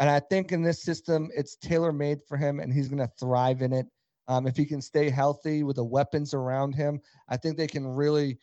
And 0.00 0.08
I 0.08 0.20
think 0.20 0.52
in 0.52 0.62
this 0.62 0.82
system, 0.82 1.30
it's 1.34 1.56
tailor 1.56 1.92
made 1.92 2.18
for 2.26 2.36
him, 2.36 2.60
and 2.60 2.72
he's 2.72 2.88
going 2.88 2.98
to 2.98 3.12
thrive 3.18 3.62
in 3.62 3.72
it. 3.72 3.86
Um, 4.28 4.46
if 4.46 4.56
he 4.56 4.64
can 4.64 4.80
stay 4.80 5.10
healthy 5.10 5.62
with 5.62 5.76
the 5.76 5.84
weapons 5.84 6.32
around 6.32 6.74
him, 6.74 7.00
I 7.28 7.36
think 7.36 7.56
they 7.56 7.66
can 7.66 7.86
really 7.86 8.38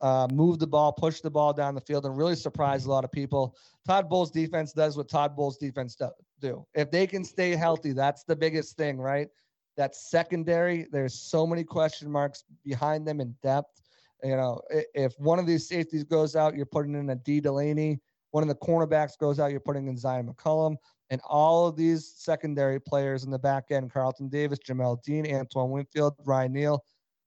uh, 0.00 0.26
move 0.32 0.58
the 0.58 0.66
ball, 0.66 0.92
push 0.92 1.20
the 1.20 1.30
ball 1.30 1.52
down 1.52 1.74
the 1.74 1.80
field, 1.80 2.06
and 2.06 2.16
really 2.16 2.34
surprise 2.34 2.86
a 2.86 2.90
lot 2.90 3.04
of 3.04 3.12
people. 3.12 3.54
Todd 3.86 4.08
Bowles' 4.08 4.30
defense 4.30 4.72
does 4.72 4.96
what 4.96 5.08
Todd 5.08 5.36
Bowles' 5.36 5.58
defense 5.58 5.96
do. 6.40 6.66
If 6.74 6.90
they 6.90 7.06
can 7.06 7.24
stay 7.24 7.54
healthy, 7.54 7.92
that's 7.92 8.24
the 8.24 8.36
biggest 8.36 8.76
thing, 8.76 8.98
right? 8.98 9.28
That 9.76 9.94
secondary, 9.94 10.86
there's 10.90 11.14
so 11.14 11.46
many 11.46 11.64
question 11.64 12.10
marks 12.10 12.44
behind 12.64 13.06
them 13.06 13.20
in 13.20 13.34
depth. 13.42 13.79
You 14.22 14.36
know, 14.36 14.60
if 14.94 15.18
one 15.18 15.38
of 15.38 15.46
these 15.46 15.68
safeties 15.68 16.04
goes 16.04 16.36
out, 16.36 16.54
you're 16.54 16.66
putting 16.66 16.94
in 16.94 17.10
a 17.10 17.16
Dee 17.16 17.40
Delaney. 17.40 18.00
One 18.32 18.42
of 18.42 18.48
the 18.48 18.54
cornerbacks 18.54 19.18
goes 19.18 19.40
out, 19.40 19.50
you're 19.50 19.60
putting 19.60 19.88
in 19.88 19.96
Zyon 19.96 20.28
McCollum. 20.28 20.76
And 21.10 21.20
all 21.28 21.66
of 21.66 21.76
these 21.76 22.14
secondary 22.16 22.80
players 22.80 23.24
in 23.24 23.30
the 23.30 23.38
back 23.38 23.64
end, 23.70 23.92
Carlton 23.92 24.28
Davis, 24.28 24.60
Jamel 24.60 25.02
Dean, 25.02 25.26
Antoine 25.34 25.70
Winfield, 25.70 26.14
Ryan 26.24 26.52
Neal, 26.52 26.84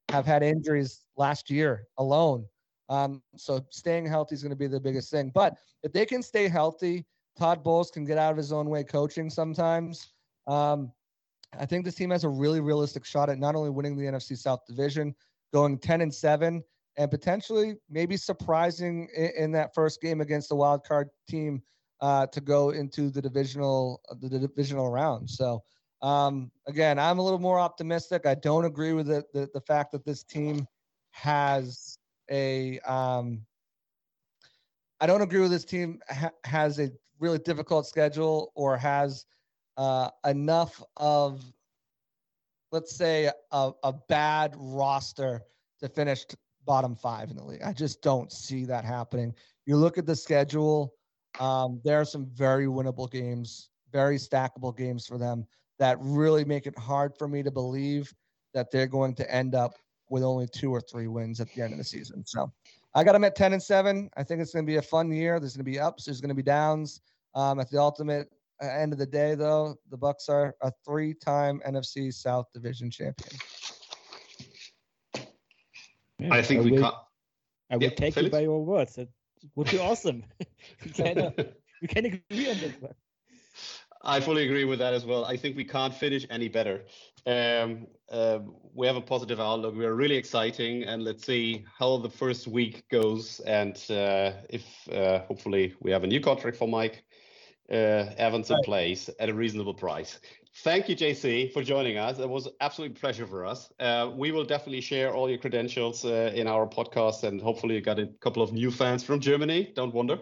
have 0.10 0.26
had 0.26 0.44
injuries 0.44 1.02
last 1.18 1.50
year 1.50 1.88
alone. 1.98 2.46
Um, 2.88 3.22
so 3.36 3.66
staying 3.72 4.06
healthy 4.06 4.36
is 4.36 4.44
going 4.44 4.52
to 4.52 4.56
be 4.56 4.68
the 4.68 4.80
biggest 4.80 5.12
thing. 5.12 5.32
But 5.34 5.58
if 5.84 5.92
they 5.92 6.06
can 6.06 6.22
stay 6.22 6.48
healthy, 6.48 7.06
Todd 7.38 7.64
Bowles 7.64 7.92
can 7.92 8.06
get 8.06 8.18
out 8.18 8.32
of 8.32 8.38
his 8.38 8.54
own 8.54 8.70
way 8.70 8.84
coaching 8.84 9.30
sometimes. 9.30 10.14
Um, 10.48 10.92
I 11.60 11.66
think 11.66 11.86
this 11.86 11.96
team 11.96 12.10
has 12.12 12.24
a 12.24 12.30
really 12.30 12.62
realistic 12.62 13.06
shot 13.06 13.30
at 13.30 13.40
not 13.40 13.56
only 13.56 13.70
winning 13.70 13.98
the 13.98 14.06
NFC 14.06 14.38
South 14.38 14.66
division, 14.68 15.14
going 15.52 15.78
10 15.78 16.02
and 16.02 16.14
7, 16.14 16.64
and 16.98 17.10
potentially 17.10 17.76
maybe 17.90 18.18
surprising 18.18 19.08
in, 19.16 19.32
in 19.38 19.52
that 19.54 19.74
first 19.74 20.02
game 20.02 20.22
against 20.22 20.50
the 20.50 20.56
wild 20.56 20.84
card 20.84 21.10
team 21.28 21.62
uh, 22.02 22.28
to 22.28 22.42
go 22.42 22.72
into 22.72 23.10
the 23.10 23.22
divisional 23.22 24.02
the 24.20 24.30
divisional 24.40 24.90
round. 24.90 25.30
So 25.30 25.64
um, 26.02 26.52
again, 26.68 27.00
I'm 27.00 27.20
a 27.20 27.24
little 27.24 27.40
more 27.40 27.60
optimistic. 27.60 28.26
I 28.26 28.36
don't 28.36 28.66
agree 28.66 28.94
with 28.94 29.08
the 29.08 29.24
the, 29.34 29.50
the 29.54 29.62
fact 29.62 29.92
that 29.94 30.06
this 30.06 30.24
team 30.24 30.68
has 31.12 31.98
a 32.30 32.80
um, 32.80 33.46
I 35.00 35.06
don't 35.06 35.22
agree 35.22 35.42
with 35.42 35.52
this 35.52 35.66
team 35.66 36.00
ha- 36.10 36.32
has 36.44 36.80
a 36.80 36.90
really 37.20 37.40
difficult 37.40 37.88
schedule 37.88 38.52
or 38.56 38.78
has 38.78 39.26
uh, 39.78 40.10
enough 40.26 40.82
of 40.98 41.42
let's 42.72 42.96
say 42.96 43.32
a, 43.52 43.72
a 43.84 43.94
bad 44.10 44.56
roster 44.58 45.44
to 45.80 45.88
finish 45.88 46.26
bottom 46.66 46.96
five 46.96 47.30
in 47.30 47.38
the 47.38 47.44
league. 47.44 47.62
I 47.64 47.74
just 47.74 48.02
don't 48.02 48.32
see 48.32 48.66
that 48.66 48.86
happening. 48.86 49.34
You 49.66 49.78
look 49.78 49.98
at 49.98 50.06
the 50.06 50.16
schedule. 50.16 50.94
Um, 51.40 51.82
there 51.84 52.00
are 52.00 52.06
some 52.06 52.28
very 52.34 52.68
winnable 52.68 53.12
games, 53.12 53.70
very 53.92 54.18
stackable 54.18 54.76
games 54.76 55.06
for 55.06 55.18
them 55.18 55.46
that 55.80 55.98
really 56.00 56.46
make 56.46 56.68
it 56.68 56.78
hard 56.78 57.18
for 57.18 57.28
me 57.28 57.44
to 57.44 57.52
believe 57.52 58.14
that 58.54 58.72
they're 58.72 58.88
going 58.88 59.16
to 59.16 59.34
end 59.34 59.56
up 59.56 59.74
with 60.10 60.24
only 60.24 60.48
two 60.48 60.72
or 60.72 60.82
three 60.82 61.08
wins 61.08 61.40
at 61.40 61.52
the 61.54 61.62
end 61.62 61.74
of 61.74 61.80
the 61.80 61.84
season. 61.84 62.24
So 62.26 62.52
I 62.94 63.04
got 63.04 63.14
them 63.14 63.24
at 63.24 63.36
10 63.36 63.54
and 63.54 63.64
7. 63.64 64.10
I 64.16 64.24
think 64.24 64.42
it's 64.42 64.54
going 64.54 64.66
to 64.66 64.72
be 64.72 64.78
a 64.78 64.82
fun 64.82 65.12
year. 65.12 65.40
There's 65.40 65.56
going 65.56 65.66
to 65.66 65.72
be 65.72 65.80
ups, 65.80 66.06
there's 66.06 66.22
going 66.22 66.30
to 66.30 66.36
be 66.36 66.44
downs. 66.44 67.02
Um, 67.36 67.60
at 67.60 67.72
the 67.72 67.80
ultimate 67.80 68.30
uh, 68.62 68.68
end 68.68 68.94
of 68.94 69.00
the 69.00 69.08
day, 69.08 69.34
though, 69.34 69.76
the 69.90 69.98
Bucs 69.98 70.30
are 70.30 70.56
a 70.62 70.72
three-time 70.86 71.62
NFC 71.68 72.14
South 72.14 72.46
Division 72.54 72.92
champion. 72.92 73.40
Yeah, 76.24 76.34
I 76.34 76.42
think 76.42 76.62
I 76.62 76.64
we 76.64 76.72
will, 76.72 76.82
can't. 76.82 76.96
I 77.70 77.76
will 77.76 77.84
yeah, 77.84 77.90
take 77.90 78.14
Felix? 78.14 78.34
you 78.34 78.38
by 78.40 78.40
your 78.42 78.64
words. 78.64 78.98
It 78.98 79.10
would 79.56 79.70
be 79.70 79.78
awesome. 79.80 80.24
we, 80.86 80.92
can, 80.92 81.18
uh, 81.18 81.32
we 81.82 81.88
can 81.88 82.06
agree 82.06 82.50
on 82.50 82.58
this 82.60 82.74
one. 82.80 82.94
I 84.06 84.20
fully 84.20 84.46
agree 84.46 84.66
with 84.66 84.80
that 84.80 84.94
as 84.94 85.06
well. 85.06 85.26
I 85.26 85.38
think 85.38 85.56
we 85.58 85.64
can't 85.64 85.94
finish 85.94 86.26
any 86.30 86.48
better. 86.48 86.84
Um, 87.26 87.88
uh, 88.10 88.40
we 88.74 88.88
have 88.88 88.98
a 88.98 89.02
positive 89.02 89.40
outlook. 89.40 89.76
We 89.76 89.86
are 89.86 89.96
really 89.96 90.16
exciting, 90.16 90.84
and 90.84 91.04
let's 91.04 91.26
see 91.26 91.66
how 91.78 91.98
the 91.98 92.10
first 92.10 92.48
week 92.48 92.84
goes. 92.90 93.40
And 93.42 93.76
uh, 93.90 94.32
if 94.50 94.66
uh, 94.90 95.20
hopefully 95.20 95.74
we 95.82 95.92
have 95.92 96.04
a 96.04 96.08
new 96.08 96.20
contract 96.22 96.58
for 96.58 96.68
Mike 96.68 97.04
uh, 97.72 98.12
Evans 98.18 98.50
in 98.52 98.58
place 98.64 99.10
at 99.20 99.30
a 99.30 99.34
reasonable 99.34 99.74
price. 99.74 100.20
Thank 100.58 100.88
you, 100.88 100.96
JC, 100.96 101.52
for 101.52 101.64
joining 101.64 101.98
us. 101.98 102.20
It 102.20 102.30
was 102.30 102.48
absolute 102.62 102.94
pleasure 102.94 103.26
for 103.26 103.44
us. 103.44 103.74
Uh, 103.80 104.12
we 104.16 104.32
will 104.32 104.46
definitely 104.46 104.82
share 104.82 105.12
all 105.12 105.28
your 105.28 105.40
credentials 105.40 106.06
uh, 106.06 106.32
in 106.36 106.46
our 106.46 106.68
podcast, 106.68 107.24
and 107.24 107.42
hopefully, 107.42 107.74
you 107.74 107.82
got 107.82 107.98
a 107.98 108.06
couple 108.22 108.44
of 108.44 108.54
new 108.54 108.70
fans 108.70 109.04
from 109.04 109.20
Germany. 109.20 109.72
Don't 109.76 109.92
wonder. 109.96 110.20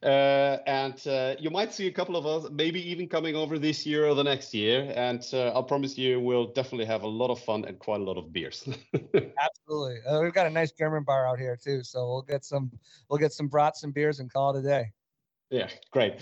Uh, 0.00 0.58
and 0.68 1.04
uh, 1.08 1.34
you 1.40 1.50
might 1.50 1.74
see 1.74 1.88
a 1.88 1.90
couple 1.90 2.16
of 2.16 2.26
us, 2.26 2.48
maybe 2.52 2.80
even 2.90 3.08
coming 3.08 3.34
over 3.34 3.58
this 3.58 3.84
year 3.84 4.06
or 4.06 4.14
the 4.14 4.22
next 4.22 4.54
year. 4.54 4.92
And 4.94 5.26
uh, 5.32 5.48
I'll 5.48 5.64
promise 5.64 5.98
you, 5.98 6.20
we'll 6.20 6.52
definitely 6.52 6.86
have 6.86 7.02
a 7.02 7.08
lot 7.08 7.30
of 7.32 7.40
fun 7.40 7.64
and 7.64 7.76
quite 7.80 8.00
a 8.00 8.04
lot 8.04 8.16
of 8.16 8.32
beers. 8.32 8.68
Absolutely, 8.94 9.96
uh, 10.06 10.20
we've 10.22 10.32
got 10.32 10.46
a 10.46 10.50
nice 10.50 10.70
German 10.70 11.02
bar 11.02 11.26
out 11.26 11.40
here 11.40 11.58
too, 11.60 11.82
so 11.82 12.06
we'll 12.06 12.22
get 12.22 12.44
some, 12.44 12.70
we'll 13.10 13.18
get 13.18 13.32
some 13.32 13.48
brats 13.48 13.82
and 13.82 13.92
beers 13.92 14.20
and 14.20 14.32
call 14.32 14.54
it 14.54 14.60
a 14.60 14.62
day. 14.62 14.92
Yeah, 15.50 15.70
great. 15.90 16.20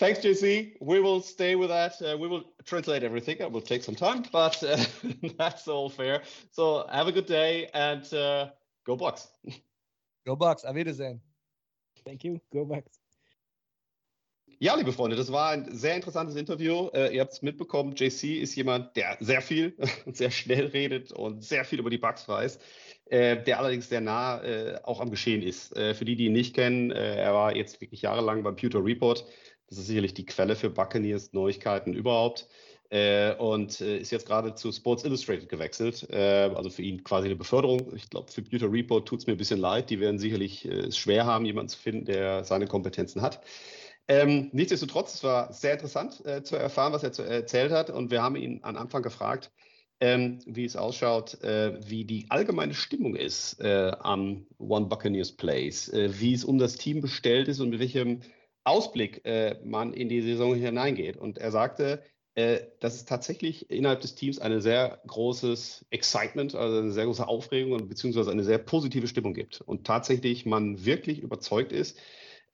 Thanks, 0.00 0.20
JC. 0.20 0.76
We 0.80 0.98
will 0.98 1.20
stay 1.20 1.56
with 1.56 1.68
that. 1.68 2.00
Uh, 2.00 2.16
we 2.16 2.26
will 2.26 2.44
translate 2.64 3.02
everything. 3.02 3.36
It 3.38 3.52
will 3.52 3.60
take 3.60 3.84
some 3.84 3.94
time, 3.94 4.22
but 4.32 4.56
uh, 4.64 4.82
that's 5.38 5.68
all 5.68 5.90
fair. 5.90 6.22
So 6.52 6.86
have 6.90 7.06
a 7.06 7.12
good 7.12 7.26
day 7.26 7.68
and 7.74 8.02
uh, 8.14 8.48
go 8.86 8.96
Bucks. 8.96 9.28
Go 10.26 10.36
Bucks. 10.36 10.64
Auf 10.64 10.74
Wiedersehen. 10.74 11.20
Thank 12.06 12.24
you. 12.24 12.40
Go 12.50 12.64
Bucks. 12.64 12.98
Ja, 14.58 14.74
liebe 14.74 14.92
Freunde, 14.92 15.16
das 15.16 15.32
war 15.32 15.50
ein 15.50 15.74
sehr 15.74 15.96
interessantes 15.96 16.36
Interview. 16.36 16.88
Äh, 16.92 17.14
ihr 17.14 17.22
habt 17.22 17.32
es 17.32 17.40
mitbekommen, 17.40 17.94
JC 17.96 18.40
ist 18.40 18.54
jemand, 18.54 18.94
der 18.94 19.16
sehr 19.20 19.40
viel 19.40 19.74
und 20.04 20.16
sehr 20.16 20.30
schnell 20.30 20.66
redet 20.66 21.12
und 21.12 21.42
sehr 21.42 21.64
viel 21.64 21.78
über 21.78 21.88
die 21.88 21.96
Bugs 21.96 22.28
weiß, 22.28 22.58
äh, 23.06 23.42
der 23.42 23.58
allerdings 23.58 23.88
sehr 23.88 24.02
nah 24.02 24.42
äh, 24.42 24.78
auch 24.82 25.00
am 25.00 25.10
Geschehen 25.10 25.42
ist. 25.42 25.74
Äh, 25.76 25.94
für 25.94 26.04
die, 26.04 26.14
die 26.14 26.26
ihn 26.26 26.32
nicht 26.32 26.54
kennen, 26.54 26.90
äh, 26.90 27.16
er 27.16 27.32
war 27.32 27.56
jetzt 27.56 27.80
wirklich 27.80 28.02
jahrelang 28.02 28.42
beim 28.42 28.56
Pewter 28.56 28.84
Report 28.84 29.24
das 29.70 29.78
ist 29.78 29.86
sicherlich 29.86 30.14
die 30.14 30.26
Quelle 30.26 30.56
für 30.56 30.68
Buccaneers 30.68 31.32
Neuigkeiten 31.32 31.94
überhaupt. 31.94 32.48
Äh, 32.92 33.36
und 33.36 33.80
äh, 33.80 33.98
ist 33.98 34.10
jetzt 34.10 34.26
gerade 34.26 34.54
zu 34.54 34.72
Sports 34.72 35.04
Illustrated 35.04 35.48
gewechselt. 35.48 36.08
Äh, 36.10 36.50
also 36.52 36.70
für 36.70 36.82
ihn 36.82 37.04
quasi 37.04 37.26
eine 37.26 37.36
Beförderung. 37.36 37.94
Ich 37.94 38.10
glaube, 38.10 38.32
für 38.32 38.42
Pewter 38.42 38.70
Report 38.70 39.06
tut 39.06 39.20
es 39.20 39.26
mir 39.28 39.34
ein 39.34 39.38
bisschen 39.38 39.60
leid. 39.60 39.90
Die 39.90 40.00
werden 40.00 40.18
sicherlich 40.18 40.66
äh, 40.66 40.88
es 40.88 40.98
schwer 40.98 41.24
haben, 41.24 41.44
jemanden 41.44 41.68
zu 41.68 41.78
finden, 41.78 42.04
der 42.06 42.42
seine 42.42 42.66
Kompetenzen 42.66 43.22
hat. 43.22 43.42
Ähm, 44.08 44.50
nichtsdestotrotz, 44.52 45.14
es 45.14 45.22
war 45.22 45.52
sehr 45.52 45.74
interessant 45.74 46.26
äh, 46.26 46.42
zu 46.42 46.56
erfahren, 46.56 46.92
was 46.92 47.04
er 47.04 47.12
zu, 47.12 47.22
erzählt 47.22 47.70
hat. 47.70 47.90
Und 47.90 48.10
wir 48.10 48.22
haben 48.22 48.34
ihn 48.34 48.58
am 48.64 48.76
Anfang 48.76 49.02
gefragt, 49.02 49.52
ähm, 50.00 50.40
wie 50.46 50.64
es 50.64 50.74
ausschaut, 50.74 51.40
äh, 51.44 51.78
wie 51.88 52.04
die 52.04 52.26
allgemeine 52.28 52.74
Stimmung 52.74 53.14
ist 53.14 53.62
am 53.62 54.46
One 54.58 54.86
Buccaneers 54.86 55.30
Place, 55.30 55.92
wie 55.94 56.34
es 56.34 56.44
um 56.44 56.58
das 56.58 56.74
Team 56.74 57.00
bestellt 57.00 57.46
ist 57.46 57.60
und 57.60 57.70
mit 57.70 57.78
welchem 57.78 58.22
Ausblick 58.64 59.24
äh, 59.24 59.58
man 59.64 59.92
in 59.92 60.08
die 60.08 60.20
Saison 60.22 60.54
hineingeht. 60.54 61.16
Und 61.16 61.38
er 61.38 61.50
sagte, 61.50 62.02
äh, 62.34 62.60
dass 62.80 62.94
es 62.94 63.04
tatsächlich 63.04 63.70
innerhalb 63.70 64.00
des 64.00 64.14
Teams 64.14 64.38
ein 64.38 64.60
sehr 64.60 65.00
großes 65.06 65.86
Excitement, 65.90 66.54
also 66.54 66.78
eine 66.78 66.92
sehr 66.92 67.06
große 67.06 67.26
Aufregung 67.26 67.72
und 67.72 67.88
beziehungsweise 67.88 68.30
eine 68.30 68.44
sehr 68.44 68.58
positive 68.58 69.08
Stimmung 69.08 69.34
gibt. 69.34 69.60
Und 69.60 69.86
tatsächlich 69.86 70.46
man 70.46 70.84
wirklich 70.84 71.20
überzeugt 71.20 71.72
ist, 71.72 71.98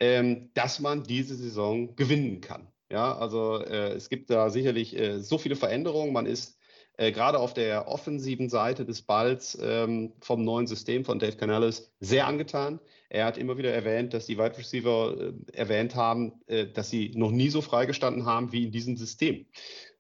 ähm, 0.00 0.50
dass 0.54 0.80
man 0.80 1.04
diese 1.04 1.34
Saison 1.34 1.94
gewinnen 1.96 2.40
kann. 2.40 2.68
Ja, 2.90 3.16
also 3.18 3.58
äh, 3.62 3.92
es 3.94 4.08
gibt 4.08 4.30
da 4.30 4.50
sicherlich 4.50 4.96
äh, 4.96 5.20
so 5.20 5.38
viele 5.38 5.56
Veränderungen. 5.56 6.12
Man 6.12 6.26
ist 6.26 6.58
äh, 6.96 7.12
gerade 7.12 7.38
auf 7.38 7.52
der 7.52 7.88
offensiven 7.88 8.48
Seite 8.48 8.84
des 8.84 9.02
Balls 9.02 9.58
ähm, 9.60 10.14
vom 10.20 10.44
neuen 10.44 10.66
System 10.66 11.04
von 11.04 11.18
Dave 11.18 11.36
Canales 11.36 11.92
sehr 12.00 12.26
angetan. 12.26 12.80
Er 13.08 13.24
hat 13.24 13.38
immer 13.38 13.58
wieder 13.58 13.72
erwähnt, 13.72 14.14
dass 14.14 14.26
die 14.26 14.38
Wide 14.38 14.58
Receiver 14.58 15.16
äh, 15.18 15.32
erwähnt 15.52 15.94
haben, 15.94 16.40
äh, 16.46 16.66
dass 16.66 16.90
sie 16.90 17.12
noch 17.14 17.30
nie 17.30 17.50
so 17.50 17.60
freigestanden 17.60 18.26
haben 18.26 18.52
wie 18.52 18.64
in 18.64 18.72
diesem 18.72 18.96
System. 18.96 19.46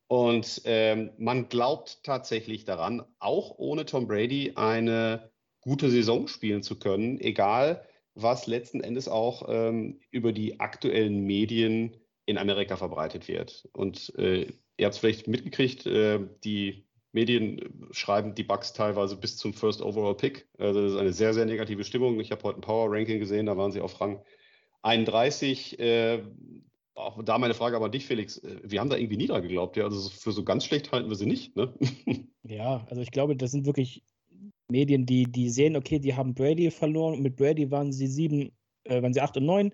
Und 0.08 0.62
ähm, 0.64 1.10
man 1.18 1.48
glaubt 1.48 2.02
tatsächlich 2.04 2.64
daran, 2.64 3.02
auch 3.18 3.58
ohne 3.58 3.86
Tom 3.86 4.06
Brady 4.06 4.52
eine 4.54 5.30
gute 5.60 5.90
Saison 5.90 6.28
spielen 6.28 6.62
zu 6.62 6.78
können, 6.78 7.20
egal 7.20 7.84
was 8.14 8.46
letzten 8.46 8.80
Endes 8.80 9.08
auch 9.08 9.46
ähm, 9.48 10.00
über 10.10 10.32
die 10.32 10.58
aktuellen 10.58 11.24
Medien 11.24 11.96
in 12.24 12.38
Amerika 12.38 12.76
verbreitet 12.76 13.28
wird. 13.28 13.68
Und 13.72 14.12
äh, 14.16 14.46
ihr 14.76 14.86
habt 14.86 14.94
es 14.94 14.98
vielleicht 14.98 15.28
mitgekriegt, 15.28 15.86
äh, 15.86 16.20
die 16.42 16.85
Medien 17.16 17.88
schreiben 17.92 18.34
die 18.34 18.44
Bugs 18.44 18.74
teilweise 18.74 19.16
bis 19.16 19.38
zum 19.38 19.54
First 19.54 19.80
Overall 19.80 20.14
Pick. 20.14 20.46
Also 20.58 20.82
das 20.82 20.92
ist 20.92 20.98
eine 20.98 21.14
sehr, 21.14 21.32
sehr 21.32 21.46
negative 21.46 21.82
Stimmung. 21.82 22.20
Ich 22.20 22.30
habe 22.30 22.42
heute 22.42 22.58
ein 22.58 22.60
Power 22.60 22.92
Ranking 22.92 23.18
gesehen, 23.18 23.46
da 23.46 23.56
waren 23.56 23.72
sie 23.72 23.80
auf 23.80 23.98
Rang 24.02 24.20
31. 24.82 25.78
Äh, 25.78 26.22
auch 26.94 27.22
da 27.24 27.38
meine 27.38 27.54
Frage 27.54 27.74
aber 27.74 27.86
an 27.86 27.92
dich, 27.92 28.04
Felix. 28.04 28.36
Äh, 28.36 28.60
wir 28.64 28.80
haben 28.80 28.90
da 28.90 28.98
irgendwie 28.98 29.16
nie 29.16 29.28
dran 29.28 29.40
geglaubt. 29.40 29.78
Ja? 29.78 29.84
Also 29.84 30.10
für 30.10 30.30
so 30.30 30.44
ganz 30.44 30.66
schlecht 30.66 30.92
halten 30.92 31.08
wir 31.08 31.16
sie 31.16 31.26
nicht. 31.26 31.56
Ne? 31.56 31.72
Ja, 32.48 32.86
also 32.90 33.02
ich 33.02 33.10
glaube, 33.10 33.34
das 33.34 33.50
sind 33.50 33.66
wirklich 33.66 34.04
Medien, 34.68 35.04
die, 35.04 35.24
die 35.24 35.48
sehen, 35.48 35.74
okay, 35.74 35.98
die 35.98 36.14
haben 36.14 36.32
Brady 36.32 36.70
verloren 36.70 37.14
und 37.14 37.22
mit 37.22 37.34
Brady 37.34 37.72
waren 37.72 37.92
sie 37.92 38.06
sieben, 38.06 38.52
äh, 38.84 39.02
waren 39.02 39.12
sie 39.12 39.20
acht 39.20 39.36
und 39.36 39.46
neun. 39.46 39.72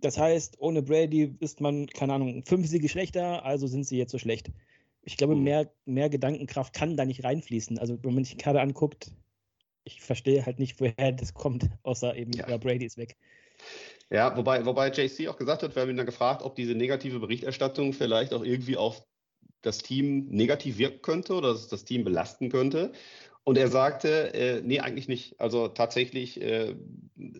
Das 0.00 0.18
heißt, 0.18 0.56
ohne 0.58 0.82
Brady 0.82 1.36
ist 1.38 1.60
man, 1.60 1.86
keine 1.86 2.14
Ahnung, 2.14 2.42
fünf 2.44 2.66
Siege 2.66 2.88
schlechter, 2.88 3.44
also 3.44 3.68
sind 3.68 3.86
sie 3.86 3.98
jetzt 3.98 4.10
so 4.10 4.18
schlecht 4.18 4.50
ich 5.06 5.16
glaube, 5.16 5.36
mhm. 5.36 5.44
mehr, 5.44 5.72
mehr 5.84 6.10
Gedankenkraft 6.10 6.74
kann 6.74 6.96
da 6.96 7.04
nicht 7.04 7.24
reinfließen. 7.24 7.78
Also, 7.78 7.96
wenn 8.02 8.14
man 8.14 8.24
sich 8.24 8.36
die 8.36 8.42
Karte 8.42 8.60
anguckt, 8.60 9.12
ich 9.84 10.00
verstehe 10.00 10.44
halt 10.44 10.58
nicht, 10.58 10.80
woher 10.80 11.12
das 11.12 11.32
kommt, 11.32 11.70
außer 11.84 12.16
eben, 12.16 12.32
ja, 12.32 12.48
ja 12.48 12.56
Brady 12.56 12.84
ist 12.84 12.98
weg. 12.98 13.16
Ja, 14.10 14.36
wobei, 14.36 14.66
wobei 14.66 14.90
JC 14.90 15.28
auch 15.28 15.36
gesagt 15.36 15.62
hat, 15.62 15.74
wir 15.74 15.82
haben 15.82 15.90
ihn 15.90 15.96
dann 15.96 16.06
gefragt, 16.06 16.42
ob 16.42 16.56
diese 16.56 16.74
negative 16.74 17.20
Berichterstattung 17.20 17.92
vielleicht 17.92 18.34
auch 18.34 18.44
irgendwie 18.44 18.76
auf 18.76 19.04
das 19.62 19.78
Team 19.78 20.26
negativ 20.28 20.78
wirken 20.78 21.02
könnte 21.02 21.34
oder 21.34 21.52
dass 21.52 21.62
es 21.62 21.68
das 21.68 21.84
Team 21.84 22.04
belasten 22.04 22.50
könnte. 22.50 22.92
Und 23.44 23.56
er 23.56 23.68
sagte, 23.68 24.34
äh, 24.34 24.60
nee, 24.60 24.80
eigentlich 24.80 25.06
nicht. 25.06 25.40
Also 25.40 25.68
tatsächlich 25.68 26.40
äh, 26.40 26.74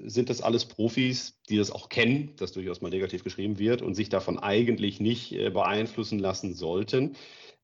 sind 0.05 0.31
das 0.31 0.41
alles 0.41 0.65
Profis, 0.65 1.41
die 1.49 1.57
das 1.57 1.73
auch 1.73 1.89
kennen, 1.89 2.33
dass 2.37 2.53
durchaus 2.53 2.81
mal 2.81 2.91
negativ 2.91 3.25
geschrieben 3.25 3.59
wird 3.59 3.83
und 3.83 3.95
sich 3.95 4.09
davon 4.09 4.39
eigentlich 4.39 5.01
nicht 5.01 5.33
äh, 5.33 5.51
beeinflussen 5.51 6.21
lassen 6.21 6.55
sollten. 6.55 7.17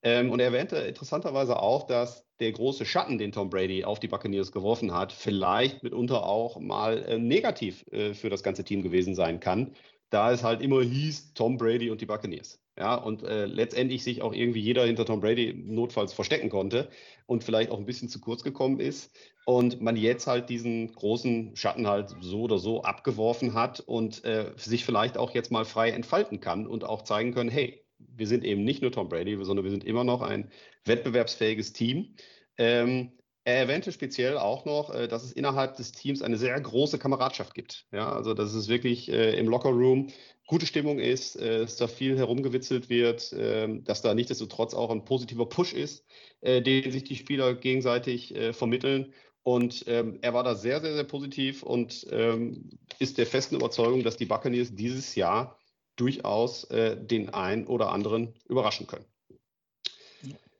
Ähm, 0.03 0.30
und 0.30 0.40
er 0.40 0.46
erwähnte 0.46 0.76
interessanterweise 0.78 1.61
auch, 1.61 1.86
dass 1.86 2.26
der 2.40 2.53
große 2.53 2.84
Schatten, 2.84 3.18
den 3.18 3.32
Tom 3.32 3.50
Brady 3.50 3.84
auf 3.84 4.00
die 4.00 4.09
Buccaneers 4.09 4.50
geworfen 4.50 4.92
hat, 4.92 5.12
vielleicht 5.12 5.82
mitunter 5.82 6.26
auch 6.26 6.59
mal 6.59 7.03
äh, 7.05 7.18
negativ 7.18 7.84
äh, 7.92 8.14
für 8.14 8.28
das 8.30 8.42
ganze 8.42 8.64
Team 8.64 8.82
gewesen 8.82 9.14
sein 9.14 9.38
kann, 9.40 9.74
da 10.11 10.32
es 10.32 10.42
halt 10.42 10.61
immer 10.61 10.82
hieß 10.82 11.34
Tom 11.34 11.57
Brady 11.57 11.90
und 11.90 12.00
die 12.00 12.07
Buccaneers. 12.07 12.61
Ja, 12.78 12.94
und 12.94 13.22
äh, 13.22 13.44
letztendlich 13.44 14.03
sich 14.03 14.22
auch 14.22 14.32
irgendwie 14.32 14.61
jeder 14.61 14.86
hinter 14.86 15.05
Tom 15.05 15.20
Brady 15.20 15.53
notfalls 15.55 16.14
verstecken 16.14 16.48
konnte 16.48 16.88
und 17.26 17.44
vielleicht 17.44 17.70
auch 17.70 17.78
ein 17.78 17.84
bisschen 17.84 18.09
zu 18.09 18.18
kurz 18.18 18.42
gekommen 18.42 18.80
ist 18.80 19.14
und 19.44 19.82
man 19.82 19.94
jetzt 19.96 20.26
halt 20.26 20.48
diesen 20.48 20.90
großen 20.92 21.55
Schatten 21.55 21.86
halt 21.86 22.16
so 22.20 22.42
oder 22.42 22.59
so 22.59 22.82
abgeworfen 22.82 23.53
hat 23.53 23.80
und 23.80 24.24
äh, 24.24 24.53
sich 24.57 24.86
vielleicht 24.86 25.18
auch 25.18 25.32
jetzt 25.32 25.53
mal 25.53 25.66
frei 25.66 25.90
entfalten 25.90 26.40
kann 26.40 26.66
und 26.66 26.82
auch 26.84 27.03
zeigen 27.03 27.34
können, 27.34 27.50
hey, 27.50 27.82
wir 28.14 28.26
sind 28.26 28.44
eben 28.44 28.64
nicht 28.64 28.82
nur 28.82 28.92
Tom 28.92 29.09
Brady, 29.09 29.36
sondern 29.44 29.64
wir 29.64 29.70
sind 29.70 29.84
immer 29.84 30.05
noch 30.05 30.22
ein 30.22 30.50
wettbewerbsfähiges 30.84 31.72
Team. 31.72 32.14
Ähm, 32.59 33.12
er 33.44 33.57
erwähnte 33.57 33.90
speziell 33.90 34.38
auch 34.38 34.64
noch, 34.64 34.94
äh, 34.94 35.09
dass 35.09 35.24
es 35.24 35.32
innerhalb 35.32 35.76
des 35.76 35.92
Teams 35.92 36.22
eine 36.22 36.36
sehr 36.36 36.61
große 36.61 36.98
Kameradschaft 36.98 37.55
gibt. 37.55 37.86
Ja, 37.92 38.12
also 38.12 38.34
dass 38.34 38.55
es 38.55 38.68
wirklich 38.68 39.11
äh, 39.11 39.34
im 39.38 39.48
Lockerroom 39.48 40.09
gute 40.46 40.66
Stimmung 40.66 40.98
ist, 41.00 41.36
äh, 41.36 41.61
dass 41.61 41.76
da 41.76 41.88
viel 41.88 42.16
herumgewitzelt 42.18 42.88
wird, 42.88 43.32
äh, 43.32 43.80
dass 43.82 44.03
da 44.03 44.14
nichtsdestotrotz 44.14 44.74
auch 44.74 44.90
ein 44.90 45.05
positiver 45.05 45.48
Push 45.48 45.72
ist, 45.72 46.05
äh, 46.40 46.62
den 46.62 46.90
sich 46.92 47.05
die 47.05 47.16
Spieler 47.16 47.55
gegenseitig 47.55 48.34
äh, 48.34 48.53
vermitteln 48.53 49.12
Und 49.44 49.84
ähm, 49.88 50.18
er 50.22 50.34
war 50.34 50.44
da 50.44 50.55
sehr, 50.55 50.80
sehr, 50.80 50.94
sehr 50.94 51.05
positiv 51.05 51.62
und 51.64 52.07
ähm, 52.11 52.78
ist 52.98 53.18
der 53.18 53.26
festen 53.26 53.57
Überzeugung, 53.57 54.05
dass 54.05 54.16
die 54.16 54.26
Buccaneers 54.26 54.74
dieses 54.74 55.16
Jahr 55.16 55.59
durchaus 55.97 56.64
äh, 56.64 56.97
den 56.97 57.30
einen 57.30 57.66
oder 57.66 57.93
anderen 57.93 58.34
überraschen 58.49 58.86
können. 58.86 59.05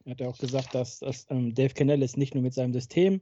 Er 0.05 0.12
hat 0.12 0.20
ja 0.20 0.28
auch 0.28 0.39
gesagt, 0.39 0.74
dass, 0.74 0.99
dass 0.99 1.26
ähm, 1.30 1.55
Dave 1.55 1.74
Canellis 1.74 2.16
nicht 2.16 2.35
nur 2.35 2.43
mit 2.43 2.55
seinem 2.55 2.72
System 2.72 3.20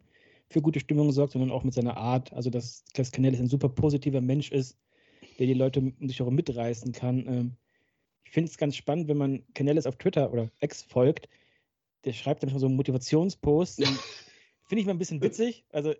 für 0.48 0.62
gute 0.62 0.80
Stimmung 0.80 1.12
sorgt, 1.12 1.32
sondern 1.32 1.50
auch 1.50 1.62
mit 1.62 1.74
seiner 1.74 1.96
Art. 1.96 2.32
Also, 2.32 2.50
dass, 2.50 2.84
dass 2.94 3.12
Canellis 3.12 3.40
ein 3.40 3.48
super 3.48 3.68
positiver 3.68 4.20
Mensch 4.20 4.50
ist, 4.50 4.78
der 5.38 5.46
die 5.46 5.54
Leute 5.54 5.80
um 5.80 6.08
sich 6.08 6.20
auch 6.22 6.30
mitreißen 6.30 6.92
kann. 6.92 7.26
Ähm, 7.26 7.56
ich 8.24 8.32
finde 8.32 8.50
es 8.50 8.58
ganz 8.58 8.76
spannend, 8.76 9.08
wenn 9.08 9.18
man 9.18 9.44
Canellis 9.54 9.86
auf 9.86 9.96
Twitter 9.96 10.32
oder 10.32 10.50
X 10.60 10.82
folgt. 10.82 11.28
Der 12.04 12.12
schreibt 12.12 12.42
dann 12.42 12.50
schon 12.50 12.60
so 12.60 12.68
Motivationsposts. 12.68 13.76
finde 14.70 14.80
ich 14.80 14.86
mal 14.86 14.92
ein 14.92 14.98
bisschen 14.98 15.20
witzig. 15.20 15.64
Also, 15.70 15.94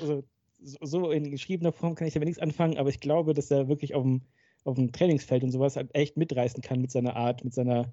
also, 0.00 0.22
so 0.58 1.10
in 1.10 1.30
geschriebener 1.30 1.72
Form 1.72 1.96
kann 1.96 2.06
ich 2.06 2.14
damit 2.14 2.28
nichts 2.28 2.40
anfangen, 2.40 2.78
aber 2.78 2.88
ich 2.88 3.00
glaube, 3.00 3.34
dass 3.34 3.50
er 3.50 3.68
wirklich 3.68 3.94
auf 3.94 4.04
dem, 4.04 4.22
auf 4.66 4.76
dem 4.76 4.92
Trainingsfeld 4.92 5.44
und 5.44 5.50
sowas 5.50 5.76
halt 5.76 5.94
echt 5.94 6.16
mitreißen 6.16 6.62
kann 6.62 6.80
mit 6.80 6.90
seiner 6.90 7.16
Art, 7.16 7.44
mit 7.44 7.54
seiner 7.54 7.92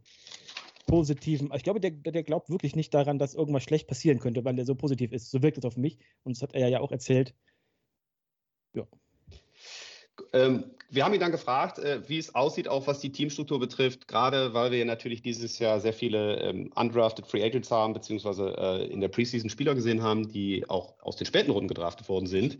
positiven. 0.88 1.52
Ich 1.56 1.64
glaube, 1.64 1.80
der, 1.80 1.92
der 1.92 2.24
glaubt 2.24 2.50
wirklich 2.50 2.76
nicht 2.76 2.94
daran, 2.94 3.20
dass 3.20 3.36
irgendwas 3.36 3.64
schlecht 3.64 3.88
passieren 3.88 4.20
könnte, 4.20 4.44
weil 4.44 4.58
er 4.58 4.66
so 4.66 4.76
positiv 4.76 5.12
ist. 5.12 5.32
So 5.32 5.42
wirkt 5.42 5.58
es 5.58 5.66
auf 5.66 5.78
mich. 5.78 5.98
Und 6.24 6.36
das 6.36 6.42
hat 6.42 6.54
er 6.54 6.68
ja 6.68 6.80
auch 6.80 6.92
erzählt. 6.92 7.34
Ja. 8.74 8.86
Ähm, 10.34 10.72
wir 10.94 11.04
haben 11.04 11.14
ihn 11.14 11.20
dann 11.20 11.32
gefragt, 11.32 11.80
äh, 11.80 12.08
wie 12.08 12.20
es 12.20 12.36
aussieht, 12.36 12.68
auch 12.68 12.86
was 12.86 13.00
die 13.00 13.12
Teamstruktur 13.12 13.60
betrifft, 13.60 14.08
gerade 14.08 14.54
weil 14.54 14.72
wir 14.72 14.86
natürlich 14.86 15.24
dieses 15.24 15.58
Jahr 15.58 15.80
sehr 15.80 15.94
viele 15.94 16.39
ähm, 16.41 16.72
undrafted 16.76 17.26
Free 17.26 17.44
Agents 17.44 17.72
haben, 17.72 17.94
beziehungsweise 17.94 18.56
äh, 18.58 18.86
in 18.86 19.02
der 19.02 19.08
Preseason 19.08 19.50
Spieler 19.50 19.74
gesehen 19.74 20.04
haben, 20.04 20.32
die 20.32 20.70
auch 20.70 20.94
aus 21.02 21.16
den 21.16 21.26
späten 21.26 21.50
Runden 21.50 21.68
gedraftet 21.68 22.08
worden 22.10 22.28
sind. 22.28 22.60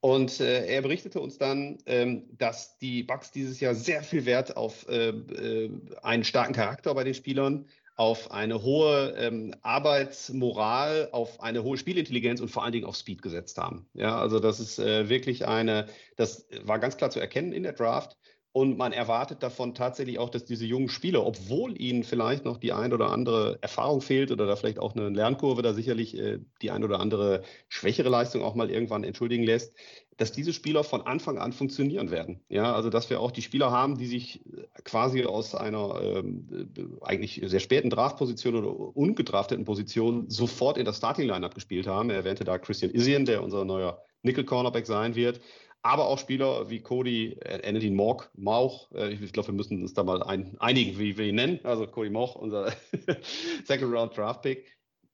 Und 0.00 0.40
äh, 0.40 0.66
er 0.66 0.82
berichtete 0.82 1.20
uns 1.20 1.38
dann, 1.38 1.78
ähm, 1.86 2.24
dass 2.36 2.76
die 2.78 3.02
Bucks 3.02 3.32
dieses 3.32 3.60
Jahr 3.60 3.74
sehr 3.74 4.02
viel 4.02 4.26
Wert 4.26 4.56
auf 4.56 4.86
einen 4.88 6.24
starken 6.24 6.52
Charakter 6.52 6.94
bei 6.94 7.04
den 7.04 7.14
Spielern, 7.14 7.66
auf 8.00 8.30
eine 8.30 8.62
hohe 8.62 9.12
ähm, 9.18 9.54
Arbeitsmoral, 9.60 11.10
auf 11.12 11.42
eine 11.42 11.62
hohe 11.62 11.76
Spielintelligenz 11.76 12.40
und 12.40 12.48
vor 12.48 12.64
allen 12.64 12.72
Dingen 12.72 12.86
auf 12.86 12.96
Speed 12.96 13.20
gesetzt 13.20 13.58
haben. 13.58 13.90
Ja, 13.92 14.18
also 14.18 14.40
das 14.40 14.58
ist 14.58 14.78
äh, 14.78 15.10
wirklich 15.10 15.46
eine, 15.46 15.84
das 16.16 16.48
war 16.64 16.78
ganz 16.78 16.96
klar 16.96 17.10
zu 17.10 17.20
erkennen 17.20 17.52
in 17.52 17.62
der 17.62 17.74
Draft. 17.74 18.16
Und 18.52 18.78
man 18.78 18.92
erwartet 18.92 19.42
davon 19.42 19.74
tatsächlich 19.74 20.18
auch, 20.18 20.30
dass 20.30 20.46
diese 20.46 20.64
jungen 20.64 20.88
Spieler, 20.88 21.26
obwohl 21.26 21.78
ihnen 21.78 22.02
vielleicht 22.02 22.46
noch 22.46 22.56
die 22.56 22.72
ein 22.72 22.94
oder 22.94 23.10
andere 23.10 23.58
Erfahrung 23.60 24.00
fehlt 24.00 24.32
oder 24.32 24.46
da 24.46 24.56
vielleicht 24.56 24.78
auch 24.78 24.96
eine 24.96 25.10
Lernkurve 25.10 25.60
da 25.60 25.74
sicherlich 25.74 26.18
äh, 26.18 26.38
die 26.62 26.70
ein 26.70 26.82
oder 26.82 27.00
andere 27.00 27.42
schwächere 27.68 28.08
Leistung 28.08 28.42
auch 28.42 28.54
mal 28.54 28.70
irgendwann 28.70 29.04
entschuldigen 29.04 29.44
lässt, 29.44 29.74
dass 30.20 30.32
diese 30.32 30.52
Spieler 30.52 30.84
von 30.84 31.00
Anfang 31.00 31.38
an 31.38 31.54
funktionieren 31.54 32.10
werden. 32.10 32.40
Ja, 32.50 32.74
also 32.74 32.90
dass 32.90 33.08
wir 33.08 33.20
auch 33.20 33.30
die 33.30 33.40
Spieler 33.40 33.70
haben, 33.70 33.96
die 33.96 34.06
sich 34.06 34.44
äh, 34.46 34.66
quasi 34.84 35.24
aus 35.24 35.54
einer 35.54 35.98
ähm, 36.02 36.46
äh, 36.76 36.84
eigentlich 37.00 37.40
sehr 37.42 37.60
späten 37.60 37.88
Draftposition 37.88 38.54
oder 38.54 38.96
ungedrafteten 38.96 39.64
Position 39.64 40.28
sofort 40.28 40.76
in 40.76 40.84
das 40.84 40.98
Starting 40.98 41.26
Lineup 41.26 41.54
gespielt 41.54 41.86
haben. 41.86 42.10
Er 42.10 42.16
erwähnte 42.16 42.44
da 42.44 42.58
Christian 42.58 42.92
Isian, 42.92 43.24
der 43.24 43.42
unser 43.42 43.64
neuer 43.64 44.02
Nickel 44.22 44.44
Cornerback 44.44 44.86
sein 44.86 45.14
wird 45.14 45.40
aber 45.82 46.08
auch 46.08 46.18
Spieler 46.18 46.68
wie 46.68 46.80
Cody, 46.80 47.38
äh, 47.40 47.66
Anadine 47.66 47.96
Morg, 47.96 48.30
Mauch. 48.36 48.90
Ich 48.92 49.32
glaube, 49.32 49.48
wir 49.48 49.54
müssen 49.54 49.80
uns 49.80 49.94
da 49.94 50.04
mal 50.04 50.22
ein, 50.22 50.54
einigen, 50.58 50.98
wie 50.98 51.16
wir 51.16 51.24
ihn 51.24 51.36
nennen. 51.36 51.60
Also 51.64 51.86
Cody 51.86 52.10
Mauch, 52.10 52.34
unser 52.34 52.70
Second 53.64 53.90
Round 53.94 54.14
Draft 54.14 54.42
Pick. 54.42 54.66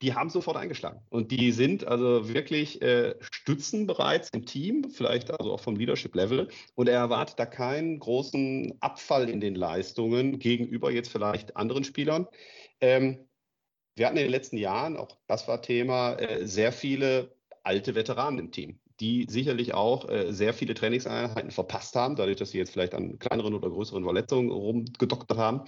Die 0.03 0.15
haben 0.15 0.29
sofort 0.29 0.57
eingeschlagen. 0.57 1.01
Und 1.09 1.31
die 1.31 1.53
sind 1.53 1.87
also 1.87 2.29
wirklich 2.29 2.83
äh, 2.83 3.15
Stützen 3.21 3.87
bereits 3.87 4.29
im 4.31 4.45
Team, 4.45 4.91
vielleicht 4.91 5.31
also 5.31 5.53
auch 5.53 5.61
vom 5.61 5.77
Leadership-Level. 5.77 6.49
Und 6.75 6.89
er 6.89 6.99
erwartet 6.99 7.39
da 7.39 7.47
keinen 7.47 7.99
großen 7.99 8.75
Abfall 8.81 9.29
in 9.29 9.41
den 9.41 9.55
Leistungen 9.55 10.39
gegenüber 10.39 10.91
jetzt 10.91 11.11
vielleicht 11.11 11.57
anderen 11.57 11.85
Spielern. 11.85 12.27
Ähm, 12.81 13.27
wir 13.95 14.07
hatten 14.07 14.19
in 14.19 14.25
den 14.25 14.33
letzten 14.33 14.59
Jahren, 14.59 14.97
auch 14.99 15.17
das 15.27 15.49
war 15.49 15.63
Thema, 15.63 16.15
äh, 16.17 16.47
sehr 16.47 16.73
viele 16.73 17.35
alte 17.63 17.95
Veteranen 17.95 18.39
im 18.39 18.53
Team 18.53 18.79
die 19.01 19.27
sicherlich 19.29 19.75
auch 19.75 20.09
äh, 20.09 20.33
sehr 20.33 20.55
viele 20.55 20.75
Trainingseinheiten 20.75 21.51
verpasst 21.51 21.97
haben, 21.97 22.17
dadurch, 22.17 22.37
dass 22.37 22.51
sie 22.51 22.59
jetzt 22.59 22.73
vielleicht 22.73 22.95
an 22.95 23.19
kleineren 23.19 23.55
oder 23.55 23.69
größeren 23.69 24.05
Verletzungen 24.05 24.51
rumgedoktert 24.51 25.39
haben. 25.39 25.63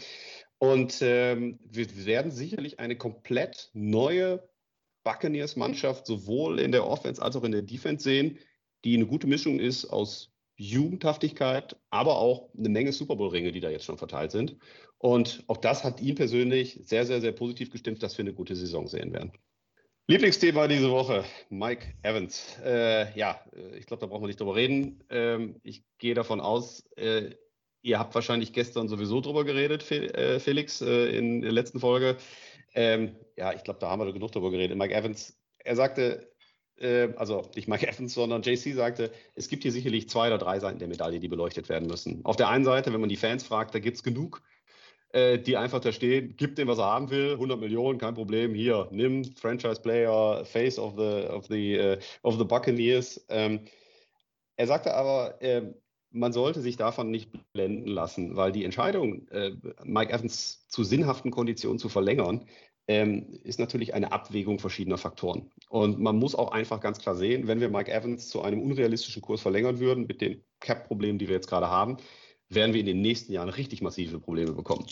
Und 0.58 0.98
ähm, 1.02 1.58
wir 1.62 2.06
werden 2.06 2.30
sicherlich 2.30 2.80
eine 2.80 2.96
komplett 2.96 3.70
neue 3.74 4.48
Buccaneers-Mannschaft 5.04 6.06
sowohl 6.06 6.58
in 6.58 6.72
der 6.72 6.86
Offense 6.86 7.22
als 7.22 7.36
auch 7.36 7.44
in 7.44 7.52
der 7.52 7.62
Defense 7.62 8.02
sehen, 8.04 8.38
die 8.84 8.94
eine 8.94 9.06
gute 9.06 9.26
Mischung 9.26 9.60
ist 9.60 9.86
aus 9.86 10.32
Jugendhaftigkeit, 10.56 11.76
aber 11.90 12.18
auch 12.18 12.52
eine 12.56 12.68
Menge 12.68 12.92
Super 12.92 13.14
Bowl-Ringe, 13.14 13.52
die 13.52 13.60
da 13.60 13.70
jetzt 13.70 13.84
schon 13.84 13.98
verteilt 13.98 14.32
sind. 14.32 14.56
Und 14.98 15.44
auch 15.46 15.56
das 15.56 15.84
hat 15.84 16.00
ihn 16.00 16.16
persönlich 16.16 16.80
sehr, 16.84 17.06
sehr, 17.06 17.20
sehr 17.20 17.32
positiv 17.32 17.70
gestimmt, 17.70 18.02
dass 18.02 18.18
wir 18.18 18.24
eine 18.24 18.34
gute 18.34 18.56
Saison 18.56 18.88
sehen 18.88 19.12
werden. 19.12 19.32
Lieblingsthema 20.08 20.66
diese 20.66 20.90
Woche, 20.90 21.24
Mike 21.48 21.94
Evans. 22.02 22.56
Äh, 22.64 23.16
ja, 23.16 23.40
ich 23.76 23.86
glaube, 23.86 24.00
da 24.00 24.06
brauchen 24.06 24.22
wir 24.22 24.28
nicht 24.28 24.40
drüber 24.40 24.56
reden. 24.56 25.04
Ähm, 25.10 25.60
ich 25.62 25.84
gehe 25.98 26.14
davon 26.14 26.40
aus, 26.40 26.84
äh, 26.96 27.34
ihr 27.82 27.98
habt 27.98 28.14
wahrscheinlich 28.14 28.52
gestern 28.52 28.88
sowieso 28.88 29.20
drüber 29.20 29.44
geredet, 29.44 29.90
äh, 29.90 30.40
Felix, 30.40 30.80
äh, 30.80 31.16
in 31.16 31.42
der 31.42 31.52
letzten 31.52 31.80
Folge. 31.80 32.16
Ähm, 32.74 33.16
ja, 33.36 33.52
ich 33.52 33.64
glaube, 33.64 33.80
da 33.80 33.90
haben 33.90 34.04
wir 34.04 34.12
genug 34.12 34.32
drüber 34.32 34.50
geredet. 34.50 34.76
Mike 34.76 34.94
Evans, 34.94 35.38
er 35.58 35.76
sagte, 35.76 36.30
äh, 36.76 37.08
also 37.16 37.50
nicht 37.54 37.68
Mike 37.68 37.86
Evans, 37.88 38.14
sondern 38.14 38.42
JC 38.42 38.74
sagte, 38.74 39.10
es 39.34 39.48
gibt 39.48 39.62
hier 39.62 39.72
sicherlich 39.72 40.08
zwei 40.08 40.28
oder 40.28 40.38
drei 40.38 40.58
Seiten 40.60 40.78
der 40.78 40.88
Medaille, 40.88 41.20
die 41.20 41.28
beleuchtet 41.28 41.68
werden 41.68 41.88
müssen. 41.88 42.24
Auf 42.24 42.36
der 42.36 42.48
einen 42.48 42.64
Seite, 42.64 42.92
wenn 42.92 43.00
man 43.00 43.08
die 43.08 43.16
Fans 43.16 43.44
fragt, 43.44 43.74
da 43.74 43.78
gibt 43.78 43.96
es 43.96 44.02
genug 44.02 44.42
äh, 45.12 45.38
die 45.38 45.56
einfach 45.56 45.80
da 45.80 45.92
stehen, 45.92 46.34
gib 46.36 46.56
dem, 46.56 46.68
was 46.68 46.78
er 46.78 46.86
haben 46.86 47.10
will, 47.10 47.32
100 47.32 47.58
Millionen, 47.58 47.98
kein 47.98 48.14
Problem, 48.14 48.54
hier, 48.54 48.88
nimm 48.90 49.24
Franchise 49.36 49.80
Player, 49.80 50.44
Face 50.44 50.78
of 50.78 50.94
the, 50.96 51.26
of 51.28 51.46
the, 51.46 51.78
uh, 51.78 51.96
of 52.22 52.38
the 52.38 52.44
Buccaneers. 52.44 53.24
Ähm, 53.28 53.60
er 54.56 54.66
sagte 54.66 54.94
aber, 54.94 55.40
äh, 55.40 55.62
man 56.18 56.32
sollte 56.32 56.60
sich 56.60 56.76
davon 56.76 57.10
nicht 57.10 57.30
blenden 57.52 57.88
lassen, 57.88 58.36
weil 58.36 58.52
die 58.52 58.64
Entscheidung, 58.64 59.28
äh, 59.28 59.52
Mike 59.84 60.12
Evans 60.12 60.66
zu 60.68 60.84
sinnhaften 60.84 61.30
Konditionen 61.30 61.78
zu 61.78 61.88
verlängern, 61.88 62.46
ähm, 62.88 63.38
ist 63.44 63.60
natürlich 63.60 63.94
eine 63.94 64.12
Abwägung 64.12 64.58
verschiedener 64.58 64.98
Faktoren. 64.98 65.50
Und 65.68 66.00
man 66.00 66.16
muss 66.16 66.34
auch 66.34 66.52
einfach 66.52 66.80
ganz 66.80 66.98
klar 66.98 67.14
sehen, 67.14 67.46
wenn 67.46 67.60
wir 67.60 67.68
Mike 67.68 67.92
Evans 67.92 68.28
zu 68.28 68.42
einem 68.42 68.62
unrealistischen 68.62 69.22
Kurs 69.22 69.42
verlängern 69.42 69.78
würden, 69.78 70.06
mit 70.06 70.20
den 70.20 70.42
Cap-Problemen, 70.60 71.18
die 71.18 71.28
wir 71.28 71.34
jetzt 71.34 71.48
gerade 71.48 71.68
haben, 71.68 71.98
werden 72.48 72.72
wir 72.72 72.80
in 72.80 72.86
den 72.86 73.02
nächsten 73.02 73.32
Jahren 73.32 73.50
richtig 73.50 73.82
massive 73.82 74.18
Probleme 74.20 74.52
bekommen. 74.52 74.86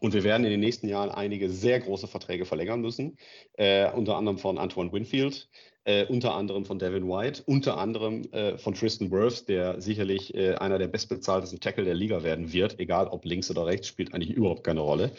Und 0.00 0.12
wir 0.12 0.24
werden 0.24 0.44
in 0.44 0.50
den 0.50 0.60
nächsten 0.60 0.88
Jahren 0.88 1.10
einige 1.10 1.48
sehr 1.48 1.80
große 1.80 2.08
Verträge 2.08 2.44
verlängern 2.44 2.80
müssen, 2.80 3.16
äh, 3.54 3.90
unter 3.90 4.16
anderem 4.16 4.38
von 4.38 4.58
Antoine 4.58 4.92
Winfield, 4.92 5.48
äh, 5.84 6.04
unter 6.06 6.34
anderem 6.34 6.64
von 6.64 6.78
Devin 6.78 7.08
White, 7.08 7.42
unter 7.46 7.78
anderem 7.78 8.22
äh, 8.32 8.58
von 8.58 8.74
Tristan 8.74 9.10
Wirfs, 9.10 9.44
der 9.44 9.80
sicherlich 9.80 10.34
äh, 10.34 10.54
einer 10.54 10.78
der 10.78 10.88
bestbezahltesten 10.88 11.60
Tackle 11.60 11.84
der 11.84 11.94
Liga 11.94 12.22
werden 12.22 12.52
wird, 12.52 12.80
egal 12.80 13.06
ob 13.08 13.24
links 13.24 13.50
oder 13.50 13.66
rechts, 13.66 13.88
spielt 13.88 14.14
eigentlich 14.14 14.30
überhaupt 14.30 14.64
keine 14.64 14.80
Rolle. 14.80 15.12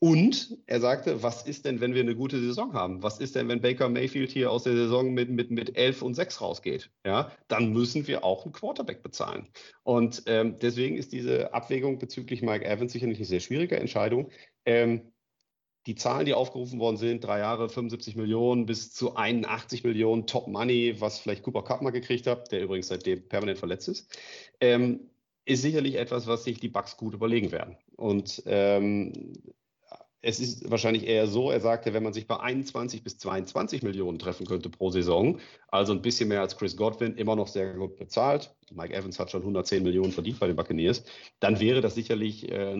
Und 0.00 0.58
er 0.66 0.80
sagte, 0.80 1.22
was 1.22 1.46
ist 1.46 1.64
denn, 1.64 1.80
wenn 1.80 1.94
wir 1.94 2.02
eine 2.02 2.16
gute 2.16 2.40
Saison 2.40 2.74
haben? 2.74 3.02
Was 3.02 3.20
ist 3.20 3.36
denn, 3.36 3.48
wenn 3.48 3.60
Baker 3.60 3.88
Mayfield 3.88 4.30
hier 4.30 4.50
aus 4.50 4.64
der 4.64 4.74
Saison 4.74 5.14
mit, 5.14 5.30
mit, 5.30 5.50
mit 5.50 5.76
11 5.76 6.02
und 6.02 6.14
6 6.14 6.40
rausgeht? 6.40 6.90
Ja, 7.06 7.32
dann 7.48 7.72
müssen 7.72 8.06
wir 8.06 8.24
auch 8.24 8.44
einen 8.44 8.52
Quarterback 8.52 9.02
bezahlen. 9.02 9.48
Und 9.82 10.24
ähm, 10.26 10.56
deswegen 10.60 10.96
ist 10.96 11.12
diese 11.12 11.54
Abwägung 11.54 11.98
bezüglich 11.98 12.42
Mike 12.42 12.64
Evans 12.64 12.92
sicherlich 12.92 13.18
eine 13.18 13.26
sehr 13.26 13.40
schwierige 13.40 13.78
Entscheidung. 13.78 14.30
Ähm, 14.66 15.12
die 15.86 15.94
Zahlen, 15.94 16.24
die 16.24 16.34
aufgerufen 16.34 16.80
worden 16.80 16.96
sind, 16.96 17.24
drei 17.24 17.40
Jahre 17.40 17.68
75 17.68 18.16
Millionen 18.16 18.66
bis 18.66 18.92
zu 18.92 19.16
81 19.16 19.84
Millionen 19.84 20.26
Top 20.26 20.48
Money, 20.48 20.96
was 20.98 21.18
vielleicht 21.18 21.42
Cooper 21.42 21.62
Cup 21.62 21.82
mal 21.82 21.90
gekriegt 21.90 22.26
hat, 22.26 22.50
der 22.52 22.62
übrigens 22.62 22.88
seitdem 22.88 23.28
permanent 23.28 23.58
verletzt 23.58 23.88
ist, 23.88 24.18
ähm, 24.60 25.10
ist 25.44 25.62
sicherlich 25.62 25.96
etwas, 25.96 26.26
was 26.26 26.44
sich 26.44 26.58
die 26.58 26.68
Bucks 26.68 26.96
gut 26.96 27.12
überlegen 27.12 27.52
werden. 27.52 27.76
Und 27.96 28.42
ähm, 28.46 29.12
es 30.26 30.40
ist 30.40 30.70
wahrscheinlich 30.70 31.06
eher 31.06 31.26
so, 31.26 31.50
er 31.50 31.60
sagte, 31.60 31.92
wenn 31.92 32.02
man 32.02 32.14
sich 32.14 32.26
bei 32.26 32.40
21 32.40 33.02
bis 33.04 33.18
22 33.18 33.82
Millionen 33.82 34.18
treffen 34.18 34.46
könnte 34.46 34.70
pro 34.70 34.90
Saison, 34.90 35.38
also 35.68 35.92
ein 35.92 36.00
bisschen 36.00 36.30
mehr 36.30 36.40
als 36.40 36.56
Chris 36.56 36.78
Godwin, 36.78 37.14
immer 37.16 37.36
noch 37.36 37.46
sehr 37.46 37.74
gut 37.74 37.96
bezahlt. 37.96 38.54
Mike 38.72 38.94
Evans 38.94 39.18
hat 39.18 39.30
schon 39.30 39.42
110 39.42 39.82
Millionen 39.82 40.12
verdient 40.12 40.40
bei 40.40 40.46
den 40.46 40.56
Buccaneers. 40.56 41.04
Dann 41.40 41.60
wäre 41.60 41.82
das 41.82 41.94
sicherlich 41.94 42.50
äh, 42.50 42.72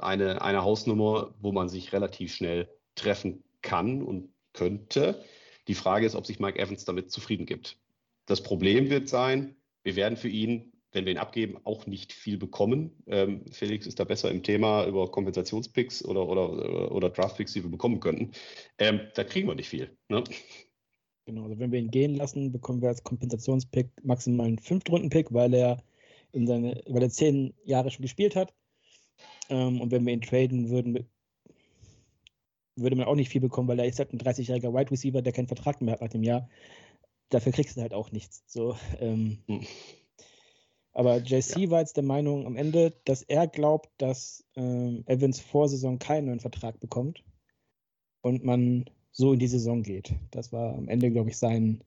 eine, 0.00 0.42
eine 0.42 0.62
Hausnummer, 0.62 1.34
wo 1.40 1.50
man 1.50 1.68
sich 1.68 1.92
relativ 1.92 2.32
schnell 2.32 2.68
treffen 2.94 3.42
kann 3.62 4.00
und 4.02 4.28
könnte. 4.52 5.24
Die 5.66 5.74
Frage 5.74 6.06
ist, 6.06 6.14
ob 6.14 6.24
sich 6.24 6.38
Mike 6.38 6.58
Evans 6.58 6.84
damit 6.84 7.10
zufrieden 7.10 7.46
gibt. 7.46 7.78
Das 8.26 8.44
Problem 8.44 8.90
wird 8.90 9.08
sein, 9.08 9.56
wir 9.82 9.96
werden 9.96 10.16
für 10.16 10.28
ihn 10.28 10.71
wenn 10.92 11.04
wir 11.04 11.12
ihn 11.12 11.18
abgeben, 11.18 11.58
auch 11.64 11.86
nicht 11.86 12.12
viel 12.12 12.36
bekommen. 12.38 13.02
Ähm, 13.06 13.44
Felix 13.50 13.86
ist 13.86 13.98
da 13.98 14.04
besser 14.04 14.30
im 14.30 14.42
Thema 14.42 14.86
über 14.86 15.10
Kompensationspicks 15.10 16.04
oder, 16.04 16.28
oder, 16.28 16.92
oder 16.92 17.10
Draftpicks, 17.10 17.54
die 17.54 17.62
wir 17.62 17.70
bekommen 17.70 18.00
könnten. 18.00 18.32
Ähm, 18.78 19.00
da 19.14 19.24
kriegen 19.24 19.48
wir 19.48 19.54
nicht 19.54 19.68
viel. 19.68 19.96
Ne? 20.08 20.22
Genau, 21.24 21.44
also 21.44 21.58
wenn 21.58 21.72
wir 21.72 21.78
ihn 21.78 21.90
gehen 21.90 22.14
lassen, 22.14 22.52
bekommen 22.52 22.82
wir 22.82 22.88
als 22.88 23.04
Kompensationspick 23.04 23.90
maximal 24.02 24.46
einen 24.46 24.58
Fünftrunden-Pick, 24.58 25.32
weil 25.32 25.54
er 25.54 25.82
in 26.32 26.46
seine, 26.46 26.82
weil 26.86 27.02
er 27.02 27.10
zehn 27.10 27.54
Jahre 27.64 27.90
schon 27.90 28.02
gespielt 28.02 28.36
hat. 28.36 28.52
Ähm, 29.48 29.80
und 29.80 29.90
wenn 29.90 30.04
wir 30.04 30.12
ihn 30.12 30.20
traden 30.20 30.68
würden, 30.68 31.06
würde 32.76 32.96
man 32.96 33.06
auch 33.06 33.14
nicht 33.14 33.28
viel 33.28 33.40
bekommen, 33.40 33.68
weil 33.68 33.78
er 33.78 33.86
ist 33.86 33.98
halt 33.98 34.12
ein 34.12 34.18
30-jähriger 34.18 34.72
Wide 34.72 34.90
Receiver, 34.90 35.22
der 35.22 35.32
keinen 35.32 35.46
Vertrag 35.46 35.80
mehr 35.80 35.94
hat 35.94 36.00
nach 36.00 36.08
dem 36.08 36.22
Jahr. 36.22 36.48
Dafür 37.28 37.52
kriegst 37.52 37.76
du 37.76 37.82
halt 37.82 37.94
auch 37.94 38.12
nichts. 38.12 38.42
So, 38.46 38.76
ähm, 38.98 39.38
hm. 39.46 39.66
Aber 40.92 41.18
JC 41.18 41.56
ja. 41.56 41.70
war 41.70 41.80
jetzt 41.80 41.96
der 41.96 42.04
Meinung 42.04 42.46
am 42.46 42.56
Ende, 42.56 42.92
dass 43.04 43.22
er 43.22 43.46
glaubt, 43.46 43.90
dass 43.98 44.44
ähm, 44.56 45.04
Evans 45.06 45.40
vor 45.40 45.68
Saison 45.68 45.98
keinen 45.98 46.26
neuen 46.26 46.40
Vertrag 46.40 46.78
bekommt 46.80 47.24
und 48.20 48.44
man 48.44 48.84
so 49.10 49.32
in 49.32 49.38
die 49.38 49.48
Saison 49.48 49.82
geht. 49.82 50.14
Das 50.30 50.52
war 50.52 50.74
am 50.74 50.88
Ende, 50.88 51.10
glaube 51.10 51.30
ich, 51.30 51.38
sein, 51.38 51.82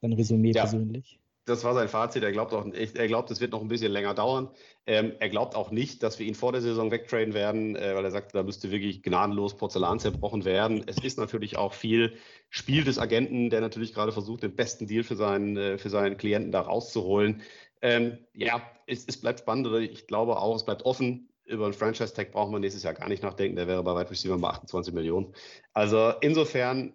sein 0.00 0.12
Resümee 0.12 0.52
ja. 0.52 0.62
persönlich 0.62 1.20
das 1.50 1.64
war 1.64 1.74
sein 1.74 1.88
Fazit. 1.88 2.22
Er 2.22 2.32
glaubt 2.32 2.52
auch, 2.54 2.66
er 2.72 3.06
glaubt, 3.06 3.30
es 3.30 3.40
wird 3.40 3.52
noch 3.52 3.60
ein 3.60 3.68
bisschen 3.68 3.92
länger 3.92 4.14
dauern. 4.14 4.48
Ähm, 4.86 5.12
er 5.18 5.28
glaubt 5.28 5.54
auch 5.54 5.70
nicht, 5.70 6.02
dass 6.02 6.18
wir 6.18 6.26
ihn 6.26 6.34
vor 6.34 6.52
der 6.52 6.60
Saison 6.60 6.90
wegtraden 6.90 7.34
werden, 7.34 7.76
äh, 7.76 7.94
weil 7.94 8.04
er 8.04 8.10
sagt, 8.10 8.34
da 8.34 8.42
müsste 8.42 8.70
wirklich 8.70 9.02
gnadenlos 9.02 9.56
Porzellan 9.56 9.98
zerbrochen 9.98 10.44
werden. 10.44 10.84
Es 10.86 10.98
ist 10.98 11.18
natürlich 11.18 11.58
auch 11.58 11.74
viel 11.74 12.14
Spiel 12.48 12.84
des 12.84 12.98
Agenten, 12.98 13.50
der 13.50 13.60
natürlich 13.60 13.92
gerade 13.92 14.12
versucht, 14.12 14.42
den 14.42 14.54
besten 14.54 14.86
Deal 14.86 15.02
für 15.02 15.16
seinen, 15.16 15.56
äh, 15.56 15.78
für 15.78 15.90
seinen 15.90 16.16
Klienten 16.16 16.52
da 16.52 16.60
rauszuholen. 16.60 17.42
Ähm, 17.82 18.18
ja, 18.34 18.62
es, 18.86 19.06
es 19.06 19.20
bleibt 19.20 19.40
spannend. 19.40 19.68
Ich 19.90 20.06
glaube 20.06 20.38
auch, 20.38 20.56
es 20.56 20.64
bleibt 20.64 20.84
offen 20.84 21.26
über 21.46 21.64
einen 21.64 21.74
Franchise-Tag 21.74 22.30
brauchen 22.30 22.52
wir 22.52 22.60
nächstes 22.60 22.84
Jahr 22.84 22.94
gar 22.94 23.08
nicht 23.08 23.24
nachdenken. 23.24 23.56
Der 23.56 23.66
wäre 23.66 23.82
bei 23.82 23.94
Wide 23.96 24.10
Receiver 24.10 24.38
bei 24.38 24.50
28 24.50 24.94
Millionen. 24.94 25.34
Also 25.72 26.12
insofern 26.20 26.94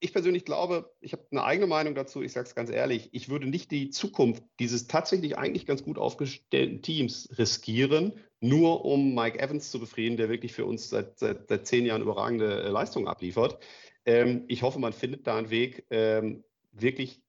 ich 0.00 0.12
persönlich 0.12 0.44
glaube, 0.44 0.92
ich 1.00 1.12
habe 1.12 1.26
eine 1.30 1.44
eigene 1.44 1.66
Meinung 1.66 1.94
dazu, 1.94 2.22
ich 2.22 2.32
sage 2.32 2.46
es 2.46 2.54
ganz 2.54 2.70
ehrlich, 2.70 3.08
ich 3.12 3.28
würde 3.28 3.46
nicht 3.46 3.70
die 3.70 3.90
Zukunft 3.90 4.42
dieses 4.60 4.88
tatsächlich 4.88 5.38
eigentlich 5.38 5.66
ganz 5.66 5.82
gut 5.82 5.98
aufgestellten 5.98 6.82
Teams 6.82 7.28
riskieren, 7.38 8.12
nur 8.40 8.84
um 8.84 9.14
Mike 9.14 9.38
Evans 9.38 9.70
zu 9.70 9.80
befrieden, 9.80 10.18
der 10.18 10.28
wirklich 10.28 10.52
für 10.52 10.66
uns 10.66 10.90
seit, 10.90 11.18
seit, 11.18 11.48
seit 11.48 11.66
zehn 11.66 11.86
Jahren 11.86 12.02
überragende 12.02 12.62
äh, 12.62 12.68
Leistungen 12.68 13.08
abliefert. 13.08 13.58
Ähm, 14.04 14.44
ich 14.48 14.62
hoffe, 14.62 14.78
man 14.78 14.92
findet 14.92 15.26
da 15.26 15.38
einen 15.38 15.50
Weg, 15.50 15.86
ähm, 15.90 16.44
wirklich 16.72 17.22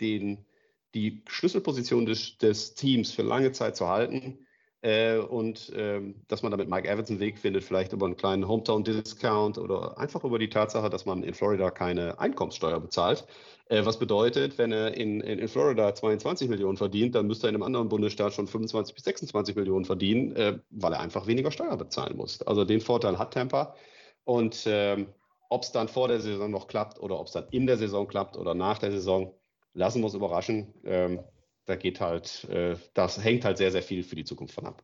den, 0.00 0.46
die 0.94 1.22
Schlüsselposition 1.26 2.06
des, 2.06 2.38
des 2.38 2.74
Teams 2.74 3.12
für 3.12 3.22
lange 3.22 3.52
Zeit 3.52 3.76
zu 3.76 3.88
halten 3.88 4.46
äh, 4.82 5.18
und 5.18 5.72
ähm, 5.76 6.16
dass 6.28 6.42
man 6.42 6.50
damit 6.50 6.68
Mike 6.68 6.88
Evans 6.88 7.08
einen 7.08 7.20
Weg 7.20 7.38
findet, 7.38 7.62
vielleicht 7.62 7.92
über 7.92 8.06
einen 8.06 8.16
kleinen 8.16 8.48
Hometown-Discount 8.48 9.56
oder 9.56 9.96
einfach 9.96 10.24
über 10.24 10.38
die 10.38 10.48
Tatsache, 10.48 10.90
dass 10.90 11.06
man 11.06 11.22
in 11.22 11.34
Florida 11.34 11.70
keine 11.70 12.18
Einkommenssteuer 12.18 12.80
bezahlt. 12.80 13.26
Äh, 13.68 13.84
was 13.84 13.98
bedeutet, 13.98 14.58
wenn 14.58 14.72
er 14.72 14.96
in, 14.96 15.20
in, 15.20 15.38
in, 15.38 15.48
Florida 15.48 15.94
22 15.94 16.48
Millionen 16.48 16.76
verdient, 16.76 17.14
dann 17.14 17.28
müsste 17.28 17.46
er 17.46 17.50
in 17.50 17.54
einem 17.54 17.62
anderen 17.62 17.88
Bundesstaat 17.88 18.32
schon 18.32 18.48
25 18.48 18.94
bis 18.94 19.04
26 19.04 19.54
Millionen 19.54 19.84
verdienen, 19.84 20.34
äh, 20.34 20.58
weil 20.70 20.92
er 20.92 21.00
einfach 21.00 21.28
weniger 21.28 21.52
Steuer 21.52 21.76
bezahlen 21.76 22.16
muss. 22.16 22.42
Also 22.42 22.64
den 22.64 22.80
Vorteil 22.80 23.18
hat 23.18 23.34
Tampa. 23.34 23.76
Und 24.24 24.64
ähm, 24.66 25.06
ob 25.48 25.62
es 25.62 25.70
dann 25.70 25.86
vor 25.86 26.08
der 26.08 26.20
Saison 26.20 26.50
noch 26.50 26.66
klappt 26.66 26.98
oder 26.98 27.20
ob 27.20 27.28
es 27.28 27.34
dann 27.34 27.46
in 27.50 27.66
der 27.66 27.76
Saison 27.76 28.08
klappt 28.08 28.36
oder 28.36 28.54
nach 28.54 28.78
der 28.78 28.90
Saison, 28.90 29.32
lassen 29.74 30.00
wir 30.00 30.06
uns 30.06 30.14
überraschen. 30.14 30.74
Ähm, 30.84 31.20
da 31.64 31.76
geht 31.76 32.00
halt, 32.00 32.44
äh, 32.44 32.76
das 32.94 33.22
hängt 33.22 33.44
halt 33.44 33.58
sehr, 33.58 33.70
sehr 33.70 33.82
viel 33.82 34.02
für 34.02 34.16
die 34.16 34.24
Zukunft 34.24 34.54
von 34.54 34.66
ab. 34.66 34.82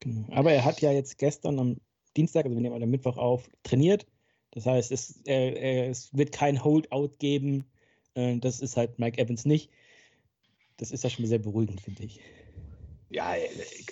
Genau. 0.00 0.26
Aber 0.32 0.52
er 0.52 0.64
hat 0.64 0.80
ja 0.80 0.90
jetzt 0.90 1.18
gestern 1.18 1.58
am 1.58 1.76
Dienstag, 2.16 2.44
also 2.44 2.56
wir 2.56 2.60
nehmen 2.60 2.82
am 2.82 2.90
Mittwoch 2.90 3.16
auf, 3.16 3.48
trainiert. 3.62 4.06
Das 4.50 4.66
heißt, 4.66 4.92
es, 4.92 5.22
äh, 5.26 5.88
es 5.88 6.12
wird 6.12 6.32
kein 6.32 6.62
Holdout 6.62 7.16
geben. 7.18 7.64
Äh, 8.14 8.38
das 8.38 8.60
ist 8.60 8.76
halt 8.76 8.98
Mike 8.98 9.20
Evans 9.20 9.44
nicht. 9.44 9.70
Das 10.76 10.90
ist 10.90 11.04
ja 11.04 11.10
schon 11.10 11.26
sehr 11.26 11.38
beruhigend, 11.38 11.80
finde 11.80 12.02
ich. 12.04 12.20
Ja, 13.12 13.34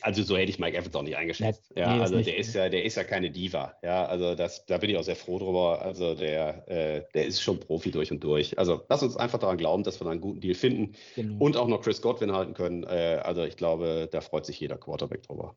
also 0.01 0.23
so 0.23 0.37
hätte 0.37 0.51
ich 0.51 0.59
Mike 0.59 0.77
Evans 0.77 0.95
auch 0.95 1.03
nicht 1.03 1.17
eingeschätzt. 1.17 1.71
Ja, 1.77 1.95
nee, 1.95 2.01
also 2.01 2.17
nicht, 2.17 2.27
der 2.27 2.39
ist 2.39 2.55
ja, 2.55 2.69
der 2.69 2.85
ist 2.85 2.97
ja 2.97 3.05
keine 3.05 3.31
Diva. 3.31 3.75
Ja, 3.83 4.07
also 4.07 4.35
das, 4.35 4.65
da 4.65 4.79
bin 4.79 4.89
ich 4.91 4.97
auch 4.97 5.03
sehr 5.03 5.17
froh 5.17 5.39
drüber. 5.39 5.83
Also 5.83 6.15
der, 6.15 6.67
äh, 6.69 7.03
der 7.15 7.27
ist 7.27 7.43
schon 7.43 7.61
Profi 7.61 7.91
durch 7.91 8.11
und 8.11 8.25
durch. 8.25 8.59
Also 8.59 8.83
lass 8.89 9.03
uns 9.03 9.17
einfach 9.17 9.39
daran 9.39 9.59
glauben, 9.59 9.85
dass 9.85 10.01
wir 10.01 10.07
da 10.07 10.11
einen 10.11 10.23
guten 10.23 10.41
Deal 10.41 10.55
finden 10.55 10.93
genau. 11.15 11.45
und 11.45 11.57
auch 11.57 11.69
noch 11.69 11.83
Chris 11.83 12.01
Godwin 12.01 12.33
halten 12.33 12.55
können. 12.55 12.85
Äh, 12.85 13.21
also 13.23 13.45
ich 13.45 13.57
glaube, 13.57 14.09
da 14.11 14.23
freut 14.23 14.47
sich 14.47 14.59
jeder 14.59 14.79
Quarterback 14.79 15.23
drüber. 15.23 15.55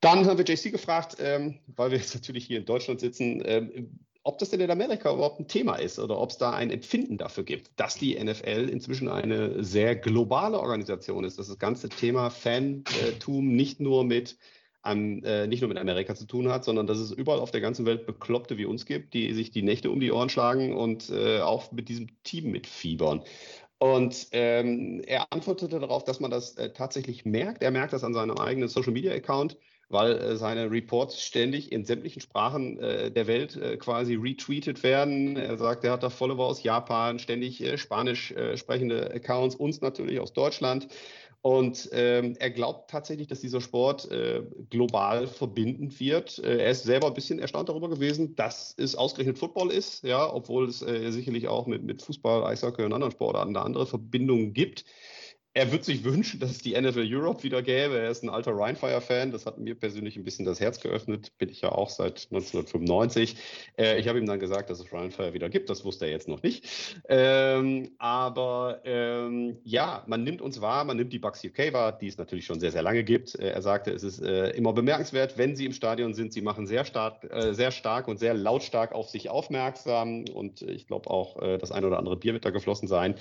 Dann 0.00 0.26
haben 0.26 0.36
wir 0.36 0.44
JC 0.44 0.70
gefragt, 0.70 1.16
ähm, 1.20 1.58
weil 1.66 1.90
wir 1.90 1.98
jetzt 1.98 2.14
natürlich 2.14 2.44
hier 2.44 2.58
in 2.58 2.66
Deutschland 2.66 3.00
sitzen, 3.00 3.42
ähm, 3.46 3.98
ob 4.26 4.38
das 4.38 4.50
denn 4.50 4.60
in 4.60 4.72
Amerika 4.72 5.12
überhaupt 5.12 5.38
ein 5.38 5.46
Thema 5.46 5.76
ist 5.76 6.00
oder 6.00 6.18
ob 6.18 6.30
es 6.30 6.36
da 6.36 6.50
ein 6.50 6.70
Empfinden 6.70 7.16
dafür 7.16 7.44
gibt, 7.44 7.70
dass 7.76 7.94
die 7.94 8.18
NFL 8.22 8.68
inzwischen 8.68 9.08
eine 9.08 9.62
sehr 9.62 9.94
globale 9.94 10.58
Organisation 10.58 11.22
ist, 11.22 11.38
dass 11.38 11.46
das 11.46 11.60
ganze 11.60 11.88
Thema 11.88 12.30
Fantum 12.30 13.54
nicht 13.54 13.78
nur 13.78 14.02
mit 14.02 14.36
um, 14.84 15.22
äh, 15.24 15.46
nicht 15.46 15.60
nur 15.62 15.68
mit 15.68 15.78
Amerika 15.78 16.14
zu 16.14 16.26
tun 16.26 16.48
hat, 16.48 16.64
sondern 16.64 16.86
dass 16.86 16.98
es 16.98 17.10
überall 17.10 17.40
auf 17.40 17.50
der 17.50 17.60
ganzen 17.60 17.86
Welt 17.86 18.06
Bekloppte 18.06 18.56
wie 18.56 18.66
uns 18.66 18.84
gibt, 18.84 19.14
die 19.14 19.32
sich 19.32 19.50
die 19.50 19.62
Nächte 19.62 19.90
um 19.90 20.00
die 20.00 20.12
Ohren 20.12 20.28
schlagen 20.28 20.76
und 20.76 21.10
äh, 21.10 21.40
auch 21.40 21.72
mit 21.72 21.88
diesem 21.88 22.08
Team 22.22 22.50
mitfiebern. 22.50 23.22
Und 23.78 24.28
ähm, 24.32 25.02
er 25.06 25.32
antwortete 25.32 25.80
darauf, 25.80 26.04
dass 26.04 26.20
man 26.20 26.30
das 26.30 26.56
äh, 26.56 26.72
tatsächlich 26.72 27.24
merkt. 27.24 27.62
Er 27.62 27.70
merkt 27.70 27.92
das 27.92 28.04
an 28.04 28.14
seinem 28.14 28.38
eigenen 28.38 28.68
Social 28.68 28.92
Media 28.92 29.12
Account 29.12 29.56
weil 29.88 30.12
äh, 30.12 30.36
seine 30.36 30.70
Reports 30.70 31.22
ständig 31.22 31.70
in 31.70 31.84
sämtlichen 31.84 32.20
Sprachen 32.20 32.78
äh, 32.78 33.10
der 33.10 33.26
Welt 33.26 33.56
äh, 33.56 33.76
quasi 33.76 34.14
retweetet 34.14 34.82
werden. 34.82 35.36
Er 35.36 35.56
sagt, 35.58 35.84
er 35.84 35.92
hat 35.92 36.02
da 36.02 36.10
Follower 36.10 36.46
aus 36.46 36.62
Japan, 36.62 37.18
ständig 37.18 37.62
äh, 37.62 37.78
spanisch 37.78 38.32
äh, 38.32 38.56
sprechende 38.56 39.12
Accounts, 39.12 39.54
uns 39.54 39.80
natürlich 39.80 40.18
aus 40.20 40.32
Deutschland. 40.32 40.88
Und 41.42 41.90
ähm, 41.92 42.34
er 42.40 42.50
glaubt 42.50 42.90
tatsächlich, 42.90 43.28
dass 43.28 43.40
dieser 43.40 43.60
Sport 43.60 44.10
äh, 44.10 44.42
global 44.68 45.28
verbindend 45.28 46.00
wird. 46.00 46.40
er 46.40 46.70
ist 46.70 46.82
selber 46.82 47.06
ein 47.06 47.14
bisschen 47.14 47.38
erstaunt 47.38 47.68
darüber 47.68 47.88
gewesen, 47.88 48.34
dass 48.34 48.74
es 48.76 48.96
ausgerechnet 48.96 49.38
Football 49.38 49.70
ist, 49.70 50.02
ja, 50.02 50.28
obwohl 50.32 50.68
es 50.68 50.80
sicherlich 50.80 51.46
auch 51.46 51.68
mit, 51.68 51.84
mit 51.84 52.02
Fußball, 52.02 52.42
Eishockey 52.42 52.82
und 52.82 52.92
anderen 52.92 53.12
Sportarten 53.12 53.54
da 53.54 53.62
andere 53.62 53.86
Verbindungen 53.86 54.54
gibt 54.54 54.84
er 55.56 55.72
wird 55.72 55.86
sich 55.86 56.04
wünschen, 56.04 56.38
dass 56.38 56.50
es 56.50 56.58
die 56.58 56.78
NFL 56.78 57.06
Europe 57.10 57.42
wieder 57.42 57.62
gäbe. 57.62 57.98
Er 57.98 58.10
ist 58.10 58.22
ein 58.22 58.28
alter 58.28 58.52
Rhinefire-Fan. 58.52 59.32
Das 59.32 59.46
hat 59.46 59.56
mir 59.56 59.74
persönlich 59.74 60.14
ein 60.18 60.22
bisschen 60.22 60.44
das 60.44 60.60
Herz 60.60 60.80
geöffnet. 60.80 61.32
Bin 61.38 61.48
ich 61.48 61.62
ja 61.62 61.72
auch 61.72 61.88
seit 61.88 62.28
1995. 62.30 63.36
Äh, 63.78 63.98
ich 63.98 64.06
habe 64.06 64.18
ihm 64.18 64.26
dann 64.26 64.38
gesagt, 64.38 64.68
dass 64.68 64.80
es 64.80 64.92
Rhinefire 64.92 65.32
wieder 65.32 65.48
gibt. 65.48 65.70
Das 65.70 65.82
wusste 65.82 66.04
er 66.04 66.10
jetzt 66.10 66.28
noch 66.28 66.42
nicht. 66.42 67.00
Ähm, 67.08 67.88
aber 67.96 68.82
ähm, 68.84 69.56
ja, 69.64 70.04
man 70.06 70.24
nimmt 70.24 70.42
uns 70.42 70.60
wahr, 70.60 70.84
man 70.84 70.98
nimmt 70.98 71.14
die 71.14 71.18
Bucks 71.18 71.42
UK 71.42 71.72
wahr, 71.72 71.96
die 71.96 72.08
es 72.08 72.18
natürlich 72.18 72.44
schon 72.44 72.60
sehr, 72.60 72.70
sehr 72.70 72.82
lange 72.82 73.02
gibt. 73.02 73.34
Äh, 73.36 73.48
er 73.48 73.62
sagte, 73.62 73.92
es 73.92 74.02
ist 74.02 74.20
äh, 74.20 74.50
immer 74.50 74.74
bemerkenswert, 74.74 75.38
wenn 75.38 75.56
sie 75.56 75.64
im 75.64 75.72
Stadion 75.72 76.12
sind. 76.12 76.34
Sie 76.34 76.42
machen 76.42 76.66
sehr 76.66 76.84
stark, 76.84 77.24
äh, 77.32 77.54
sehr 77.54 77.70
stark 77.70 78.08
und 78.08 78.18
sehr 78.18 78.34
lautstark 78.34 78.92
auf 78.92 79.08
sich 79.08 79.30
aufmerksam. 79.30 80.26
Und 80.34 80.60
ich 80.60 80.86
glaube 80.86 81.08
auch, 81.08 81.40
äh, 81.40 81.56
das 81.56 81.72
eine 81.72 81.86
oder 81.86 81.98
andere 81.98 82.18
Bier 82.18 82.34
wird 82.34 82.44
da 82.44 82.50
geflossen 82.50 82.88
sein. 82.88 83.14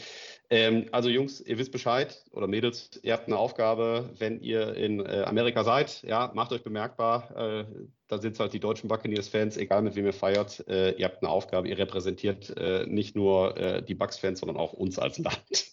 Ähm, 0.50 0.88
also 0.92 1.08
Jungs, 1.08 1.40
ihr 1.40 1.58
wisst 1.58 1.72
Bescheid 1.72 2.25
oder 2.32 2.48
Mädels, 2.48 3.00
ihr 3.04 3.14
habt 3.14 3.28
eine 3.28 3.38
Aufgabe, 3.38 4.10
wenn 4.18 4.42
ihr 4.42 4.76
in 4.76 5.00
äh, 5.00 5.24
Amerika 5.26 5.64
seid, 5.64 6.02
ja, 6.04 6.32
macht 6.34 6.52
euch 6.52 6.64
bemerkbar. 6.64 7.36
Äh, 7.36 7.66
da 8.08 8.20
sind 8.20 8.40
halt 8.40 8.54
die 8.54 8.60
deutschen 8.60 8.88
Buccaneers-Fans, 8.88 9.58
egal 9.58 9.82
mit 9.82 9.96
wem 9.96 10.06
ihr 10.06 10.14
feiert, 10.14 10.66
äh, 10.68 10.92
ihr 10.92 11.06
habt 11.06 11.24
eine 11.24 11.30
Aufgabe, 11.30 11.68
ihr 11.68 11.78
repräsentiert 11.78 12.56
äh, 12.58 12.86
nicht 12.86 13.16
nur 13.16 13.58
äh, 13.58 13.84
die 13.84 13.96
Bucks-Fans, 13.96 14.40
sondern 14.40 14.58
auch 14.58 14.74
uns 14.74 15.00
als 15.00 15.18
Land. 15.18 15.44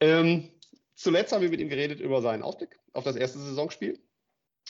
ähm, 0.00 0.50
zuletzt 0.94 1.32
haben 1.32 1.42
wir 1.42 1.50
mit 1.50 1.60
ihm 1.60 1.68
geredet 1.68 2.00
über 2.00 2.22
seinen 2.22 2.42
Ausblick 2.42 2.78
auf 2.92 3.04
das 3.04 3.16
erste 3.16 3.38
Saisonspiel 3.38 3.98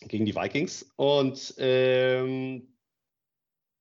gegen 0.07 0.27
die 0.27 0.35
Vikings 0.35 0.91
und 0.97 1.55
ähm, 1.59 2.69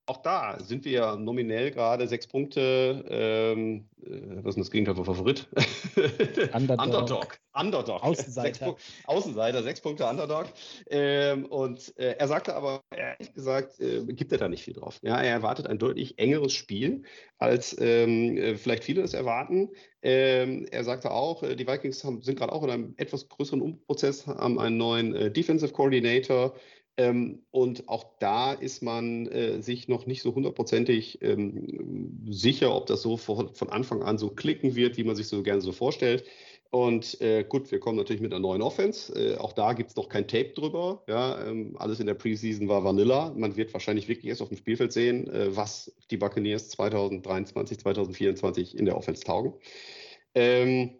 auch 0.08 0.22
da 0.22 0.58
sind 0.60 0.84
wir 0.84 0.92
ja 0.92 1.16
nominell 1.16 1.70
gerade 1.70 2.08
sechs 2.08 2.26
Punkte. 2.26 3.04
Ähm, 3.08 3.88
äh, 4.02 4.42
was 4.42 4.56
ist 4.56 4.60
das 4.60 4.70
Gegenteil 4.70 4.94
von 4.94 5.04
Favorit? 5.04 5.48
Underdog. 6.54 6.86
Underdog. 6.86 7.38
Underdog. 7.54 8.02
Außenseiter. 8.02 8.66
Sechs 8.70 9.04
Außenseiter, 9.04 9.62
sechs 9.62 9.80
Punkte 9.80 10.06
Underdog. 10.06 10.46
Ähm, 10.88 11.46
und 11.46 11.96
äh, 11.98 12.14
er 12.18 12.28
sagte 12.28 12.54
aber, 12.54 12.80
ehrlich 12.96 13.34
gesagt, 13.34 13.80
äh, 13.80 14.04
gibt 14.06 14.32
er 14.32 14.38
da 14.38 14.48
nicht 14.48 14.62
viel 14.62 14.74
drauf. 14.74 14.98
Ja, 15.02 15.20
er 15.20 15.32
erwartet 15.32 15.66
ein 15.66 15.78
deutlich 15.78 16.18
engeres 16.18 16.52
Spiel, 16.52 17.02
als 17.38 17.76
ähm, 17.78 18.36
äh, 18.38 18.56
vielleicht 18.56 18.84
viele 18.84 19.02
es 19.02 19.14
erwarten. 19.14 19.70
Ähm, 20.02 20.66
er 20.70 20.84
sagte 20.84 21.10
auch, 21.10 21.42
äh, 21.42 21.56
die 21.56 21.66
Vikings 21.66 22.02
haben, 22.04 22.22
sind 22.22 22.38
gerade 22.38 22.52
auch 22.52 22.62
in 22.62 22.70
einem 22.70 22.94
etwas 22.96 23.28
größeren 23.28 23.60
Umprozess, 23.60 24.26
haben 24.26 24.58
einen 24.58 24.76
neuen 24.76 25.14
äh, 25.14 25.30
Defensive 25.30 25.72
Coordinator. 25.72 26.54
Ähm, 26.98 27.42
und 27.52 27.88
auch 27.88 28.04
da 28.18 28.52
ist 28.52 28.82
man 28.82 29.28
äh, 29.28 29.62
sich 29.62 29.86
noch 29.86 30.06
nicht 30.06 30.20
so 30.20 30.34
hundertprozentig 30.34 31.22
ähm, 31.22 32.26
sicher, 32.28 32.74
ob 32.74 32.86
das 32.86 33.02
so 33.02 33.16
von, 33.16 33.54
von, 33.54 33.70
Anfang 33.70 34.02
an 34.02 34.18
so 34.18 34.30
klicken 34.30 34.74
wird, 34.74 34.96
wie 34.96 35.04
man 35.04 35.14
sich 35.14 35.28
so 35.28 35.44
gerne 35.44 35.60
so 35.60 35.70
vorstellt. 35.70 36.24
Und 36.70 37.20
äh, 37.20 37.44
gut, 37.44 37.70
wir 37.70 37.78
kommen 37.78 37.96
natürlich 37.96 38.20
mit 38.20 38.32
einer 38.32 38.40
neuen 38.40 38.62
Offense. 38.62 39.12
Äh, 39.14 39.36
auch 39.36 39.52
da 39.52 39.74
gibt 39.74 39.90
es 39.90 39.96
noch 39.96 40.08
kein 40.08 40.26
Tape 40.26 40.50
drüber. 40.54 41.04
Ja, 41.06 41.46
ähm, 41.46 41.76
alles 41.78 42.00
in 42.00 42.06
der 42.06 42.14
Preseason 42.14 42.68
war 42.68 42.82
Vanilla. 42.82 43.32
Man 43.36 43.56
wird 43.56 43.72
wahrscheinlich 43.72 44.08
wirklich 44.08 44.26
erst 44.26 44.42
auf 44.42 44.48
dem 44.48 44.58
Spielfeld 44.58 44.92
sehen, 44.92 45.30
äh, 45.30 45.56
was 45.56 45.94
die 46.10 46.16
Buccaneers 46.16 46.68
2023, 46.70 47.78
2024 47.78 48.76
in 48.76 48.86
der 48.86 48.96
Offense 48.96 49.22
taugen. 49.22 49.54
Ähm, 50.34 50.98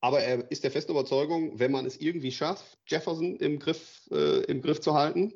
aber 0.00 0.20
er 0.20 0.50
ist 0.50 0.64
der 0.64 0.70
festen 0.70 0.92
Überzeugung, 0.92 1.58
wenn 1.58 1.72
man 1.72 1.86
es 1.86 2.00
irgendwie 2.00 2.32
schafft, 2.32 2.78
Jefferson 2.86 3.36
im 3.36 3.58
Griff, 3.58 4.08
äh, 4.10 4.44
im 4.44 4.62
Griff 4.62 4.80
zu 4.80 4.94
halten, 4.94 5.34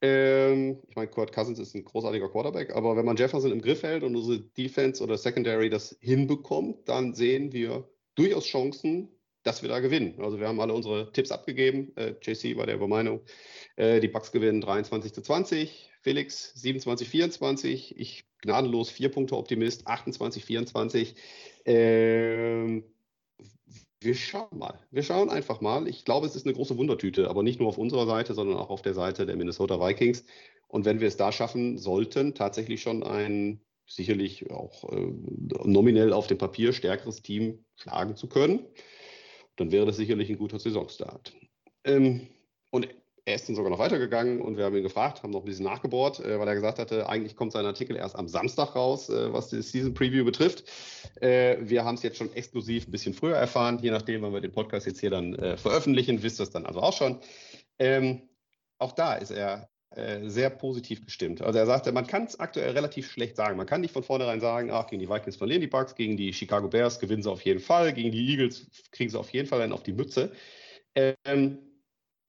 ähm, 0.00 0.82
ich 0.88 0.96
meine, 0.96 1.08
Kurt 1.08 1.32
Cousins 1.32 1.58
ist 1.58 1.74
ein 1.74 1.84
großartiger 1.84 2.28
Quarterback, 2.28 2.74
aber 2.74 2.96
wenn 2.96 3.06
man 3.06 3.16
Jefferson 3.16 3.52
im 3.52 3.62
Griff 3.62 3.82
hält 3.82 4.02
und 4.02 4.14
unsere 4.14 4.40
Defense 4.40 5.02
oder 5.02 5.16
Secondary 5.16 5.70
das 5.70 5.96
hinbekommt, 6.00 6.88
dann 6.88 7.14
sehen 7.14 7.52
wir 7.52 7.88
durchaus 8.14 8.44
Chancen, 8.44 9.08
dass 9.44 9.62
wir 9.62 9.68
da 9.68 9.80
gewinnen. 9.80 10.20
Also 10.20 10.38
wir 10.40 10.48
haben 10.48 10.60
alle 10.60 10.74
unsere 10.74 11.10
Tipps 11.12 11.30
abgegeben. 11.30 11.92
Äh, 11.96 12.14
JC 12.20 12.56
war 12.56 12.66
der 12.66 12.76
Meinung, 12.86 13.22
äh, 13.76 14.00
die 14.00 14.08
Bucks 14.08 14.30
gewinnen 14.30 14.60
23 14.60 15.12
zu 15.12 15.22
20, 15.22 15.90
Felix 16.02 16.52
27 16.54 17.08
24, 17.08 17.98
ich 17.98 18.24
gnadenlos 18.42 18.90
vier 18.90 19.10
Punkte 19.10 19.36
Optimist 19.36 19.86
28 19.86 20.44
24. 20.44 21.14
Ähm, 21.64 22.84
wir 24.04 24.14
schauen 24.14 24.58
mal. 24.58 24.78
Wir 24.90 25.02
schauen 25.02 25.30
einfach 25.30 25.60
mal. 25.60 25.88
Ich 25.88 26.04
glaube, 26.04 26.26
es 26.26 26.36
ist 26.36 26.46
eine 26.46 26.54
große 26.54 26.76
Wundertüte, 26.76 27.28
aber 27.28 27.42
nicht 27.42 27.60
nur 27.60 27.68
auf 27.68 27.78
unserer 27.78 28.06
Seite, 28.06 28.34
sondern 28.34 28.56
auch 28.56 28.70
auf 28.70 28.82
der 28.82 28.94
Seite 28.94 29.26
der 29.26 29.36
Minnesota 29.36 29.80
Vikings. 29.80 30.24
Und 30.68 30.84
wenn 30.84 31.00
wir 31.00 31.08
es 31.08 31.16
da 31.16 31.32
schaffen 31.32 31.78
sollten, 31.78 32.34
tatsächlich 32.34 32.82
schon 32.82 33.02
ein 33.02 33.60
sicherlich 33.86 34.50
auch 34.50 34.90
äh, 34.92 35.12
nominell 35.64 36.12
auf 36.12 36.26
dem 36.26 36.38
Papier 36.38 36.72
stärkeres 36.72 37.22
Team 37.22 37.64
schlagen 37.76 38.16
zu 38.16 38.28
können, 38.28 38.66
dann 39.56 39.72
wäre 39.72 39.86
das 39.86 39.96
sicherlich 39.96 40.30
ein 40.30 40.38
guter 40.38 40.58
Saisonstart. 40.58 41.34
Ähm, 41.84 42.28
und 42.70 42.88
er 43.26 43.36
ist 43.36 43.48
dann 43.48 43.56
sogar 43.56 43.70
noch 43.70 43.78
weitergegangen 43.78 44.40
und 44.40 44.56
wir 44.56 44.64
haben 44.64 44.76
ihn 44.76 44.82
gefragt, 44.82 45.22
haben 45.22 45.30
noch 45.30 45.40
ein 45.40 45.46
bisschen 45.46 45.64
nachgebohrt, 45.64 46.20
äh, 46.20 46.38
weil 46.38 46.46
er 46.46 46.54
gesagt 46.54 46.78
hatte, 46.78 47.08
eigentlich 47.08 47.36
kommt 47.36 47.52
sein 47.52 47.64
Artikel 47.64 47.96
erst 47.96 48.16
am 48.16 48.28
Samstag 48.28 48.76
raus, 48.76 49.08
äh, 49.08 49.32
was 49.32 49.48
die 49.48 49.62
Season 49.62 49.94
Preview 49.94 50.24
betrifft. 50.24 50.64
Äh, 51.20 51.56
wir 51.60 51.84
haben 51.84 51.94
es 51.94 52.02
jetzt 52.02 52.18
schon 52.18 52.32
exklusiv 52.34 52.86
ein 52.86 52.90
bisschen 52.90 53.14
früher 53.14 53.36
erfahren, 53.36 53.78
je 53.80 53.90
nachdem, 53.90 54.22
wann 54.22 54.32
wir 54.32 54.40
den 54.40 54.52
Podcast 54.52 54.86
jetzt 54.86 55.00
hier 55.00 55.10
dann 55.10 55.34
äh, 55.36 55.56
veröffentlichen, 55.56 56.22
wisst 56.22 56.40
ihr 56.40 56.44
es 56.44 56.50
dann 56.50 56.66
also 56.66 56.80
auch 56.80 56.92
schon. 56.92 57.18
Ähm, 57.78 58.28
auch 58.78 58.92
da 58.92 59.14
ist 59.14 59.30
er 59.30 59.70
äh, 59.90 60.28
sehr 60.28 60.50
positiv 60.50 61.04
gestimmt. 61.04 61.40
Also 61.40 61.58
er 61.58 61.66
sagte, 61.66 61.92
man 61.92 62.06
kann 62.06 62.24
es 62.24 62.38
aktuell 62.38 62.72
relativ 62.72 63.10
schlecht 63.10 63.36
sagen. 63.36 63.56
Man 63.56 63.66
kann 63.66 63.80
nicht 63.80 63.92
von 63.92 64.02
vornherein 64.02 64.40
sagen, 64.40 64.70
ach, 64.70 64.88
gegen 64.88 65.00
die 65.00 65.08
Vikings 65.08 65.36
verlieren 65.36 65.62
die 65.62 65.66
Bucks, 65.66 65.94
gegen 65.94 66.16
die 66.18 66.32
Chicago 66.32 66.68
Bears 66.68 66.98
gewinnen 66.98 67.22
sie 67.22 67.30
auf 67.30 67.42
jeden 67.42 67.60
Fall, 67.60 67.94
gegen 67.94 68.10
die 68.10 68.28
Eagles 68.28 68.66
kriegen 68.90 69.08
sie 69.08 69.18
auf 69.18 69.30
jeden 69.30 69.48
Fall 69.48 69.62
einen 69.62 69.72
auf 69.72 69.82
die 69.82 69.92
Mütze. 69.92 70.32
Ähm, 70.94 71.58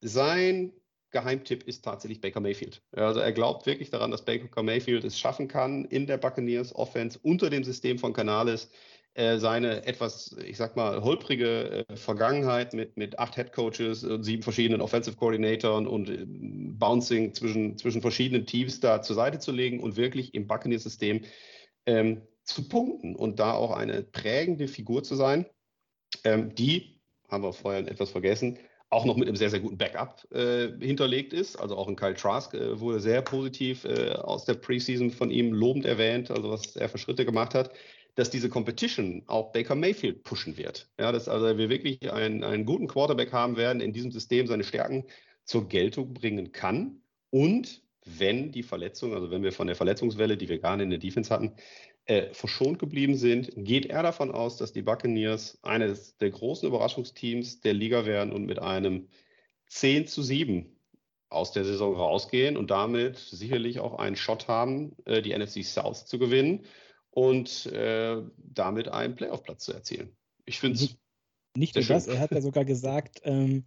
sein 0.00 0.72
Geheimtipp 1.10 1.62
ist 1.64 1.84
tatsächlich 1.84 2.20
Baker 2.20 2.40
Mayfield. 2.40 2.82
Also 2.92 3.20
er 3.20 3.32
glaubt 3.32 3.66
wirklich 3.66 3.90
daran, 3.90 4.10
dass 4.10 4.24
Baker 4.24 4.62
Mayfield 4.62 5.04
es 5.04 5.18
schaffen 5.18 5.48
kann, 5.48 5.84
in 5.84 6.06
der 6.06 6.18
Buccaneers 6.18 6.74
Offense 6.74 7.18
unter 7.22 7.50
dem 7.50 7.64
System 7.64 7.98
von 7.98 8.12
Canales 8.12 8.70
äh, 9.14 9.38
seine 9.38 9.86
etwas, 9.86 10.36
ich 10.44 10.58
sag 10.58 10.76
mal, 10.76 11.02
holprige 11.02 11.86
äh, 11.88 11.96
Vergangenheit 11.96 12.74
mit, 12.74 12.98
mit 12.98 13.18
acht 13.18 13.34
Head 13.36 13.52
Coaches 13.52 14.04
und 14.04 14.24
sieben 14.24 14.42
verschiedenen 14.42 14.82
Offensive 14.82 15.16
Coordinatoren 15.16 15.86
und 15.86 16.10
äh, 16.10 16.26
Bouncing 16.26 17.32
zwischen, 17.32 17.78
zwischen 17.78 18.02
verschiedenen 18.02 18.44
Teams 18.44 18.80
da 18.80 19.00
zur 19.00 19.16
Seite 19.16 19.38
zu 19.38 19.52
legen 19.52 19.80
und 19.80 19.96
wirklich 19.96 20.34
im 20.34 20.46
Buccaneers-System 20.46 21.22
ähm, 21.86 22.22
zu 22.42 22.68
punkten 22.68 23.16
und 23.16 23.38
da 23.38 23.54
auch 23.54 23.70
eine 23.70 24.02
prägende 24.02 24.68
Figur 24.68 25.02
zu 25.02 25.14
sein, 25.14 25.46
ähm, 26.24 26.54
die, 26.54 27.00
haben 27.30 27.42
wir 27.42 27.54
vorher 27.54 27.88
etwas 27.88 28.10
vergessen, 28.10 28.58
auch 28.90 29.04
noch 29.04 29.16
mit 29.16 29.28
einem 29.28 29.36
sehr, 29.36 29.50
sehr 29.50 29.60
guten 29.60 29.78
Backup 29.78 30.26
äh, 30.32 30.68
hinterlegt 30.80 31.32
ist. 31.32 31.56
Also 31.56 31.76
auch 31.76 31.88
ein 31.88 31.96
Kyle 31.96 32.14
Trask 32.14 32.54
äh, 32.54 32.78
wurde 32.80 33.00
sehr 33.00 33.22
positiv 33.22 33.84
äh, 33.84 34.12
aus 34.12 34.44
der 34.44 34.54
Preseason 34.54 35.10
von 35.10 35.30
ihm 35.30 35.52
lobend 35.52 35.84
erwähnt, 35.86 36.30
also 36.30 36.50
was 36.50 36.76
er 36.76 36.88
für 36.88 36.98
Schritte 36.98 37.24
gemacht 37.24 37.54
hat 37.54 37.70
dass 38.16 38.30
diese 38.30 38.48
Competition 38.48 39.22
auch 39.26 39.52
Baker 39.52 39.74
Mayfield 39.74 40.24
pushen 40.24 40.56
wird. 40.56 40.88
Ja, 40.98 41.12
dass 41.12 41.28
also 41.28 41.56
wir 41.58 41.68
wirklich 41.68 42.10
einen, 42.10 42.42
einen 42.42 42.64
guten 42.64 42.88
Quarterback 42.88 43.32
haben 43.32 43.56
werden, 43.56 43.80
in 43.80 43.92
diesem 43.92 44.10
System 44.10 44.46
seine 44.46 44.64
Stärken 44.64 45.04
zur 45.44 45.68
Geltung 45.68 46.14
bringen 46.14 46.50
kann. 46.50 47.02
Und 47.30 47.82
wenn 48.06 48.52
die 48.52 48.62
Verletzung, 48.62 49.14
also 49.14 49.30
wenn 49.30 49.42
wir 49.42 49.52
von 49.52 49.66
der 49.66 49.76
Verletzungswelle, 49.76 50.38
die 50.38 50.48
wir 50.48 50.58
gerade 50.58 50.82
in 50.82 50.90
der 50.90 50.98
Defense 50.98 51.32
hatten, 51.32 51.52
äh, 52.06 52.32
verschont 52.32 52.78
geblieben 52.78 53.16
sind, 53.16 53.50
geht 53.56 53.86
er 53.86 54.02
davon 54.02 54.30
aus, 54.30 54.56
dass 54.56 54.72
die 54.72 54.82
Buccaneers 54.82 55.58
eines 55.62 56.16
der 56.18 56.30
großen 56.30 56.68
Überraschungsteams 56.68 57.60
der 57.60 57.74
Liga 57.74 58.06
werden 58.06 58.32
und 58.32 58.46
mit 58.46 58.58
einem 58.60 59.08
10 59.68 60.06
zu 60.06 60.22
7 60.22 60.76
aus 61.28 61.52
der 61.52 61.64
Saison 61.64 61.94
rausgehen 61.96 62.56
und 62.56 62.70
damit 62.70 63.18
sicherlich 63.18 63.80
auch 63.80 63.98
einen 63.98 64.16
Shot 64.16 64.46
haben, 64.48 64.94
äh, 65.04 65.22
die 65.22 65.36
NFC 65.36 65.64
South 65.64 66.06
zu 66.06 66.18
gewinnen 66.18 66.64
und 67.10 67.66
äh, 67.66 68.22
damit 68.36 68.88
einen 68.88 69.16
Playoff-Platz 69.16 69.64
zu 69.64 69.72
erzielen. 69.72 70.16
Ich 70.44 70.60
finde 70.60 70.76
es. 70.76 70.96
Nicht, 71.56 71.74
nur 71.74 71.84
das, 71.84 72.06
er 72.06 72.20
hat 72.20 72.32
ja 72.32 72.40
sogar 72.40 72.64
gesagt, 72.64 73.20
ähm, 73.24 73.64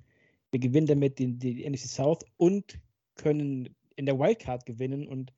wir 0.51 0.59
gewinnen 0.59 0.87
damit 0.87 1.19
die, 1.19 1.37
die 1.37 1.67
NFC 1.67 1.87
South 1.87 2.19
und 2.37 2.79
können 3.15 3.75
in 3.95 4.05
der 4.05 4.17
Wildcard 4.17 4.65
gewinnen 4.65 5.07
und 5.07 5.33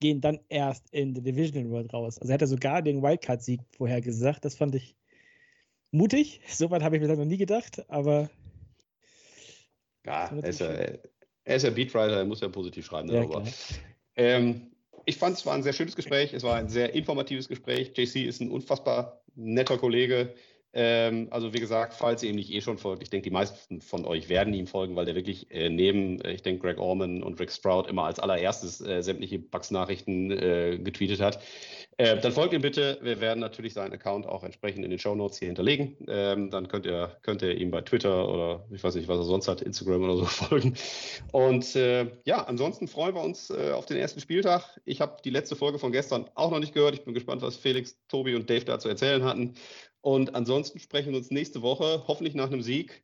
gehen 0.00 0.20
dann 0.20 0.40
erst 0.48 0.88
in 0.90 1.14
der 1.14 1.22
Divisional 1.22 1.70
World 1.70 1.92
raus. 1.92 2.18
Also 2.18 2.30
er 2.30 2.34
hat 2.34 2.40
ja 2.42 2.46
sogar 2.46 2.82
den 2.82 3.02
Wildcard-Sieg 3.02 3.60
vorher 3.76 4.00
gesagt. 4.00 4.44
Das 4.44 4.54
fand 4.54 4.74
ich 4.74 4.94
mutig. 5.90 6.40
Soweit 6.48 6.82
habe 6.82 6.96
ich 6.96 7.02
mir 7.02 7.08
das 7.08 7.18
noch 7.18 7.24
nie 7.24 7.38
gedacht, 7.38 7.84
aber. 7.88 8.30
Ja, 10.04 10.28
er 10.28 10.44
ist 10.44 10.60
ja, 10.60 10.68
er 10.68 11.56
ist 11.56 11.62
ja 11.64 11.70
Beatwriter, 11.70 12.18
er 12.18 12.24
muss 12.24 12.40
ja 12.40 12.48
positiv 12.48 12.86
schreiben 12.86 13.08
ja, 13.08 13.20
darüber. 13.20 13.42
Ähm, 14.14 14.70
ich 15.04 15.16
fand 15.16 15.36
es 15.36 15.46
war 15.46 15.54
ein 15.54 15.62
sehr 15.62 15.72
schönes 15.72 15.96
Gespräch. 15.96 16.32
Es 16.32 16.42
war 16.42 16.56
ein 16.56 16.68
sehr 16.68 16.94
informatives 16.94 17.48
Gespräch. 17.48 17.92
JC 17.96 18.26
ist 18.26 18.40
ein 18.40 18.50
unfassbar 18.50 19.22
netter 19.34 19.78
Kollege. 19.78 20.34
Ähm, 20.78 21.28
also 21.30 21.54
wie 21.54 21.58
gesagt, 21.58 21.94
falls 21.94 22.22
ihr 22.22 22.28
ihm 22.28 22.36
nicht 22.36 22.52
eh 22.52 22.60
schon 22.60 22.76
folgt, 22.76 23.02
ich 23.02 23.08
denke, 23.08 23.24
die 23.24 23.32
meisten 23.32 23.80
von 23.80 24.04
euch 24.04 24.28
werden 24.28 24.52
ihm 24.52 24.66
folgen, 24.66 24.94
weil 24.94 25.06
der 25.06 25.14
wirklich 25.14 25.50
äh, 25.50 25.70
neben, 25.70 26.20
äh, 26.20 26.32
ich 26.32 26.42
denke, 26.42 26.60
Greg 26.60 26.78
Orman 26.78 27.22
und 27.22 27.40
Rick 27.40 27.50
Stroud 27.50 27.86
immer 27.86 28.04
als 28.04 28.20
allererstes 28.20 28.82
äh, 28.82 29.02
sämtliche 29.02 29.38
Bugs-Nachrichten 29.38 30.30
äh, 30.30 30.78
getweetet 30.78 31.22
hat. 31.22 31.42
Äh, 31.96 32.18
dann 32.18 32.30
folgt 32.32 32.52
ihm 32.52 32.60
bitte. 32.60 32.98
Wir 33.00 33.22
werden 33.22 33.40
natürlich 33.40 33.72
seinen 33.72 33.94
Account 33.94 34.26
auch 34.26 34.44
entsprechend 34.44 34.84
in 34.84 34.90
den 34.90 34.98
Show 34.98 35.14
Notes 35.14 35.38
hier 35.38 35.46
hinterlegen. 35.46 35.96
Ähm, 36.08 36.50
dann 36.50 36.68
könnt 36.68 36.84
ihr, 36.84 37.16
könnt 37.22 37.40
ihr 37.40 37.56
ihm 37.56 37.70
bei 37.70 37.80
Twitter 37.80 38.28
oder 38.28 38.66
ich 38.70 38.84
weiß 38.84 38.96
nicht, 38.96 39.08
was 39.08 39.16
er 39.16 39.24
sonst 39.24 39.48
hat, 39.48 39.62
Instagram 39.62 40.02
oder 40.02 40.16
so 40.16 40.24
folgen. 40.26 40.74
Und 41.32 41.74
äh, 41.74 42.10
ja, 42.26 42.44
ansonsten 42.44 42.86
freuen 42.86 43.14
wir 43.14 43.22
uns 43.22 43.50
auf 43.50 43.86
den 43.86 43.96
ersten 43.96 44.20
Spieltag. 44.20 44.78
Ich 44.84 45.00
habe 45.00 45.16
die 45.24 45.30
letzte 45.30 45.56
Folge 45.56 45.78
von 45.78 45.90
gestern 45.90 46.26
auch 46.34 46.50
noch 46.50 46.58
nicht 46.58 46.74
gehört. 46.74 46.94
Ich 46.94 47.04
bin 47.04 47.14
gespannt, 47.14 47.40
was 47.40 47.56
Felix, 47.56 47.96
Tobi 48.08 48.34
und 48.34 48.50
Dave 48.50 48.66
da 48.66 48.78
zu 48.78 48.90
erzählen 48.90 49.24
hatten. 49.24 49.54
Und 50.06 50.36
ansonsten 50.36 50.78
sprechen 50.78 51.10
wir 51.10 51.18
uns 51.18 51.32
nächste 51.32 51.62
Woche, 51.62 52.04
hoffentlich 52.06 52.36
nach 52.36 52.46
einem 52.46 52.62
Sieg. 52.62 53.02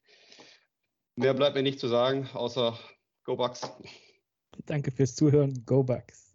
Mehr 1.16 1.34
bleibt 1.34 1.56
mir 1.56 1.64
nicht 1.64 1.80
zu 1.80 1.88
sagen, 1.88 2.28
außer 2.32 2.78
Go 3.24 3.34
Bucks. 3.34 3.62
Danke 4.66 4.92
fürs 4.92 5.16
Zuhören. 5.16 5.64
Go 5.66 5.82
Bucks. 5.82 6.31